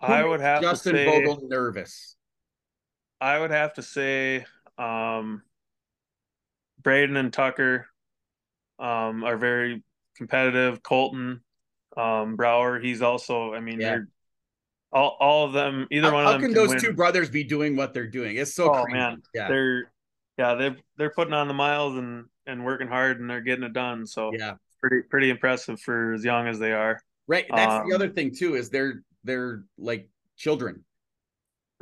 who 0.00 0.06
I 0.06 0.24
would 0.24 0.40
have 0.40 0.62
Justin 0.62 0.94
to 0.94 0.98
say, 0.98 1.24
Vogel 1.26 1.48
nervous. 1.48 2.16
I 3.20 3.40
would 3.40 3.50
have 3.50 3.74
to 3.74 3.82
say 3.82 4.46
um 4.78 5.42
Braden 6.80 7.16
and 7.16 7.32
Tucker 7.32 7.88
um 8.78 9.24
are 9.24 9.36
very 9.36 9.82
competitive. 10.16 10.80
Colton, 10.82 11.40
um, 11.96 12.36
Brower, 12.36 12.78
he's 12.78 13.02
also. 13.02 13.52
I 13.52 13.58
mean, 13.60 13.80
yeah. 13.80 13.88
they're 13.88 14.08
all, 14.92 15.16
all 15.18 15.46
of 15.46 15.52
them. 15.52 15.88
Either 15.90 16.08
how, 16.08 16.14
one 16.14 16.26
of 16.26 16.32
them. 16.32 16.40
How 16.40 16.46
can, 16.46 16.54
those 16.54 16.68
win. 16.68 16.80
two 16.80 16.92
brothers 16.92 17.30
be 17.30 17.42
doing 17.42 17.74
what 17.74 17.94
they're 17.94 18.06
doing? 18.06 18.36
It's 18.36 18.54
so 18.54 18.72
oh, 18.72 18.84
crazy. 18.84 18.96
man, 18.96 19.22
yeah. 19.34 19.48
they're 19.48 19.92
yeah 20.38 20.54
they're 20.54 20.76
they're 20.96 21.10
putting 21.10 21.34
on 21.34 21.48
the 21.48 21.54
miles 21.54 21.96
and 21.96 22.26
and 22.50 22.64
working 22.64 22.88
hard 22.88 23.20
and 23.20 23.28
they're 23.28 23.40
getting 23.40 23.64
it 23.64 23.72
done. 23.72 24.06
So 24.06 24.32
yeah, 24.32 24.54
pretty 24.80 25.02
pretty 25.08 25.30
impressive 25.30 25.80
for 25.80 26.14
as 26.14 26.24
young 26.24 26.46
as 26.46 26.58
they 26.58 26.72
are. 26.72 27.00
Right. 27.26 27.46
That's 27.54 27.72
um, 27.72 27.88
the 27.88 27.94
other 27.94 28.08
thing 28.08 28.34
too 28.34 28.56
is 28.56 28.70
they're 28.70 29.02
they're 29.24 29.62
like 29.78 30.08
children. 30.36 30.84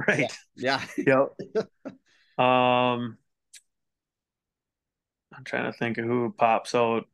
Right. 0.06 0.30
Yeah. 0.56 0.80
yeah. 0.96 1.26
yep. 1.54 1.68
um. 2.38 3.16
I'm 5.36 5.44
trying 5.44 5.70
to 5.70 5.78
think 5.78 5.98
of 5.98 6.04
who 6.04 6.34
pops 6.36 6.74
out. 6.74 7.04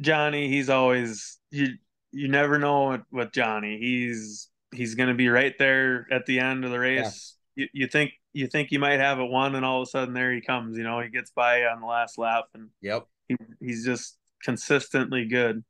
Johnny, 0.00 0.48
he's 0.48 0.70
always 0.70 1.38
you. 1.50 1.68
You 2.12 2.28
never 2.28 2.58
know 2.58 3.02
with, 3.10 3.32
Johnny. 3.32 3.78
He's 3.78 4.48
he's 4.72 4.94
going 4.94 5.08
to 5.08 5.14
be 5.14 5.28
right 5.28 5.54
there 5.58 6.06
at 6.10 6.26
the 6.26 6.38
end 6.40 6.64
of 6.64 6.70
the 6.70 6.78
race. 6.78 7.36
Yeah. 7.56 7.64
You, 7.64 7.68
you 7.72 7.86
think 7.88 8.12
you 8.36 8.46
think 8.46 8.70
you 8.70 8.78
might 8.78 9.00
have 9.00 9.18
it 9.18 9.30
won, 9.30 9.54
and 9.54 9.64
all 9.64 9.82
of 9.82 9.88
a 9.88 9.90
sudden 9.90 10.14
there 10.14 10.32
he 10.32 10.40
comes. 10.40 10.76
You 10.76 10.84
know, 10.84 11.00
he 11.00 11.08
gets 11.08 11.30
by 11.30 11.64
on 11.64 11.80
the 11.80 11.86
last 11.86 12.18
lap, 12.18 12.44
and 12.54 12.68
yep, 12.80 13.06
he, 13.28 13.36
he's 13.60 13.84
just 13.84 14.16
consistently 14.42 15.26
good. 15.26 15.64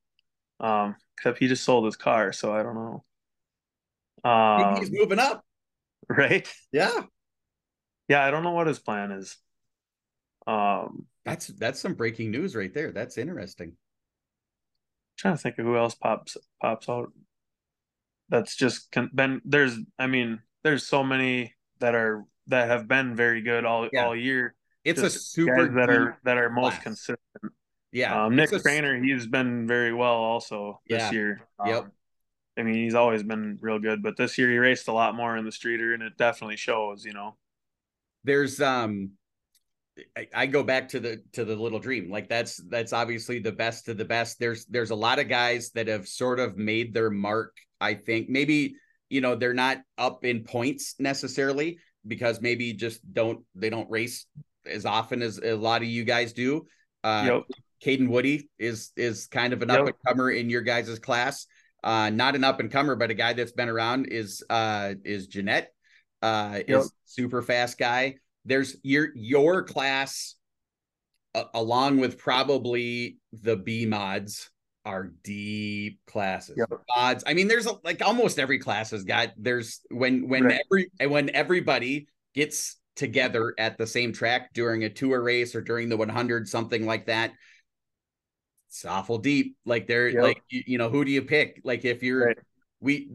Um, 0.61 0.97
except 1.17 1.39
he 1.39 1.49
just 1.49 1.65
sold 1.65 1.85
his 1.85 1.97
car, 1.97 2.33
so 2.33 2.55
I 2.55 2.63
don't 2.63 2.75
know. 2.75 3.05
Um, 4.31 4.77
he's 4.77 4.91
moving 4.93 5.19
up, 5.19 5.45
right? 6.09 6.51
Yeah, 6.73 7.03
yeah. 8.09 8.25
I 8.25 8.31
don't 8.31 8.43
know 8.43 8.53
what 8.53 8.67
his 8.67 8.79
plan 8.79 9.13
is. 9.13 9.37
Um, 10.47 11.07
that's 11.25 11.49
that's 11.49 11.81
some 11.81 11.95
breaking 11.95 12.31
news 12.31 12.55
right 12.55 12.73
there. 12.73 12.93
That's 12.93 13.19
interesting 13.19 13.77
trying 15.17 15.35
to 15.35 15.39
think 15.39 15.59
of 15.59 15.65
who 15.65 15.77
else 15.77 15.95
pops 15.95 16.37
pops 16.61 16.89
out. 16.89 17.13
That's 18.29 18.57
just 18.57 18.95
been 19.15 19.41
there's. 19.45 19.77
I 19.99 20.07
mean, 20.07 20.41
there's 20.63 20.87
so 20.87 21.03
many 21.03 21.55
that 21.79 21.95
are 21.95 22.25
that 22.49 22.69
have 22.69 22.89
been 22.89 23.15
very 23.17 23.43
good 23.43 23.65
all 23.65 23.89
yeah. 23.93 24.07
all 24.07 24.17
year. 24.17 24.55
It's 24.85 25.01
a 25.01 25.11
super 25.11 25.69
that 25.75 25.91
are 25.91 26.19
that 26.25 26.39
are 26.39 26.51
most 26.51 26.75
class. 26.75 26.83
consistent. 26.83 27.19
Yeah, 27.93 28.27
um, 28.27 28.37
Nick 28.37 28.51
Trainer, 28.51 29.03
he's 29.03 29.27
been 29.27 29.67
very 29.67 29.93
well 29.93 30.15
also 30.15 30.81
this 30.89 31.01
yeah. 31.01 31.11
year. 31.11 31.49
Um, 31.59 31.69
yep. 31.69 31.87
I 32.59 32.63
mean, 32.63 32.75
he's 32.75 32.95
always 32.95 33.23
been 33.23 33.59
real 33.61 33.79
good, 33.79 34.03
but 34.03 34.17
this 34.17 34.39
year 34.39 34.51
he 34.51 34.59
raced 34.59 34.89
a 34.89 34.93
lot 34.93 35.15
more 35.15 35.37
in 35.37 35.45
the 35.45 35.53
streeter, 35.53 35.93
and 35.93 36.03
it 36.03 36.17
definitely 36.17 36.57
shows. 36.57 37.05
You 37.05 37.13
know, 37.13 37.37
there's 38.25 38.61
um 38.61 39.13
I, 40.17 40.29
I 40.35 40.47
go 40.47 40.63
back 40.63 40.91
to 40.91 41.01
the 41.01 41.23
to 41.33 41.45
the 41.45 41.57
little 41.57 41.79
dream 41.79 42.11
like 42.11 42.29
that's 42.29 42.59
that's 42.69 42.93
obviously 42.93 43.39
the 43.39 43.53
best 43.53 43.89
of 43.89 43.97
the 43.97 44.05
best 44.05 44.39
there's 44.39 44.67
there's 44.67 44.91
a 44.91 44.97
lot 44.97 45.19
of 45.19 45.29
guys 45.29 45.71
that 45.71 45.89
have 45.89 46.07
sort 46.07 46.39
of 46.39 46.59
made 46.59 46.93
their 46.93 47.11
mark 47.11 47.57
i 47.81 47.95
think 47.95 48.29
maybe 48.29 48.75
you 49.09 49.23
know 49.23 49.35
they're 49.35 49.55
not 49.55 49.79
up 49.97 50.25
in 50.25 50.45
points 50.45 50.97
necessarily 50.99 51.79
because 52.07 52.41
maybe 52.41 52.73
just 52.73 53.01
don't 53.13 53.45
they 53.55 53.71
don't 53.71 53.91
race 53.91 54.27
as 54.67 54.85
often 54.85 55.23
as 55.23 55.39
a 55.39 55.55
lot 55.55 55.83
of 55.83 55.89
you 55.89 56.05
guys 56.05 56.33
do 56.33 56.67
uh 57.05 57.25
yep. 57.27 57.43
Caden 57.85 58.09
Woody 58.09 58.49
is 58.59 58.91
is 58.97 59.27
kind 59.27 59.53
of 59.53 59.63
an 59.63 59.69
yep. 59.69 59.81
up 59.81 59.87
and 59.87 59.95
comer 60.07 60.31
in 60.31 60.49
your 60.49 60.63
guys' 60.63 60.99
class. 60.99 61.47
Uh, 61.85 62.09
not 62.09 62.35
an 62.35 62.43
up 62.43 62.59
and 62.59 62.73
comer, 62.73 62.97
but 62.97 63.11
a 63.11 63.15
guy 63.15 63.35
that's 63.35 63.53
been 63.53 63.69
around 63.69 64.07
is 64.07 64.43
uh 64.49 64.95
is 65.05 65.27
Jeanette. 65.27 65.73
Uh, 66.23 66.61
yep. 66.67 66.81
is 66.81 66.93
super 67.05 67.43
fast 67.43 67.79
guy 67.79 68.17
there's 68.47 68.77
your 68.83 69.09
your 69.15 69.65
class 69.65 70.37
uh, 71.35 71.45
along 71.53 71.99
with 71.99 72.17
probably 72.17 73.19
the 73.33 73.57
B 73.57 73.85
mods 73.85 74.49
are 74.87 75.11
deep 75.25 76.01
classes. 76.07 76.57
Yep. 76.57 76.81
Mods. 76.97 77.25
I 77.27 77.35
mean, 77.35 77.49
there's 77.49 77.67
a, 77.67 77.75
like 77.85 78.01
almost 78.03 78.39
every 78.39 78.59
class 78.59 78.93
has 78.93 79.05
got 79.05 79.33
there's 79.37 79.81
when 79.91 80.29
when 80.29 80.45
right. 80.45 80.61
every 80.65 81.11
when 81.11 81.29
everybody 81.35 82.07
gets 82.35 82.77
together 82.95 83.53
at 83.59 83.77
the 83.77 83.87
same 83.87 84.13
track 84.13 84.55
during 84.55 84.85
a 84.85 84.89
tour 84.89 85.21
race 85.23 85.55
or 85.55 85.61
during 85.61 85.89
the 85.89 85.97
100 85.97 86.49
something 86.49 86.87
like 86.87 87.07
that 87.07 87.33
it's 88.71 88.87
awful 88.87 89.19
deep 89.19 89.55
like 89.67 89.87
they're 89.87 90.09
yep. 90.09 90.23
like 90.23 90.43
you, 90.49 90.63
you, 90.67 90.79
know 90.79 90.89
who 90.89 91.05
do 91.05 91.11
you 91.11 91.21
pick 91.21 91.61
like 91.63 91.85
if 91.85 92.03
you're 92.03 92.29
right. 92.29 92.39
we 92.81 93.11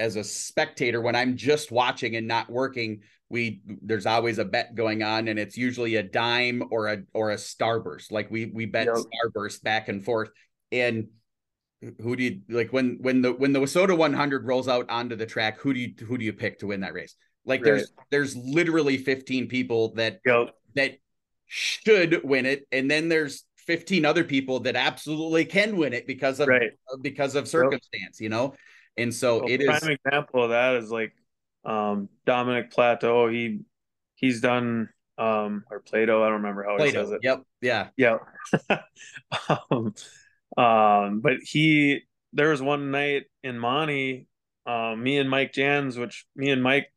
as 0.00 0.16
a 0.16 0.24
spectator 0.24 1.00
when 1.00 1.14
i'm 1.14 1.36
just 1.36 1.70
watching 1.70 2.16
and 2.16 2.26
not 2.26 2.50
working 2.50 3.00
we 3.28 3.62
there's 3.82 4.06
always 4.06 4.38
a 4.38 4.44
bet 4.44 4.74
going 4.74 5.04
on 5.04 5.28
and 5.28 5.38
it's 5.38 5.56
usually 5.56 5.94
a 5.94 6.02
dime 6.02 6.64
or 6.72 6.88
a 6.88 6.98
or 7.14 7.30
a 7.30 7.36
starburst 7.36 8.10
like 8.10 8.28
we 8.32 8.46
we 8.46 8.66
bet 8.66 8.88
yep. 8.88 8.96
starburst 8.96 9.62
back 9.62 9.88
and 9.88 10.04
forth 10.04 10.30
and 10.72 11.08
who 12.02 12.14
do 12.14 12.22
you 12.22 12.40
like 12.48 12.72
when 12.72 12.98
when 13.00 13.22
the 13.22 13.32
when 13.32 13.52
the 13.52 13.60
WISSOTA 13.60 13.96
100 13.96 14.46
rolls 14.46 14.68
out 14.68 14.88
onto 14.90 15.16
the 15.16 15.26
track 15.26 15.58
who 15.58 15.72
do 15.72 15.80
you 15.80 15.94
who 16.06 16.18
do 16.18 16.24
you 16.24 16.32
pick 16.32 16.58
to 16.58 16.66
win 16.66 16.80
that 16.80 16.92
race 16.92 17.14
like 17.44 17.60
right. 17.60 17.64
there's 17.64 17.92
there's 18.10 18.36
literally 18.36 18.98
15 18.98 19.48
people 19.48 19.94
that 19.94 20.20
yep. 20.26 20.54
that 20.74 20.98
should 21.46 22.20
win 22.22 22.46
it 22.46 22.66
and 22.70 22.90
then 22.90 23.08
there's 23.08 23.44
15 23.66 24.04
other 24.04 24.24
people 24.24 24.60
that 24.60 24.76
absolutely 24.76 25.44
can 25.44 25.76
win 25.76 25.92
it 25.92 26.06
because 26.06 26.38
of 26.40 26.48
right. 26.48 26.72
because 27.00 27.34
of 27.34 27.48
circumstance 27.48 28.20
yep. 28.20 28.24
you 28.24 28.28
know 28.28 28.54
and 28.96 29.14
so 29.14 29.38
well, 29.38 29.48
it 29.48 29.64
prime 29.64 29.76
is 29.76 29.82
prime 29.82 29.98
example 30.04 30.44
of 30.44 30.50
that 30.50 30.74
is 30.76 30.90
like 30.90 31.14
um, 31.64 32.08
Dominic 32.26 32.70
Plateau, 32.70 33.28
he 33.28 33.60
he's 34.14 34.40
done 34.40 34.88
um, 35.18 35.64
or 35.70 35.80
Plato, 35.80 36.22
I 36.22 36.26
don't 36.26 36.36
remember 36.36 36.64
how 36.64 36.76
Plato. 36.76 37.00
he 37.00 37.06
says 37.06 37.12
it. 37.12 37.20
Yep. 37.22 37.42
Yeah. 37.60 37.88
Yeah. 37.96 38.18
um, 39.70 39.94
um, 40.56 41.20
but 41.20 41.38
he 41.42 42.02
there 42.32 42.50
was 42.50 42.62
one 42.62 42.90
night 42.90 43.24
in 43.42 43.58
Monty, 43.58 44.28
uh, 44.66 44.94
me 44.96 45.18
and 45.18 45.28
Mike 45.28 45.52
Jans, 45.52 45.98
which 45.98 46.26
me 46.36 46.50
and 46.50 46.62
Mike 46.62 46.92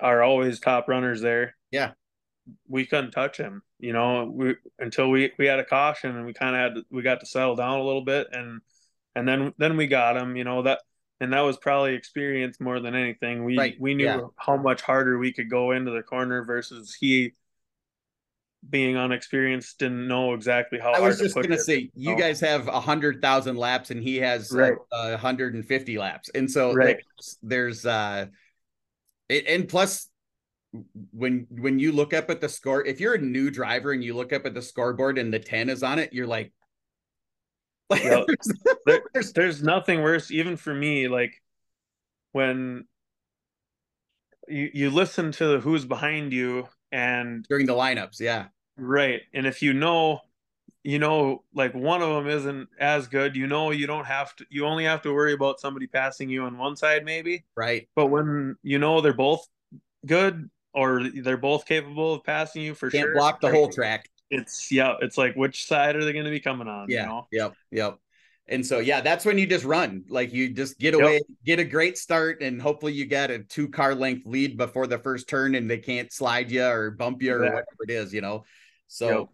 are 0.00 0.22
always 0.22 0.60
top 0.60 0.88
runners 0.88 1.20
there. 1.20 1.56
Yeah. 1.70 1.92
We 2.68 2.84
couldn't 2.84 3.12
touch 3.12 3.38
him, 3.38 3.62
you 3.78 3.92
know, 3.92 4.30
we 4.32 4.56
until 4.78 5.10
we 5.10 5.32
we 5.38 5.46
had 5.46 5.60
a 5.60 5.64
caution 5.64 6.14
and 6.14 6.26
we 6.26 6.34
kind 6.34 6.54
of 6.54 6.60
had 6.60 6.74
to, 6.74 6.82
we 6.90 7.02
got 7.02 7.20
to 7.20 7.26
settle 7.26 7.56
down 7.56 7.78
a 7.78 7.84
little 7.84 8.04
bit 8.04 8.28
and 8.32 8.60
and 9.14 9.26
then 9.26 9.54
then 9.58 9.76
we 9.76 9.86
got 9.86 10.16
him, 10.16 10.36
you 10.36 10.44
know, 10.44 10.62
that 10.62 10.80
and 11.20 11.32
that 11.32 11.40
was 11.40 11.56
probably 11.56 11.94
experience 11.94 12.60
more 12.60 12.80
than 12.80 12.94
anything. 12.94 13.44
We 13.44 13.56
Right, 13.56 13.76
we 13.80 13.94
knew 13.94 14.04
yeah. 14.04 14.20
how 14.36 14.56
much 14.56 14.82
harder 14.82 15.18
we 15.18 15.32
could 15.32 15.48
go 15.48 15.70
into 15.72 15.90
the 15.90 16.02
corner 16.02 16.44
versus 16.44 16.94
he 16.94 17.32
being 18.70 18.96
unexperienced 18.96 19.78
didn't 19.78 20.08
know 20.08 20.32
exactly 20.34 20.78
how 20.78 20.92
I 20.92 21.00
was 21.00 21.18
to 21.18 21.24
just 21.24 21.34
gonna 21.34 21.54
it. 21.54 21.60
say 21.60 21.90
you 21.94 22.12
know? 22.12 22.18
guys 22.18 22.40
have 22.40 22.66
a 22.68 22.80
hundred 22.80 23.20
thousand 23.20 23.56
laps 23.56 23.90
and 23.90 24.02
he 24.02 24.16
has 24.16 24.52
uh, 24.54 24.58
Right. 24.58 24.74
a 24.92 25.16
hundred 25.16 25.54
and 25.54 25.64
fifty 25.66 25.98
laps, 25.98 26.28
and 26.34 26.50
so 26.50 26.72
Right. 26.72 26.96
there's, 26.96 27.38
there's 27.42 27.86
uh, 27.86 28.26
it, 29.28 29.46
and 29.46 29.68
plus 29.68 30.08
when 31.12 31.46
when 31.50 31.78
you 31.78 31.92
look 31.92 32.12
up 32.14 32.30
at 32.30 32.40
the 32.40 32.48
score, 32.48 32.84
if 32.84 33.00
you're 33.00 33.14
a 33.14 33.18
new 33.20 33.50
driver 33.50 33.92
and 33.92 34.02
you 34.02 34.14
look 34.14 34.32
up 34.32 34.46
at 34.46 34.54
the 34.54 34.62
scoreboard 34.62 35.18
and 35.18 35.32
the 35.32 35.38
ten 35.38 35.68
is 35.68 35.82
on 35.82 35.98
it, 35.98 36.12
you're 36.12 36.26
like, 36.26 36.52
like 37.90 38.02
Yep. 38.02 38.26
there's- 38.86 39.02
there's 39.12 39.32
there's 39.34 39.62
nothing 39.62 40.02
worse 40.02 40.30
even 40.30 40.56
for 40.56 40.72
me 40.74 41.06
like 41.08 41.34
when 42.32 42.86
you 44.48 44.70
you 44.74 44.90
listen 44.90 45.32
to 45.32 45.60
who's 45.60 45.84
behind 45.84 46.32
you 46.32 46.66
and 46.92 47.44
during 47.48 47.66
the 47.66 47.72
lineups, 47.72 48.20
yeah, 48.20 48.46
right 48.76 49.22
and 49.32 49.46
if 49.46 49.62
you 49.62 49.72
know 49.72 50.20
you 50.82 50.98
know 50.98 51.42
like 51.54 51.74
one 51.74 52.02
of 52.02 52.08
them 52.10 52.26
isn't 52.28 52.68
as 52.78 53.06
good 53.06 53.36
you 53.36 53.46
know 53.46 53.70
you 53.70 53.86
don't 53.86 54.04
have 54.06 54.34
to 54.36 54.44
you 54.50 54.66
only 54.66 54.84
have 54.84 55.02
to 55.02 55.12
worry 55.12 55.32
about 55.32 55.60
somebody 55.60 55.86
passing 55.86 56.28
you 56.28 56.44
on 56.44 56.58
one 56.58 56.76
side 56.76 57.04
maybe 57.04 57.44
right, 57.56 57.88
but 57.94 58.06
when 58.06 58.56
you 58.62 58.78
know 58.78 59.00
they're 59.00 59.12
both 59.12 59.46
good 60.06 60.50
or 60.74 61.08
they're 61.22 61.36
both 61.36 61.66
capable 61.66 62.14
of 62.14 62.24
passing 62.24 62.62
you 62.62 62.74
for 62.74 62.90
can't 62.90 63.04
sure 63.04 63.14
block 63.14 63.40
the 63.40 63.50
whole 63.50 63.68
track. 63.70 64.10
it's 64.30 64.70
yeah 64.70 64.94
it's 65.00 65.16
like 65.16 65.34
which 65.36 65.66
side 65.66 65.96
are 65.96 66.04
they 66.04 66.12
going 66.12 66.24
to 66.24 66.30
be 66.30 66.40
coming 66.40 66.68
on 66.68 66.88
Yeah. 66.88 67.02
you 67.02 67.06
know 67.08 67.26
Yep. 67.32 67.54
Yep. 67.70 67.98
And 68.46 68.66
so 68.66 68.78
yeah, 68.80 69.00
that's 69.00 69.24
when 69.24 69.38
you 69.38 69.46
just 69.46 69.64
run. 69.64 70.04
Like 70.10 70.34
you 70.34 70.50
just 70.52 70.78
get 70.78 70.92
away, 70.92 71.22
get 71.46 71.60
a 71.60 71.64
great 71.64 71.96
start, 71.96 72.42
and 72.42 72.60
hopefully 72.60 72.92
you 72.92 73.06
get 73.06 73.30
a 73.30 73.38
two 73.38 73.70
car 73.70 73.94
length 73.94 74.26
lead 74.26 74.58
before 74.58 74.86
the 74.86 74.98
first 74.98 75.30
turn 75.30 75.54
and 75.54 75.70
they 75.70 75.78
can't 75.78 76.12
slide 76.12 76.50
you 76.50 76.62
or 76.62 76.90
bump 76.90 77.22
you 77.22 77.32
or 77.32 77.38
whatever 77.38 77.64
it 77.88 77.90
is, 77.90 78.12
you 78.12 78.20
know. 78.20 78.44
So 78.94 79.30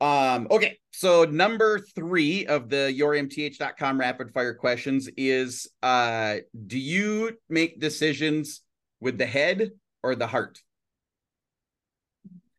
um 0.00 0.46
okay. 0.50 0.78
So 0.92 1.24
number 1.24 1.80
three 1.94 2.46
of 2.46 2.68
the 2.68 2.94
yourmth.com 2.96 3.98
rapid 3.98 4.32
fire 4.32 4.54
questions 4.54 5.08
is 5.16 5.68
uh 5.82 6.36
do 6.66 6.78
you 6.78 7.36
make 7.48 7.80
decisions 7.80 8.60
with 9.00 9.16
the 9.16 9.26
head 9.26 9.70
or 10.02 10.14
the 10.14 10.26
heart? 10.26 10.60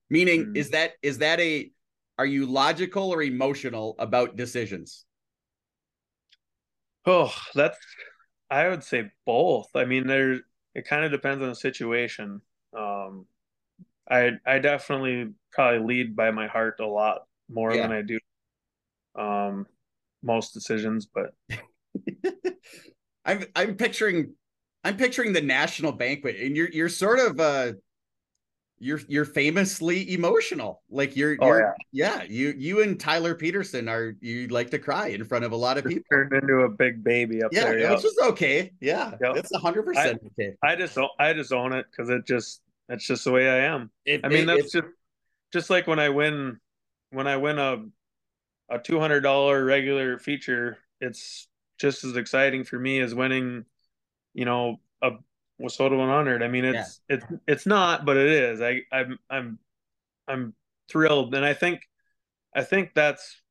Meaning, 0.10 0.46
Hmm. 0.46 0.56
is 0.56 0.72
that 0.72 0.94
is 1.04 1.20
that 1.20 1.40
a 1.40 1.72
are 2.18 2.26
you 2.26 2.46
logical 2.48 3.12
or 3.14 3.22
emotional 3.22 3.96
about 4.00 4.36
decisions? 4.36 5.06
Oh, 7.06 7.34
that's 7.54 7.78
I 8.50 8.68
would 8.68 8.84
say 8.84 9.12
both. 9.26 9.68
I 9.76 9.86
mean, 9.86 10.08
there 10.08 10.40
it 10.74 10.88
kind 10.88 11.06
of 11.06 11.12
depends 11.12 11.44
on 11.44 11.50
the 11.50 11.56
situation. 11.56 12.42
Um, 12.76 13.26
I 14.10 14.32
I 14.46 14.60
definitely 14.60 15.34
probably 15.52 15.86
lead 15.86 16.16
by 16.16 16.32
my 16.32 16.48
heart 16.48 16.80
a 16.80 16.86
lot 16.86 17.24
more 17.50 17.74
Yeah. 17.74 17.88
than 17.88 17.92
I 17.92 18.02
do 18.02 18.20
um 19.16 19.66
most 20.24 20.54
decisions, 20.54 21.08
but 21.08 21.34
I'm 23.26 23.46
I'm 23.56 23.76
picturing 23.76 24.34
I'm 24.84 24.98
picturing 24.98 25.34
the 25.34 25.42
national 25.42 25.92
banquet 25.92 26.38
and 26.40 26.56
you're 26.56 26.70
you're 26.70 26.90
sort 26.90 27.20
of 27.20 27.40
uh 27.40 27.74
you're 28.82 29.02
you're 29.10 29.26
famously 29.26 30.14
emotional. 30.14 30.82
Like 30.90 31.16
you're 31.18 31.36
Oh, 31.42 31.48
you're 31.48 31.76
yeah. 31.92 32.24
you 32.24 32.54
you 32.58 32.82
and 32.82 32.98
Tyler 33.00 33.36
Peterson 33.36 33.90
are 33.90 34.16
you 34.22 34.48
like 34.48 34.70
to 34.72 34.80
cry 34.80 35.08
in 35.08 35.26
front 35.26 35.44
of 35.44 35.52
a 35.52 35.56
lot 35.58 35.78
of 35.78 35.84
people. 35.86 36.04
turned 36.10 36.32
into 36.34 36.60
a 36.62 36.70
big 36.70 37.04
baby 37.04 37.44
up 37.44 37.52
Yeah, 37.54 37.66
there. 37.66 37.80
Yeah. 37.80 37.92
which 37.94 38.06
is 38.06 38.18
okay. 38.24 38.72
Yeah, 38.80 39.16
Yep. 39.22 39.36
it's 39.36 39.56
hundred 39.58 39.84
percent 39.84 40.22
okay. 40.28 40.56
I 40.64 40.76
just 40.78 40.98
I 41.20 41.34
just 41.34 41.52
own 41.52 41.74
it 41.74 41.88
because 41.92 42.10
it 42.10 42.26
just 42.26 42.62
that's 42.90 43.08
just 43.08 43.26
the 43.26 43.32
way 43.32 43.50
I 43.50 43.68
am. 43.68 43.92
It, 44.06 44.22
I 44.26 44.30
mean, 44.30 44.44
it- 44.44 44.48
that's 44.58 44.74
just 44.74 44.88
just 45.54 45.72
like 45.72 45.88
when 45.88 46.00
I 46.00 46.10
win 46.10 46.60
when 47.12 47.28
I 47.28 47.38
win 47.38 47.60
a 47.60 47.86
a 48.70 48.80
two 48.80 49.00
hundred 49.00 49.22
dollar 49.22 49.64
regular 49.66 50.20
feature. 50.20 50.80
It's 51.02 51.48
just 51.80 52.04
as 52.04 52.18
exciting 52.18 52.66
for 52.66 52.80
me 52.80 53.00
as 53.02 53.16
winning, 53.16 53.66
you 54.34 54.46
know, 54.46 54.82
a 55.02 55.12
WISSOTA 55.62 55.98
one 55.98 56.10
hundred. 56.10 56.44
I 56.44 56.50
mean, 56.50 56.66
it's 56.66 57.02
it's 57.10 57.26
it's 57.48 57.66
not, 57.68 58.06
but 58.06 58.18
it 58.18 58.28
is. 58.28 58.62
I 58.62 58.82
I'm 58.92 59.20
I'm 59.30 59.60
I'm 60.28 60.56
thrilled, 60.90 61.36
and 61.36 61.46
I 61.46 61.54
think 61.54 61.88
I 62.56 62.64
think 62.64 62.92
that's. 62.96 63.42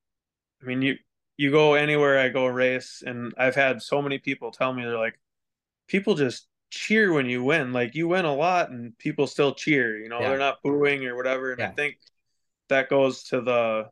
I 0.62 0.66
mean, 0.66 0.82
you 0.82 0.96
you 1.36 1.50
go 1.52 1.74
anywhere 1.74 2.18
I 2.18 2.30
go 2.30 2.46
race, 2.46 3.02
and 3.06 3.34
I've 3.38 3.54
had 3.56 3.82
so 3.82 4.02
many 4.02 4.18
people 4.18 4.50
tell 4.52 4.72
me 4.72 4.82
they're 4.84 4.98
like, 4.98 5.18
people 5.88 6.14
just 6.14 6.48
cheer 6.70 7.12
when 7.12 7.26
you 7.26 7.42
win. 7.44 7.72
Like 7.72 7.94
you 7.94 8.08
win 8.08 8.24
a 8.24 8.34
lot, 8.34 8.70
and 8.70 8.96
people 8.98 9.26
still 9.26 9.54
cheer. 9.54 9.96
You 9.98 10.08
know, 10.08 10.20
Yeah. 10.20 10.28
they're 10.30 10.38
not 10.38 10.62
booing 10.62 11.04
or 11.06 11.16
whatever. 11.16 11.52
And 11.52 11.62
I 11.62 11.70
think 11.70 11.96
that 12.68 12.88
goes 12.88 13.24
to 13.24 13.40
the 13.40 13.90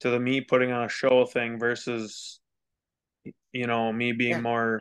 to 0.00 0.10
the 0.10 0.18
me 0.20 0.40
putting 0.40 0.72
on 0.72 0.84
a 0.84 0.88
show 0.88 1.24
thing 1.24 1.58
versus 1.58 2.40
you 3.52 3.66
know 3.66 3.92
me 3.92 4.12
being 4.12 4.32
Yeah. 4.32 4.40
more 4.40 4.80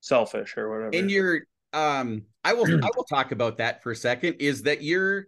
selfish 0.00 0.56
or 0.56 0.68
whatever. 0.68 0.96
and 0.96 1.10
you're 1.10 1.40
um 1.72 2.24
i 2.44 2.52
will 2.52 2.66
i 2.84 2.90
will 2.96 3.04
talk 3.04 3.32
about 3.32 3.58
that 3.58 3.82
for 3.82 3.90
a 3.92 3.96
second 3.96 4.34
is 4.40 4.62
that 4.62 4.82
you're 4.82 5.26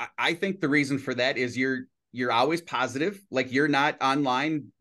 I- 0.00 0.08
i 0.18 0.34
think 0.34 0.60
the 0.60 0.68
reason 0.68 0.98
for 0.98 1.14
that 1.14 1.36
is 1.38 1.56
you're 1.56 1.86
you're 2.12 2.32
always 2.32 2.60
positive 2.62 3.20
like 3.30 3.52
you're 3.52 3.68
not 3.68 3.96
online 4.02 4.72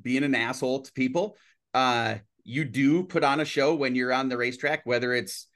being 0.00 0.24
an 0.24 0.34
asshole 0.34 0.82
to 0.82 0.92
people 0.92 1.36
uh 1.74 2.16
you 2.44 2.64
do 2.64 3.02
put 3.04 3.24
on 3.24 3.40
a 3.40 3.44
show 3.44 3.74
when 3.74 3.94
you're 3.94 4.12
on 4.12 4.28
the 4.28 4.36
racetrack 4.36 4.82
whether 4.84 5.12
it's 5.12 5.46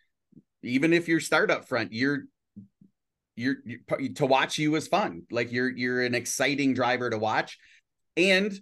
even 0.63 0.93
if 0.93 1.07
you're 1.07 1.21
start 1.21 1.51
up 1.51 1.69
front 1.69 1.93
you're 1.93 2.25
you're, 3.37 3.55
you 4.01 4.15
to 4.15 4.27
watch 4.27 4.59
you 4.59 4.75
is 4.75 4.89
fun. 4.89 5.23
Like 5.31 5.53
you're 5.53 5.71
you're 5.71 6.03
an 6.03 6.17
exciting 6.17 6.75
driver 6.75 7.09
to 7.09 7.17
watch. 7.19 7.57
And 8.17 8.53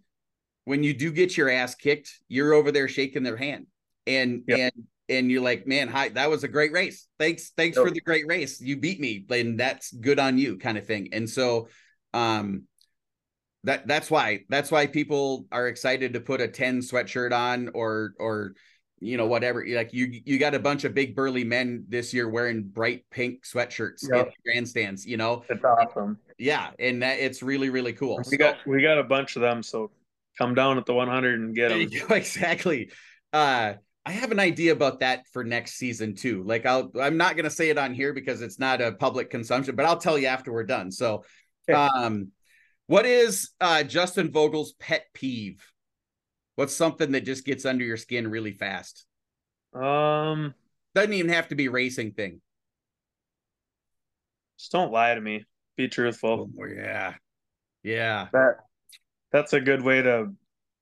when 0.66 0.82
you 0.82 0.92
do 0.92 1.10
get 1.10 1.34
your 1.34 1.48
ass 1.48 1.74
kicked 1.74 2.10
you're 2.28 2.52
over 2.52 2.70
there 2.70 2.86
shaking 2.86 3.22
their 3.22 3.38
hand. 3.38 3.68
And 4.06 4.42
Yep. 4.46 4.58
and 4.58 4.84
and 5.08 5.30
you're 5.30 5.40
like 5.40 5.66
man 5.66 5.88
hi 5.88 6.10
that 6.10 6.28
was 6.28 6.44
a 6.44 6.48
great 6.48 6.72
race. 6.72 7.06
Thanks 7.18 7.52
thanks 7.56 7.78
Yep. 7.78 7.86
for 7.86 7.90
the 7.90 8.02
great 8.02 8.26
race. 8.26 8.60
You 8.60 8.76
beat 8.76 9.00
me. 9.00 9.24
And 9.30 9.58
that's 9.58 9.92
good 9.92 10.18
on 10.18 10.36
you 10.36 10.58
kind 10.58 10.76
of 10.76 10.86
thing. 10.86 11.08
And 11.12 11.28
so 11.30 11.68
um 12.12 12.64
that 13.66 13.86
that's 13.86 14.10
why 14.10 14.40
that's 14.48 14.70
why 14.70 14.86
people 14.86 15.46
are 15.52 15.68
excited 15.68 16.14
to 16.14 16.20
put 16.20 16.40
a 16.40 16.48
10 16.48 16.80
sweatshirt 16.80 17.32
on 17.32 17.68
or 17.74 18.14
or 18.18 18.54
you 19.00 19.16
know 19.18 19.26
whatever 19.26 19.64
like 19.68 19.92
you 19.92 20.20
you 20.24 20.38
got 20.38 20.54
a 20.54 20.58
bunch 20.58 20.84
of 20.84 20.94
big 20.94 21.14
burly 21.14 21.44
men 21.44 21.84
this 21.88 22.14
year 22.14 22.28
wearing 22.28 22.62
bright 22.62 23.04
pink 23.10 23.44
sweatshirts 23.44 24.08
in 24.08 24.16
Yep. 24.16 24.26
the 24.28 24.50
grandstands 24.50 25.04
you 25.04 25.16
know 25.18 25.44
it's 25.50 25.62
awesome. 25.64 26.18
yeah 26.38 26.70
and 26.78 27.02
that 27.02 27.18
it's 27.18 27.42
really 27.42 27.68
really 27.68 27.92
cool 27.92 28.18
We 28.30 28.36
got 28.38 28.56
we 28.66 28.80
got 28.80 28.98
a 28.98 29.04
bunch 29.04 29.36
of 29.36 29.42
them, 29.42 29.62
so 29.62 29.90
come 30.38 30.54
down 30.54 30.78
at 30.78 30.86
the 30.86 30.94
100 30.94 31.40
and 31.40 31.54
get 31.54 31.70
them. 31.70 31.80
exactly. 32.16 32.90
Uh, 33.32 33.72
I 34.04 34.12
have 34.12 34.30
an 34.32 34.38
idea 34.38 34.72
about 34.72 35.00
that 35.00 35.26
for 35.32 35.42
next 35.44 35.72
season 35.78 36.14
too. 36.14 36.42
Like 36.44 36.64
I'll, 36.66 36.92
I'm 37.00 37.16
not 37.16 37.36
going 37.36 37.44
to 37.44 37.50
say 37.50 37.70
it 37.70 37.78
on 37.78 37.92
here 37.94 38.12
because 38.12 38.42
it's 38.42 38.58
not 38.58 38.80
a 38.82 38.92
public 38.92 39.30
consumption, 39.30 39.74
but 39.76 39.84
I'll 39.86 39.96
tell 39.98 40.18
you 40.18 40.26
after 40.28 40.52
we're 40.52 40.64
done. 40.64 40.92
So, 40.92 41.24
um, 41.74 42.30
what 42.86 43.06
is 43.06 43.50
uh, 43.60 43.82
Justin 43.82 44.30
Vogel's 44.30 44.72
pet 44.74 45.06
peeve? 45.14 45.64
What's 46.54 46.74
something 46.74 47.12
that 47.12 47.24
just 47.24 47.44
gets 47.44 47.64
under 47.66 47.84
your 47.84 47.96
skin 47.96 48.28
really 48.28 48.52
fast? 48.52 49.06
Um, 49.74 50.54
Doesn't 50.94 51.12
even 51.12 51.30
have 51.30 51.48
to 51.48 51.54
be 51.54 51.68
racing 51.68 52.12
thing. 52.12 52.40
just 54.58 54.72
don't 54.72 54.92
lie 54.92 55.14
to 55.14 55.20
me. 55.20 55.44
Be 55.76 55.88
truthful. 55.88 56.50
Oh, 56.58 56.66
yeah, 56.66 57.14
yeah, 57.82 58.28
That 58.32 58.56
that's 59.32 59.52
a 59.52 59.60
good 59.60 59.82
way 59.82 60.02
to 60.02 60.32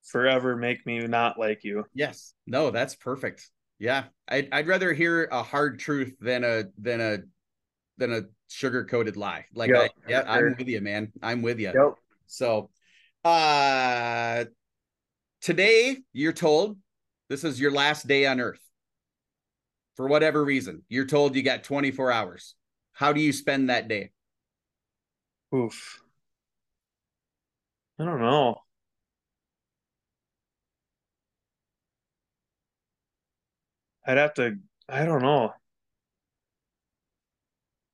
forever 0.05 0.57
make 0.57 0.85
me 0.87 1.07
not 1.07 1.39
like 1.39 1.65
you. 1.65 1.85
yes. 1.95 2.35
No, 2.47 2.71
that's 2.71 2.95
perfect. 2.95 3.51
Yeah, 3.79 4.05
I'd 4.29 4.49
I'd 4.53 4.67
rather 4.69 4.93
hear 4.93 5.25
a 5.25 5.43
hard 5.43 5.81
truth 5.81 6.15
than 6.21 6.45
a 6.45 6.65
than 6.79 7.01
a 7.01 7.19
than 7.99 8.13
a 8.13 8.23
sugar 8.49 8.85
coated 8.85 9.17
lie. 9.17 9.47
Like, 9.55 9.71
Yeah, 9.71 9.81
I, 9.83 9.89
yeah, 10.09 10.25
I'm 10.27 10.55
with 10.57 10.69
you, 10.69 10.81
man. 10.81 11.13
I'm 11.23 11.43
with 11.43 11.59
you. 11.59 11.73
Yep. 11.75 11.95
So, 12.27 12.71
uh, 13.25 14.45
today 15.41 15.99
you're 16.13 16.33
told 16.33 16.79
this 17.29 17.45
is 17.45 17.61
your 17.61 17.71
last 17.71 18.07
day 18.07 18.27
on 18.27 18.41
Earth. 18.41 18.61
For 19.97 20.09
whatever 20.09 20.45
reason, 20.45 20.83
you're 20.89 21.07
told 21.07 21.37
you 21.37 21.43
got 21.43 21.63
24 21.63 22.11
hours. 22.11 22.55
How 22.93 23.13
do 23.13 23.21
you 23.21 23.33
spend 23.33 23.71
that 23.71 23.87
day? 23.89 24.11
Oof. 25.55 26.01
I 27.99 28.05
don't 28.05 28.21
know. 28.21 28.57
I'd 34.07 34.19
have 34.19 34.35
to. 34.35 34.59
I 34.89 35.05
don't 35.05 35.23
know. 35.23 35.53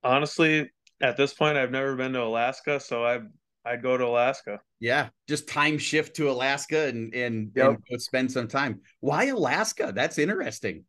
Honestly, 0.02 0.70
at 1.00 1.16
this 1.16 1.34
point, 1.34 1.56
I've 1.56 1.70
never 1.70 1.96
been 1.96 2.12
to 2.12 2.22
Alaska, 2.22 2.80
so 2.80 3.04
I 3.04 3.20
I'd 3.64 3.82
go 3.82 3.96
to 3.96 4.06
Alaska. 4.06 4.60
Yeah, 4.78 5.08
just 5.28 5.48
time 5.48 5.78
shift 5.78 6.16
to 6.16 6.30
Alaska 6.30 6.88
and 6.88 7.14
and, 7.14 7.52
yep. 7.54 7.68
and 7.68 7.78
go 7.90 7.96
spend 7.98 8.32
some 8.32 8.48
time. 8.48 8.80
Why 9.00 9.26
Alaska? 9.26 9.92
That's 9.94 10.18
interesting. 10.18 10.84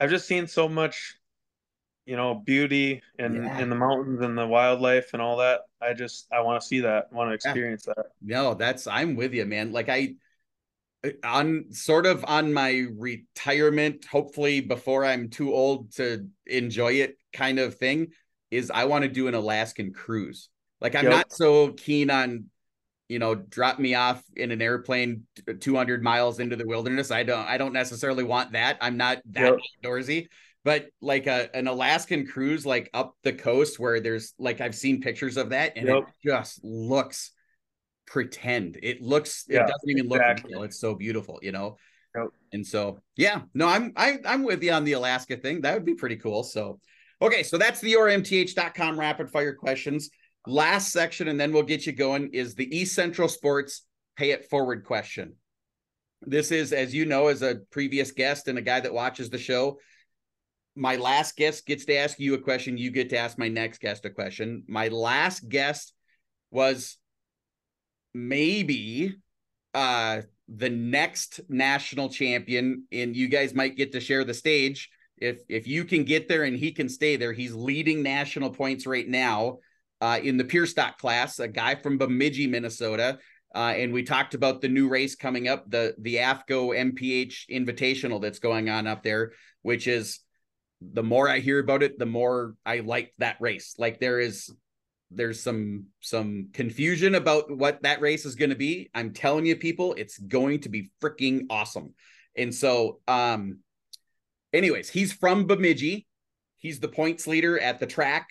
I've 0.00 0.10
just 0.10 0.28
seen 0.28 0.46
so 0.46 0.68
much, 0.68 1.16
you 2.06 2.16
know, 2.16 2.34
beauty 2.34 3.02
and 3.18 3.36
in, 3.36 3.44
yeah. 3.44 3.58
in 3.58 3.70
the 3.70 3.76
mountains 3.76 4.20
and 4.20 4.38
the 4.38 4.46
wildlife 4.46 5.10
and 5.12 5.20
all 5.20 5.38
that. 5.38 5.62
I 5.80 5.94
just 5.94 6.26
I 6.32 6.40
want 6.40 6.60
to 6.60 6.66
see 6.66 6.80
that, 6.80 7.12
want 7.12 7.30
to 7.30 7.34
experience 7.34 7.84
yeah. 7.88 7.94
that. 7.96 8.06
No, 8.22 8.54
that's 8.54 8.86
I'm 8.86 9.16
with 9.16 9.34
you, 9.34 9.44
man. 9.44 9.72
Like 9.72 9.88
I 9.88 10.14
uh, 11.04 11.10
on 11.24 11.66
sort 11.70 12.06
of 12.06 12.24
on 12.28 12.52
my 12.52 12.86
retirement, 12.96 14.04
hopefully 14.04 14.60
before 14.60 15.04
I'm 15.04 15.28
too 15.28 15.52
old 15.52 15.92
to 15.94 16.28
enjoy 16.46 16.92
it 16.92 17.17
kind 17.32 17.58
of 17.58 17.76
thing, 17.76 18.08
is 18.50 18.70
I 18.70 18.84
want 18.84 19.02
to 19.02 19.08
do 19.08 19.28
an 19.28 19.34
Alaskan 19.34 19.92
cruise. 19.92 20.48
Like 20.80 20.94
I'm 20.94 21.04
yep. 21.04 21.12
not 21.12 21.32
so 21.32 21.72
keen 21.72 22.10
on, 22.10 22.46
you 23.08 23.18
know, 23.18 23.34
drop 23.34 23.78
me 23.78 23.94
off 23.94 24.22
in 24.36 24.50
an 24.50 24.62
airplane 24.62 25.26
200 25.60 26.02
miles 26.02 26.40
into 26.40 26.56
the 26.56 26.66
wilderness. 26.66 27.10
I 27.10 27.24
don't 27.24 27.46
I 27.46 27.58
don't 27.58 27.72
necessarily 27.72 28.24
want 28.24 28.52
that. 28.52 28.78
I'm 28.80 28.96
not 28.96 29.18
that 29.32 29.42
yep. 29.42 29.58
outdoorsy. 29.84 30.28
But 30.64 30.88
like 31.00 31.26
a 31.26 31.54
an 31.56 31.66
Alaskan 31.66 32.26
cruise, 32.26 32.66
like 32.66 32.90
up 32.92 33.14
the 33.22 33.32
coast, 33.32 33.78
where 33.78 34.00
there's 34.00 34.34
like 34.38 34.60
I've 34.60 34.74
seen 34.74 35.00
pictures 35.00 35.36
of 35.36 35.50
that, 35.50 35.72
and 35.76 35.88
yep. 35.88 35.96
it 35.98 36.28
just 36.28 36.62
looks 36.62 37.30
pretend. 38.06 38.78
It 38.82 39.00
looks 39.00 39.44
yeah, 39.48 39.64
it 39.64 39.68
doesn't 39.68 39.88
even 39.88 40.06
exactly. 40.06 40.50
look 40.50 40.58
real. 40.58 40.62
It's 40.64 40.80
so 40.80 40.94
beautiful, 40.94 41.38
you 41.42 41.52
know. 41.52 41.76
And 42.52 42.66
so 42.66 43.00
yeah, 43.16 43.42
no, 43.54 43.68
I'm 43.68 43.92
I, 43.96 44.18
I'm 44.26 44.42
with 44.42 44.62
you 44.62 44.72
on 44.72 44.84
the 44.84 44.94
Alaska 44.94 45.36
thing. 45.36 45.60
That 45.60 45.74
would 45.74 45.84
be 45.84 45.94
pretty 45.94 46.16
cool. 46.16 46.42
So 46.42 46.80
okay, 47.20 47.42
so 47.42 47.58
that's 47.58 47.80
the 47.80 47.92
yourmth.com 47.94 48.98
rapid 48.98 49.30
fire 49.30 49.54
questions. 49.54 50.10
Last 50.46 50.92
section, 50.92 51.28
and 51.28 51.38
then 51.38 51.52
we'll 51.52 51.62
get 51.62 51.86
you 51.86 51.92
going, 51.92 52.30
is 52.32 52.54
the 52.54 52.74
East 52.74 52.94
Central 52.94 53.28
Sports 53.28 53.82
pay 54.16 54.30
it 54.30 54.48
forward 54.48 54.84
question. 54.84 55.34
This 56.22 56.50
is, 56.50 56.72
as 56.72 56.94
you 56.94 57.06
know, 57.06 57.28
as 57.28 57.42
a 57.42 57.60
previous 57.70 58.12
guest 58.12 58.48
and 58.48 58.58
a 58.58 58.62
guy 58.62 58.80
that 58.80 58.92
watches 58.92 59.30
the 59.30 59.38
show, 59.38 59.78
my 60.74 60.96
last 60.96 61.36
guest 61.36 61.66
gets 61.66 61.84
to 61.86 61.96
ask 61.96 62.18
you 62.18 62.34
a 62.34 62.40
question. 62.40 62.78
You 62.78 62.90
get 62.90 63.10
to 63.10 63.18
ask 63.18 63.38
my 63.38 63.48
next 63.48 63.80
guest 63.80 64.04
a 64.04 64.10
question. 64.10 64.64
My 64.68 64.88
last 64.88 65.48
guest 65.48 65.92
was 66.50 66.96
maybe 68.14 69.14
uh 69.74 70.22
the 70.48 70.70
next 70.70 71.40
national 71.48 72.08
champion 72.08 72.84
and 72.90 73.14
you 73.14 73.28
guys 73.28 73.54
might 73.54 73.76
get 73.76 73.92
to 73.92 74.00
share 74.00 74.24
the 74.24 74.32
stage 74.32 74.88
if 75.20 75.40
if 75.48 75.66
you 75.66 75.84
can 75.84 76.04
get 76.04 76.28
there 76.28 76.44
and 76.44 76.56
he 76.56 76.72
can 76.72 76.88
stay 76.88 77.16
there 77.16 77.32
he's 77.32 77.54
leading 77.54 78.02
national 78.02 78.50
points 78.50 78.86
right 78.86 79.08
now 79.08 79.58
uh, 80.00 80.18
in 80.22 80.36
the 80.36 80.44
pure 80.44 80.66
stock 80.66 80.98
class 80.98 81.38
a 81.38 81.48
guy 81.48 81.74
from 81.74 81.98
bemidji 81.98 82.46
minnesota. 82.46 83.18
Uh, 83.54 83.72
and 83.76 83.94
we 83.94 84.02
talked 84.02 84.34
about 84.34 84.60
the 84.60 84.68
new 84.68 84.88
race 84.88 85.14
coming 85.14 85.48
up 85.48 85.68
the 85.70 85.94
the 85.98 86.16
afco 86.16 86.76
mph 86.76 87.46
invitational 87.50 88.20
that's 88.20 88.38
going 88.38 88.68
on 88.68 88.86
up 88.86 89.02
there 89.02 89.32
which 89.62 89.86
is 89.86 90.20
the 90.80 91.02
more 91.02 91.28
i 91.28 91.38
hear 91.38 91.58
about 91.58 91.82
it 91.82 91.98
the 91.98 92.06
more 92.06 92.54
i 92.64 92.80
like 92.80 93.12
that 93.18 93.36
race. 93.40 93.74
Like 93.78 94.00
there 94.00 94.20
is 94.20 94.50
there's 95.10 95.42
some 95.42 95.86
some 96.00 96.50
confusion 96.52 97.14
about 97.14 97.50
what 97.50 97.82
that 97.82 98.00
race 98.00 98.24
is 98.24 98.34
going 98.34 98.50
to 98.50 98.56
be. 98.56 98.90
I'm 98.94 99.12
telling 99.12 99.46
you 99.46 99.56
people 99.56 99.94
it's 99.94 100.18
going 100.18 100.60
to 100.60 100.68
be 100.68 100.90
freaking 101.02 101.46
awesome. 101.50 101.94
And 102.36 102.54
so 102.54 103.00
um 103.08 103.60
anyways 104.58 104.90
he's 104.90 105.12
from 105.12 105.46
bemidji. 105.46 106.06
He's 106.56 106.80
the 106.80 106.88
points 106.88 107.26
leader 107.26 107.58
at 107.58 107.78
the 107.78 107.86
track 107.86 108.28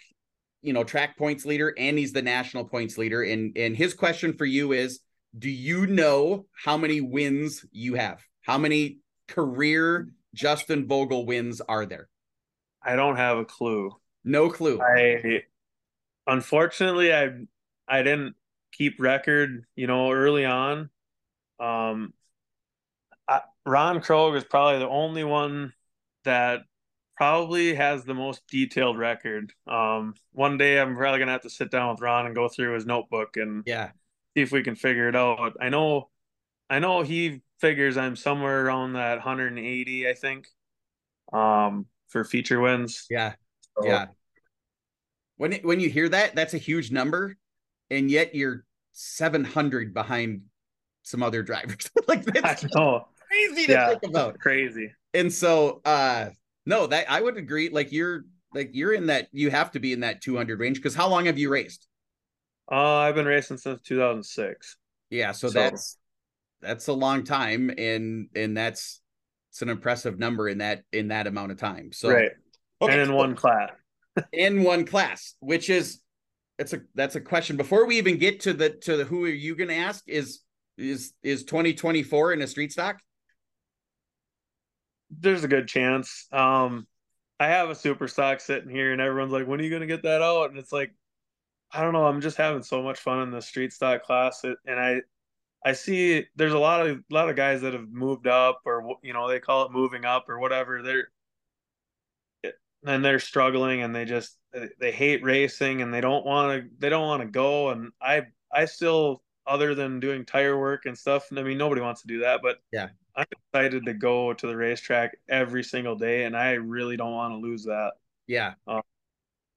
you 0.62 0.74
know 0.74 0.84
track 0.84 1.18
points 1.18 1.46
leader 1.46 1.74
and 1.78 1.98
he's 1.98 2.14
the 2.14 2.22
national 2.22 2.66
points 2.66 2.98
leader. 2.98 3.24
And 3.24 3.58
and 3.58 3.76
his 3.76 3.94
question 3.94 4.34
for 4.34 4.46
you 4.46 4.74
is 4.74 5.00
do 5.38 5.50
you 5.50 5.88
know 5.88 6.46
how 6.64 6.78
many 6.78 7.02
wins 7.02 7.66
you 7.72 7.96
have? 7.96 8.22
How 8.42 8.58
many 8.58 9.00
career 9.28 10.10
justin 10.34 10.88
vogel 10.88 11.26
wins 11.26 11.62
are 11.62 11.86
there? 11.86 12.10
I 12.84 12.96
don't 12.96 13.18
have 13.18 13.38
a 13.38 13.46
clue. 13.46 13.92
No 14.24 14.50
clue. 14.50 14.82
I 14.82 15.44
unfortunately, 16.26 17.14
I 17.14 17.30
I 17.88 18.04
didn't 18.04 18.36
keep 18.72 19.00
record, 19.00 19.66
you 19.76 19.88
know, 19.88 20.12
early 20.12 20.46
on. 20.46 20.90
Um, 21.60 22.14
I, 23.28 23.42
Ron 23.66 24.02
Krogh 24.02 24.36
is 24.36 24.44
probably 24.44 24.80
the 24.80 24.90
only 24.90 25.24
one 25.24 25.74
that 26.28 26.62
probably 27.16 27.74
has 27.74 28.06
the 28.06 28.14
most 28.14 28.44
detailed 28.48 28.98
record. 28.98 29.52
Um, 29.66 30.14
one 30.32 30.58
day 30.58 30.80
I'm 30.80 30.96
probably 30.96 31.20
gonna 31.20 31.32
have 31.32 31.42
to 31.42 31.50
sit 31.50 31.72
down 31.72 31.90
with 31.90 32.02
Ron 32.02 32.28
and 32.28 32.36
go 32.36 32.48
through 32.48 32.76
his 32.76 32.86
notebook 32.86 33.36
and 33.38 33.64
yeah, 33.66 33.90
see 34.36 34.44
if 34.44 34.52
we 34.52 34.64
can 34.64 34.76
figure 34.76 35.10
it 35.10 35.16
out. 35.16 35.58
I 35.60 35.70
know, 35.70 36.10
I 36.70 36.80
know 36.80 37.02
he 37.02 37.42
figures 37.60 37.98
I'm 37.98 38.16
somewhere 38.16 38.66
around 38.66 38.94
that 38.94 39.16
180, 39.18 40.08
I 40.08 40.14
think, 40.14 40.48
um, 41.34 41.88
for 42.10 42.24
feature 42.24 42.60
wins. 42.60 43.08
Yeah, 43.10 43.34
so, 43.78 43.88
yeah 43.88 44.06
when 45.38 45.54
it, 45.54 45.66
when 45.66 45.80
you 45.80 45.90
hear 45.90 46.10
that, 46.10 46.36
that's 46.36 46.54
a 46.54 46.58
huge 46.58 46.92
number, 46.92 47.38
and 47.90 48.12
yet 48.12 48.36
you're 48.36 48.66
700 48.94 49.94
behind 49.94 50.42
some 51.04 51.24
other 51.24 51.44
drivers. 51.44 51.90
like 52.08 52.26
that's 52.26 52.66
crazy 52.66 53.68
to 53.68 53.72
yeah, 53.72 53.88
think 53.90 54.04
about. 54.04 54.40
Crazy. 54.40 54.92
And 55.18 55.34
so, 55.34 55.82
uh, 55.84 56.30
no, 56.68 56.86
that 56.86 57.10
I 57.10 57.20
would 57.22 57.38
agree. 57.38 57.70
Like 57.70 57.92
you're 57.92 58.26
like 58.54 58.70
you're 58.74 58.94
in 58.94 59.08
that. 59.08 59.30
You 59.32 59.50
have 59.50 59.72
to 59.72 59.80
be 59.80 59.92
in 59.92 60.02
that 60.02 60.22
200 60.22 60.60
range 60.60 60.78
because 60.78 60.94
how 60.94 61.08
long 61.08 61.26
have 61.26 61.40
you 61.40 61.50
raced? 61.50 61.88
Uh, 62.72 62.98
I've 62.98 63.16
been 63.16 63.26
racing 63.26 63.58
since 63.58 63.82
2006. 63.82 64.78
Yeah, 65.10 65.32
so, 65.32 65.48
so 65.48 65.54
that's 65.54 65.98
that's 66.62 66.88
a 66.88 66.94
long 66.94 67.24
time, 67.24 67.72
and 67.76 68.28
and 68.36 68.56
that's 68.56 69.02
it's 69.50 69.64
an 69.64 69.70
impressive 69.70 70.20
number 70.20 70.50
in 70.50 70.60
that 70.60 70.84
in 70.94 71.08
that 71.08 71.26
amount 71.26 71.52
of 71.52 71.58
time. 71.58 71.92
So 71.94 72.12
right, 72.12 72.32
okay. 72.80 72.94
and 72.94 73.02
in 73.02 73.14
one 73.14 73.34
class 73.34 73.72
in 74.32 74.62
one 74.62 74.86
class, 74.86 75.34
which 75.40 75.72
is 75.72 76.02
it's 76.60 76.74
a 76.74 76.82
that's 76.94 77.16
a 77.16 77.22
question. 77.22 77.58
Before 77.58 77.88
we 77.88 77.98
even 77.98 78.20
get 78.20 78.42
to 78.42 78.54
the 78.54 78.70
to 78.70 78.98
the 78.98 79.04
who 79.04 79.26
are 79.26 79.30
you 79.30 79.56
gonna 79.56 79.74
ask 79.74 80.04
is 80.06 80.42
is 80.78 81.14
is 81.24 81.44
2024 81.44 82.34
in 82.34 82.44
a 82.44 82.48
street 82.48 82.72
stock? 82.72 83.00
There's 85.10 85.44
a 85.44 85.48
good 85.48 85.68
chance. 85.68 86.28
Um 86.32 86.88
I 87.40 87.48
have 87.48 87.70
a 87.70 87.76
super 87.76 88.08
stock 88.08 88.40
sitting 88.40 88.70
here 88.70 88.92
and 88.92 89.02
everyone's 89.02 89.32
like, 89.32 89.48
when 89.48 89.60
are 89.60 89.64
you 89.64 89.70
gonna 89.70 89.88
get 89.88 90.04
that 90.04 90.22
out? 90.22 90.50
And 90.50 90.60
it's 90.60 90.72
like, 90.72 90.94
I 91.72 91.82
don't 91.82 91.94
know, 91.94 92.06
I'm 92.08 92.22
just 92.22 92.38
having 92.38 92.64
so 92.64 92.82
much 92.82 93.00
fun 93.00 93.22
in 93.22 93.32
the 93.32 93.42
street 93.42 93.74
stock 93.74 94.04
class. 94.04 94.44
and 94.44 94.80
I 94.80 95.02
I 95.66 95.74
see 95.74 96.26
there's 96.36 96.54
a 96.54 96.60
lot 96.60 96.88
of 96.88 96.98
a 96.98 97.14
lot 97.14 97.30
of 97.30 97.36
guys 97.36 97.62
that 97.62 97.74
have 97.74 97.90
moved 97.90 98.28
up 98.28 98.62
or 98.66 98.98
you 99.04 99.14
know, 99.14 99.28
they 99.28 99.40
call 99.40 99.66
it 99.66 99.72
moving 99.72 100.06
up 100.06 100.30
or 100.30 100.40
whatever. 100.40 100.82
They're 100.82 101.10
and 102.86 103.04
they're 103.04 103.20
struggling 103.20 103.82
and 103.82 103.96
they 103.96 104.06
just 104.06 104.38
they 104.80 104.92
hate 104.92 105.24
racing 105.24 105.82
and 105.82 105.94
they 105.94 106.02
don't 106.02 106.26
want 106.26 106.62
to 106.62 106.70
they 106.80 106.90
don't 106.90 107.06
want 107.06 107.22
to 107.22 107.28
go 107.28 107.70
and 107.70 107.92
i 108.02 108.22
i 108.52 108.66
still 108.66 109.22
other 109.46 109.76
than 109.76 110.00
doing 110.00 110.26
tire 110.26 110.58
work 110.58 110.86
and 110.86 110.98
stuff 110.98 111.28
i 111.36 111.42
mean 111.42 111.58
nobody 111.58 111.82
wants 111.82 112.02
to 112.02 112.08
do 112.08 112.20
that 112.20 112.42
but 112.42 112.58
yeah 112.72 112.88
i'm 113.18 113.26
excited 113.32 113.86
to 113.86 113.94
go 113.94 114.34
to 114.34 114.48
the 114.48 114.56
racetrack 114.56 115.18
every 115.28 115.64
single 115.64 115.96
day 115.96 116.24
and 116.24 116.36
i 116.36 116.52
really 116.52 116.96
don't 116.96 117.14
want 117.14 117.34
to 117.34 117.38
lose 117.38 117.64
that 117.64 117.92
yeah 118.28 118.54
um, 118.68 118.82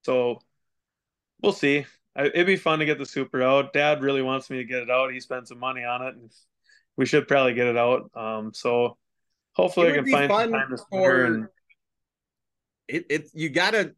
so 0.03 0.39
we'll 1.41 1.53
see 1.53 1.85
I, 2.15 2.25
it'd 2.25 2.47
be 2.47 2.57
fun 2.57 2.79
to 2.79 2.85
get 2.85 2.97
the 2.97 3.05
super 3.05 3.41
out 3.41 3.73
dad 3.73 4.01
really 4.01 4.21
wants 4.21 4.49
me 4.49 4.57
to 4.57 4.65
get 4.65 4.83
it 4.83 4.89
out 4.89 5.13
he 5.13 5.19
spent 5.19 5.47
some 5.47 5.59
money 5.59 5.83
on 5.83 6.01
it 6.01 6.15
and 6.15 6.31
we 6.97 7.05
should 7.05 7.27
probably 7.27 7.53
get 7.53 7.67
it 7.67 7.77
out 7.77 8.11
um 8.15 8.51
so 8.53 8.97
hopefully 9.53 9.91
i 9.91 9.95
can 9.95 10.09
find 10.09 10.31
some 10.31 10.51
time 10.51 10.69
to 10.69 10.77
for... 10.89 11.25
and 11.25 11.47
it, 12.87 13.05
it 13.09 13.29
you 13.33 13.49
gotta 13.49 13.93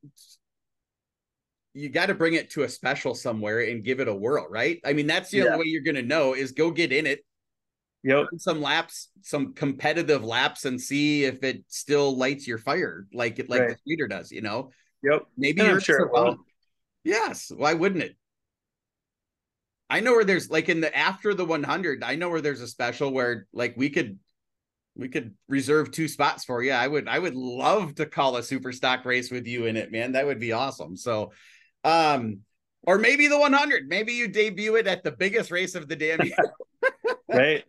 you 1.73 1.89
got 1.89 2.07
to 2.07 2.13
bring 2.13 2.33
it 2.33 2.51
to 2.51 2.63
a 2.63 2.69
special 2.69 3.15
somewhere 3.15 3.61
and 3.61 3.83
give 3.83 3.99
it 3.99 4.07
a 4.07 4.13
whirl, 4.13 4.47
right? 4.49 4.79
I 4.85 4.93
mean, 4.93 5.07
that's 5.07 5.31
the 5.31 5.39
yeah. 5.39 5.45
only 5.45 5.57
way 5.57 5.65
you're 5.65 5.81
going 5.81 5.95
to 5.95 6.03
know 6.03 6.33
is 6.33 6.51
go 6.51 6.71
get 6.71 6.91
in 6.91 7.07
it. 7.07 7.25
Yep. 8.03 8.27
Some 8.37 8.61
laps, 8.61 9.09
some 9.21 9.53
competitive 9.53 10.23
laps, 10.23 10.65
and 10.65 10.79
see 10.79 11.23
if 11.23 11.43
it 11.43 11.63
still 11.69 12.17
lights 12.17 12.47
your 12.47 12.57
fire 12.57 13.07
like 13.13 13.39
it 13.39 13.49
like 13.49 13.61
right. 13.61 13.69
the 13.69 13.77
speeder 13.77 14.07
does. 14.07 14.31
You 14.31 14.41
know. 14.41 14.71
Yep. 15.03 15.23
Maybe 15.37 15.61
and 15.61 15.69
you're 15.69 15.81
sure. 15.81 16.09
Well. 16.11 16.37
Yes. 17.03 17.51
Why 17.55 17.73
wouldn't 17.73 18.03
it? 18.03 18.15
I 19.89 19.99
know 19.99 20.13
where 20.13 20.23
there's 20.23 20.49
like 20.49 20.69
in 20.69 20.81
the 20.81 20.95
after 20.95 21.33
the 21.33 21.45
100. 21.45 22.03
I 22.03 22.15
know 22.15 22.29
where 22.29 22.41
there's 22.41 22.61
a 22.61 22.67
special 22.67 23.11
where 23.11 23.47
like 23.53 23.75
we 23.77 23.89
could 23.89 24.17
we 24.95 25.07
could 25.07 25.33
reserve 25.47 25.91
two 25.91 26.07
spots 26.07 26.45
for 26.45 26.63
you. 26.63 26.71
I 26.71 26.87
would 26.87 27.07
I 27.07 27.19
would 27.19 27.35
love 27.35 27.95
to 27.95 28.05
call 28.05 28.37
a 28.37 28.43
super 28.43 28.71
stock 28.71 29.05
race 29.05 29.31
with 29.31 29.47
you 29.47 29.65
in 29.65 29.77
it, 29.77 29.91
man. 29.91 30.13
That 30.13 30.25
would 30.25 30.39
be 30.39 30.51
awesome. 30.51 30.95
So 30.97 31.31
um 31.83 32.39
or 32.81 32.97
maybe 32.97 33.27
the 33.27 33.37
100. 33.39 33.87
Maybe 33.87 34.13
you 34.13 34.27
debut 34.27 34.75
it 34.75 34.87
at 34.87 35.03
the 35.03 35.11
biggest 35.11 35.51
race 35.51 35.75
of 35.75 35.87
the 35.87 35.95
damn 35.95 36.21
year. 36.21 36.35
right. 37.29 37.63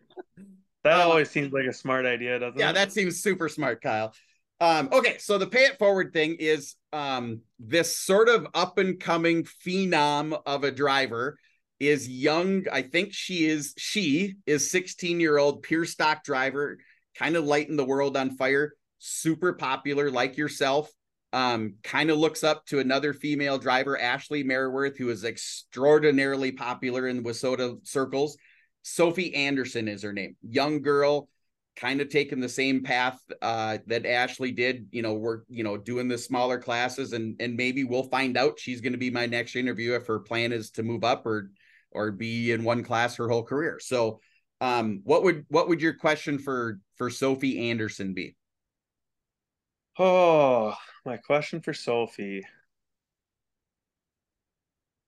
That 0.85 0.99
uh, 0.99 1.09
always 1.09 1.31
seems 1.31 1.51
like 1.51 1.65
a 1.65 1.73
smart 1.73 2.05
idea, 2.05 2.37
doesn't 2.37 2.59
yeah, 2.59 2.65
it? 2.65 2.67
Yeah, 2.69 2.71
that 2.73 2.91
seems 2.91 3.19
super 3.19 3.49
smart, 3.49 3.81
Kyle. 3.81 4.13
Um, 4.61 4.87
okay, 4.93 5.17
so 5.17 5.39
the 5.39 5.47
pay 5.47 5.65
it 5.65 5.79
forward 5.79 6.13
thing 6.13 6.35
is 6.39 6.75
um 6.93 7.41
this 7.59 7.97
sort 7.97 8.29
of 8.29 8.47
up 8.53 8.77
and 8.77 8.99
coming 8.99 9.45
phenom 9.65 10.39
of 10.45 10.63
a 10.63 10.71
driver 10.71 11.37
is 11.79 12.07
young. 12.07 12.65
I 12.71 12.83
think 12.83 13.13
she 13.13 13.45
is 13.45 13.73
she 13.77 14.35
is 14.45 14.69
16 14.69 15.19
year 15.19 15.39
old 15.39 15.63
pure 15.63 15.85
stock 15.85 16.23
driver, 16.23 16.77
kind 17.17 17.35
of 17.35 17.45
lighting 17.45 17.77
the 17.77 17.83
world 17.83 18.15
on 18.15 18.37
fire, 18.37 18.73
super 18.99 19.53
popular 19.53 20.11
like 20.11 20.37
yourself. 20.37 20.89
Um, 21.33 21.75
kind 21.83 22.11
of 22.11 22.17
looks 22.17 22.43
up 22.45 22.65
to 22.67 22.79
another 22.79 23.11
female 23.11 23.57
driver, 23.57 23.99
Ashley 23.99 24.43
Meriworth, 24.43 24.97
who 24.97 25.09
is 25.09 25.25
extraordinarily 25.25 26.51
popular 26.51 27.07
in 27.07 27.23
WISSOTA 27.23 27.85
circles. 27.85 28.37
Sophie 28.87 29.33
Anderson 29.33 29.87
is 29.87 30.03
her 30.03 30.13
name. 30.13 30.35
Young 30.43 30.83
girl, 30.83 31.27
kind 31.75 32.01
of 32.01 32.09
taking 32.09 32.39
the 32.39 32.47
same 32.47 32.83
path 32.83 33.19
uh, 33.41 33.79
that 33.87 34.05
Ashley 34.05 34.51
did. 34.51 34.87
You 34.91 35.01
know, 35.01 35.15
we're 35.15 35.39
you 35.49 35.63
know 35.63 35.75
doing 35.75 36.07
the 36.07 36.19
smaller 36.19 36.59
classes, 36.59 37.11
and 37.11 37.35
and 37.39 37.57
maybe 37.57 37.83
we'll 37.83 38.03
find 38.03 38.37
out 38.37 38.59
she's 38.59 38.81
going 38.81 38.93
to 38.93 38.99
be 38.99 39.09
my 39.09 39.25
next 39.25 39.55
interview 39.55 39.95
if 39.95 40.05
her 40.05 40.19
plan 40.19 40.51
is 40.51 40.69
to 40.71 40.83
move 40.83 41.03
up 41.03 41.25
or 41.25 41.49
or 41.89 42.11
be 42.11 42.51
in 42.51 42.63
one 42.63 42.83
class 42.83 43.15
her 43.15 43.27
whole 43.27 43.43
career. 43.43 43.79
So, 43.81 44.19
um, 44.61 45.01
what 45.03 45.23
would 45.23 45.45
what 45.49 45.67
would 45.67 45.81
your 45.81 45.95
question 45.95 46.37
for 46.37 46.79
for 46.95 47.09
Sophie 47.09 47.71
Anderson 47.71 48.13
be? 48.13 48.35
Oh, 49.97 50.75
my 51.05 51.17
question 51.17 51.59
for 51.59 51.73
Sophie. 51.73 52.43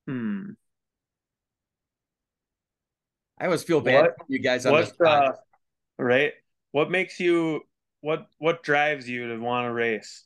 Hmm. 0.08 0.54
I 3.40 3.44
always 3.46 3.62
feel 3.62 3.80
bad 3.80 4.02
What- 4.02 4.16
you 4.28 4.38
guys 4.38 4.66
on 4.66 4.72
What 4.72 5.00
uh, 5.00 5.32
right? 5.98 6.32
What 6.72 6.90
makes 6.90 7.18
you 7.20 7.62
what 8.00 8.26
what 8.38 8.62
drives 8.62 9.08
you 9.08 9.28
to 9.28 9.38
want 9.38 9.66
to 9.66 9.72
race? 9.72 10.24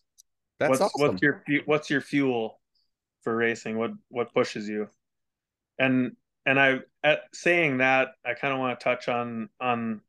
That's 0.59 0.71
what's 0.71 0.81
awesome. 0.83 1.01
what's 1.01 1.23
your 1.23 1.43
what's 1.65 1.91
your 1.91 2.01
fuel 2.01 2.61
for 3.23 3.35
racing? 3.37 3.79
What 3.79 3.93
what 4.09 4.33
pushes 4.35 4.69
you? 4.69 4.89
And 5.79 6.17
and 6.47 6.59
I 6.61 6.81
at 7.03 7.23
saying 7.33 7.79
that 7.79 8.09
I 8.25 8.35
kind 8.35 8.53
of 8.53 8.61
want 8.61 8.79
to 8.79 8.85
touch 8.85 9.09
on 9.09 9.49
on 9.61 10.01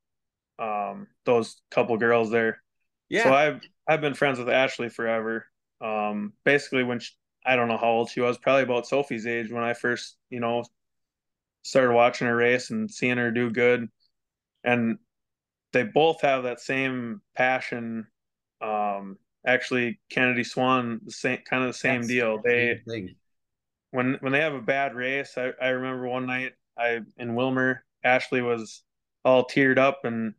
um 0.59 1.07
those 1.25 1.61
couple 1.71 1.97
girls 1.97 2.29
there. 2.29 2.61
yeah. 3.09 3.23
So 3.23 3.33
I've 3.33 3.61
I've 3.87 4.01
been 4.01 4.13
friends 4.13 4.39
with 4.39 4.49
Ashley 4.49 4.89
forever. 4.89 5.45
Um, 5.81 6.33
basically 6.45 6.83
when 6.83 6.99
she, 6.99 7.11
I 7.45 7.57
don't 7.57 7.67
know 7.67 7.77
how 7.77 7.89
old 7.89 8.09
she 8.09 8.21
was, 8.21 8.37
probably 8.37 8.63
about 8.63 8.87
Sophie's 8.87 9.27
age 9.27 9.51
when 9.51 9.63
I 9.63 9.73
first, 9.73 10.15
you 10.29 10.39
know, 10.39 10.63
started 11.63 11.93
watching 11.93 12.27
her 12.27 12.35
race 12.35 12.69
and 12.69 12.89
seeing 12.89 13.17
her 13.17 13.31
do 13.31 13.49
good. 13.49 13.89
And 14.63 14.97
they 15.73 15.83
both 15.83 16.21
have 16.21 16.43
that 16.43 16.59
same 16.61 17.21
passion. 17.35 18.07
Um, 18.61 19.17
actually, 19.45 19.99
Kennedy 20.09 20.43
Swan, 20.43 21.01
the 21.03 21.11
same 21.11 21.39
kind 21.49 21.63
of 21.63 21.69
the 21.69 21.77
same 21.77 22.01
That's 22.01 22.07
deal. 22.07 22.41
They 22.43 22.81
thing. 22.87 23.15
when 23.91 24.17
when 24.21 24.31
they 24.31 24.41
have 24.41 24.53
a 24.53 24.61
bad 24.61 24.93
race, 24.95 25.33
I, 25.37 25.51
I 25.61 25.69
remember 25.69 26.07
one 26.07 26.27
night 26.27 26.53
I 26.77 26.99
in 27.17 27.31
Willmar, 27.35 27.79
Ashley 28.03 28.41
was 28.41 28.83
all 29.25 29.45
teared 29.45 29.77
up 29.77 30.01
and 30.03 30.33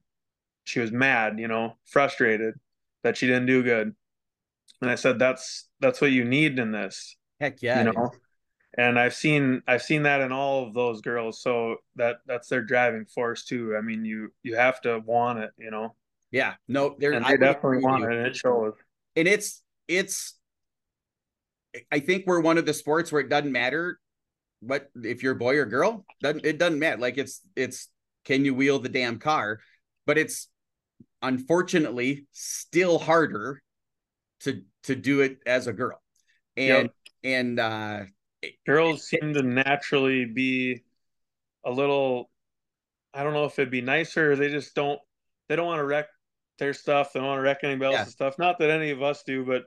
she 0.65 0.81
was 0.81 0.93
mad, 0.93 1.39
you 1.39 1.49
know, 1.49 1.77
frustrated 1.85 2.55
that 3.03 3.17
she 3.17 3.27
didn't 3.27 3.47
do 3.47 3.63
good. 3.63 3.95
And 4.81 4.91
I 4.91 4.95
said, 4.95 5.19
That's 5.19 5.69
that's 5.81 6.01
what 6.01 6.13
you 6.13 6.25
need 6.25 6.59
in 6.59 6.73
this, 6.73 7.17
Heck 7.41 7.63
yeah. 7.63 7.85
you 7.85 7.93
know. 7.93 8.11
And 8.77 8.99
I've 8.99 9.15
seen 9.15 9.63
I've 9.69 9.83
seen 9.83 10.03
that 10.03 10.21
in 10.21 10.33
all 10.33 10.67
of 10.67 10.75
those 10.75 11.01
girls. 11.01 11.41
So 11.41 11.77
that 11.97 12.17
that's 12.27 12.49
their 12.49 12.63
driving 12.63 13.07
force 13.07 13.45
too. 13.45 13.77
I 13.77 13.81
mean, 13.81 14.05
you 14.05 14.33
you 14.43 14.57
have 14.57 14.81
to 14.83 14.99
want 15.01 15.39
it, 15.39 15.51
you 15.59 15.71
know. 15.71 15.95
Yeah. 16.31 16.55
No, 16.67 16.97
there 16.99 17.13
And 17.13 17.25
I 17.25 17.37
definitely 17.37 17.79
want 17.79 18.03
you. 18.03 18.11
it, 18.11 18.17
and 18.17 18.27
it 18.27 18.37
shows. 18.37 18.75
and 19.15 19.29
it's 19.29 19.63
it's 19.87 20.35
I 21.91 22.01
think 22.01 22.25
we're 22.27 22.41
one 22.41 22.59
of 22.59 22.67
the 22.67 22.75
sports 22.75 23.11
where 23.11 23.21
it 23.21 23.29
doesn't 23.29 23.51
matter 23.53 23.99
what 24.61 24.91
if 25.03 25.23
you're 25.23 25.33
a 25.33 25.37
boy 25.37 25.57
or 25.57 25.67
girl, 25.67 26.05
doesn't 26.23 26.45
it 26.45 26.59
doesn't 26.59 26.79
matter. 26.79 27.01
Like 27.01 27.19
it's 27.19 27.41
it's 27.55 27.89
can 28.25 28.45
you 28.45 28.55
wheel 28.55 28.79
the 28.79 28.89
damn 28.89 29.19
car? 29.19 29.61
But 30.07 30.19
it's 30.19 30.49
unfortunately 31.23 32.27
still 32.33 32.99
harder 32.99 33.63
to 34.41 34.63
to 34.85 34.95
do 34.95 35.21
it 35.21 35.39
as 35.47 35.67
a 35.67 35.73
girl. 35.73 36.01
And 36.57 36.91
and 37.23 37.59
uh 37.61 38.01
girls 38.67 39.07
seem 39.09 39.35
to 39.35 39.43
naturally 39.43 40.25
be 40.25 40.83
a 41.65 41.71
little 41.71 42.31
I 43.13 43.23
don't 43.23 43.33
know 43.33 43.45
if 43.45 43.59
it'd 43.59 43.71
be 43.71 43.81
nicer 43.81 44.37
they 44.37 44.49
just 44.51 44.75
don't 44.75 44.99
they 45.49 45.57
don't 45.57 45.67
want 45.67 45.79
to 45.81 45.85
wreck 45.85 46.07
their 46.59 46.73
stuff. 46.73 47.13
They 47.13 47.21
don't 47.21 47.29
want 47.29 47.39
to 47.39 47.43
wreck 47.43 47.59
anybody 47.65 47.93
Yeah. 47.93 47.99
else's 48.01 48.15
stuff. 48.15 48.39
Not 48.39 48.59
that 48.61 48.71
any 48.71 48.91
of 48.91 49.03
us 49.03 49.23
do, 49.25 49.45
but 49.45 49.65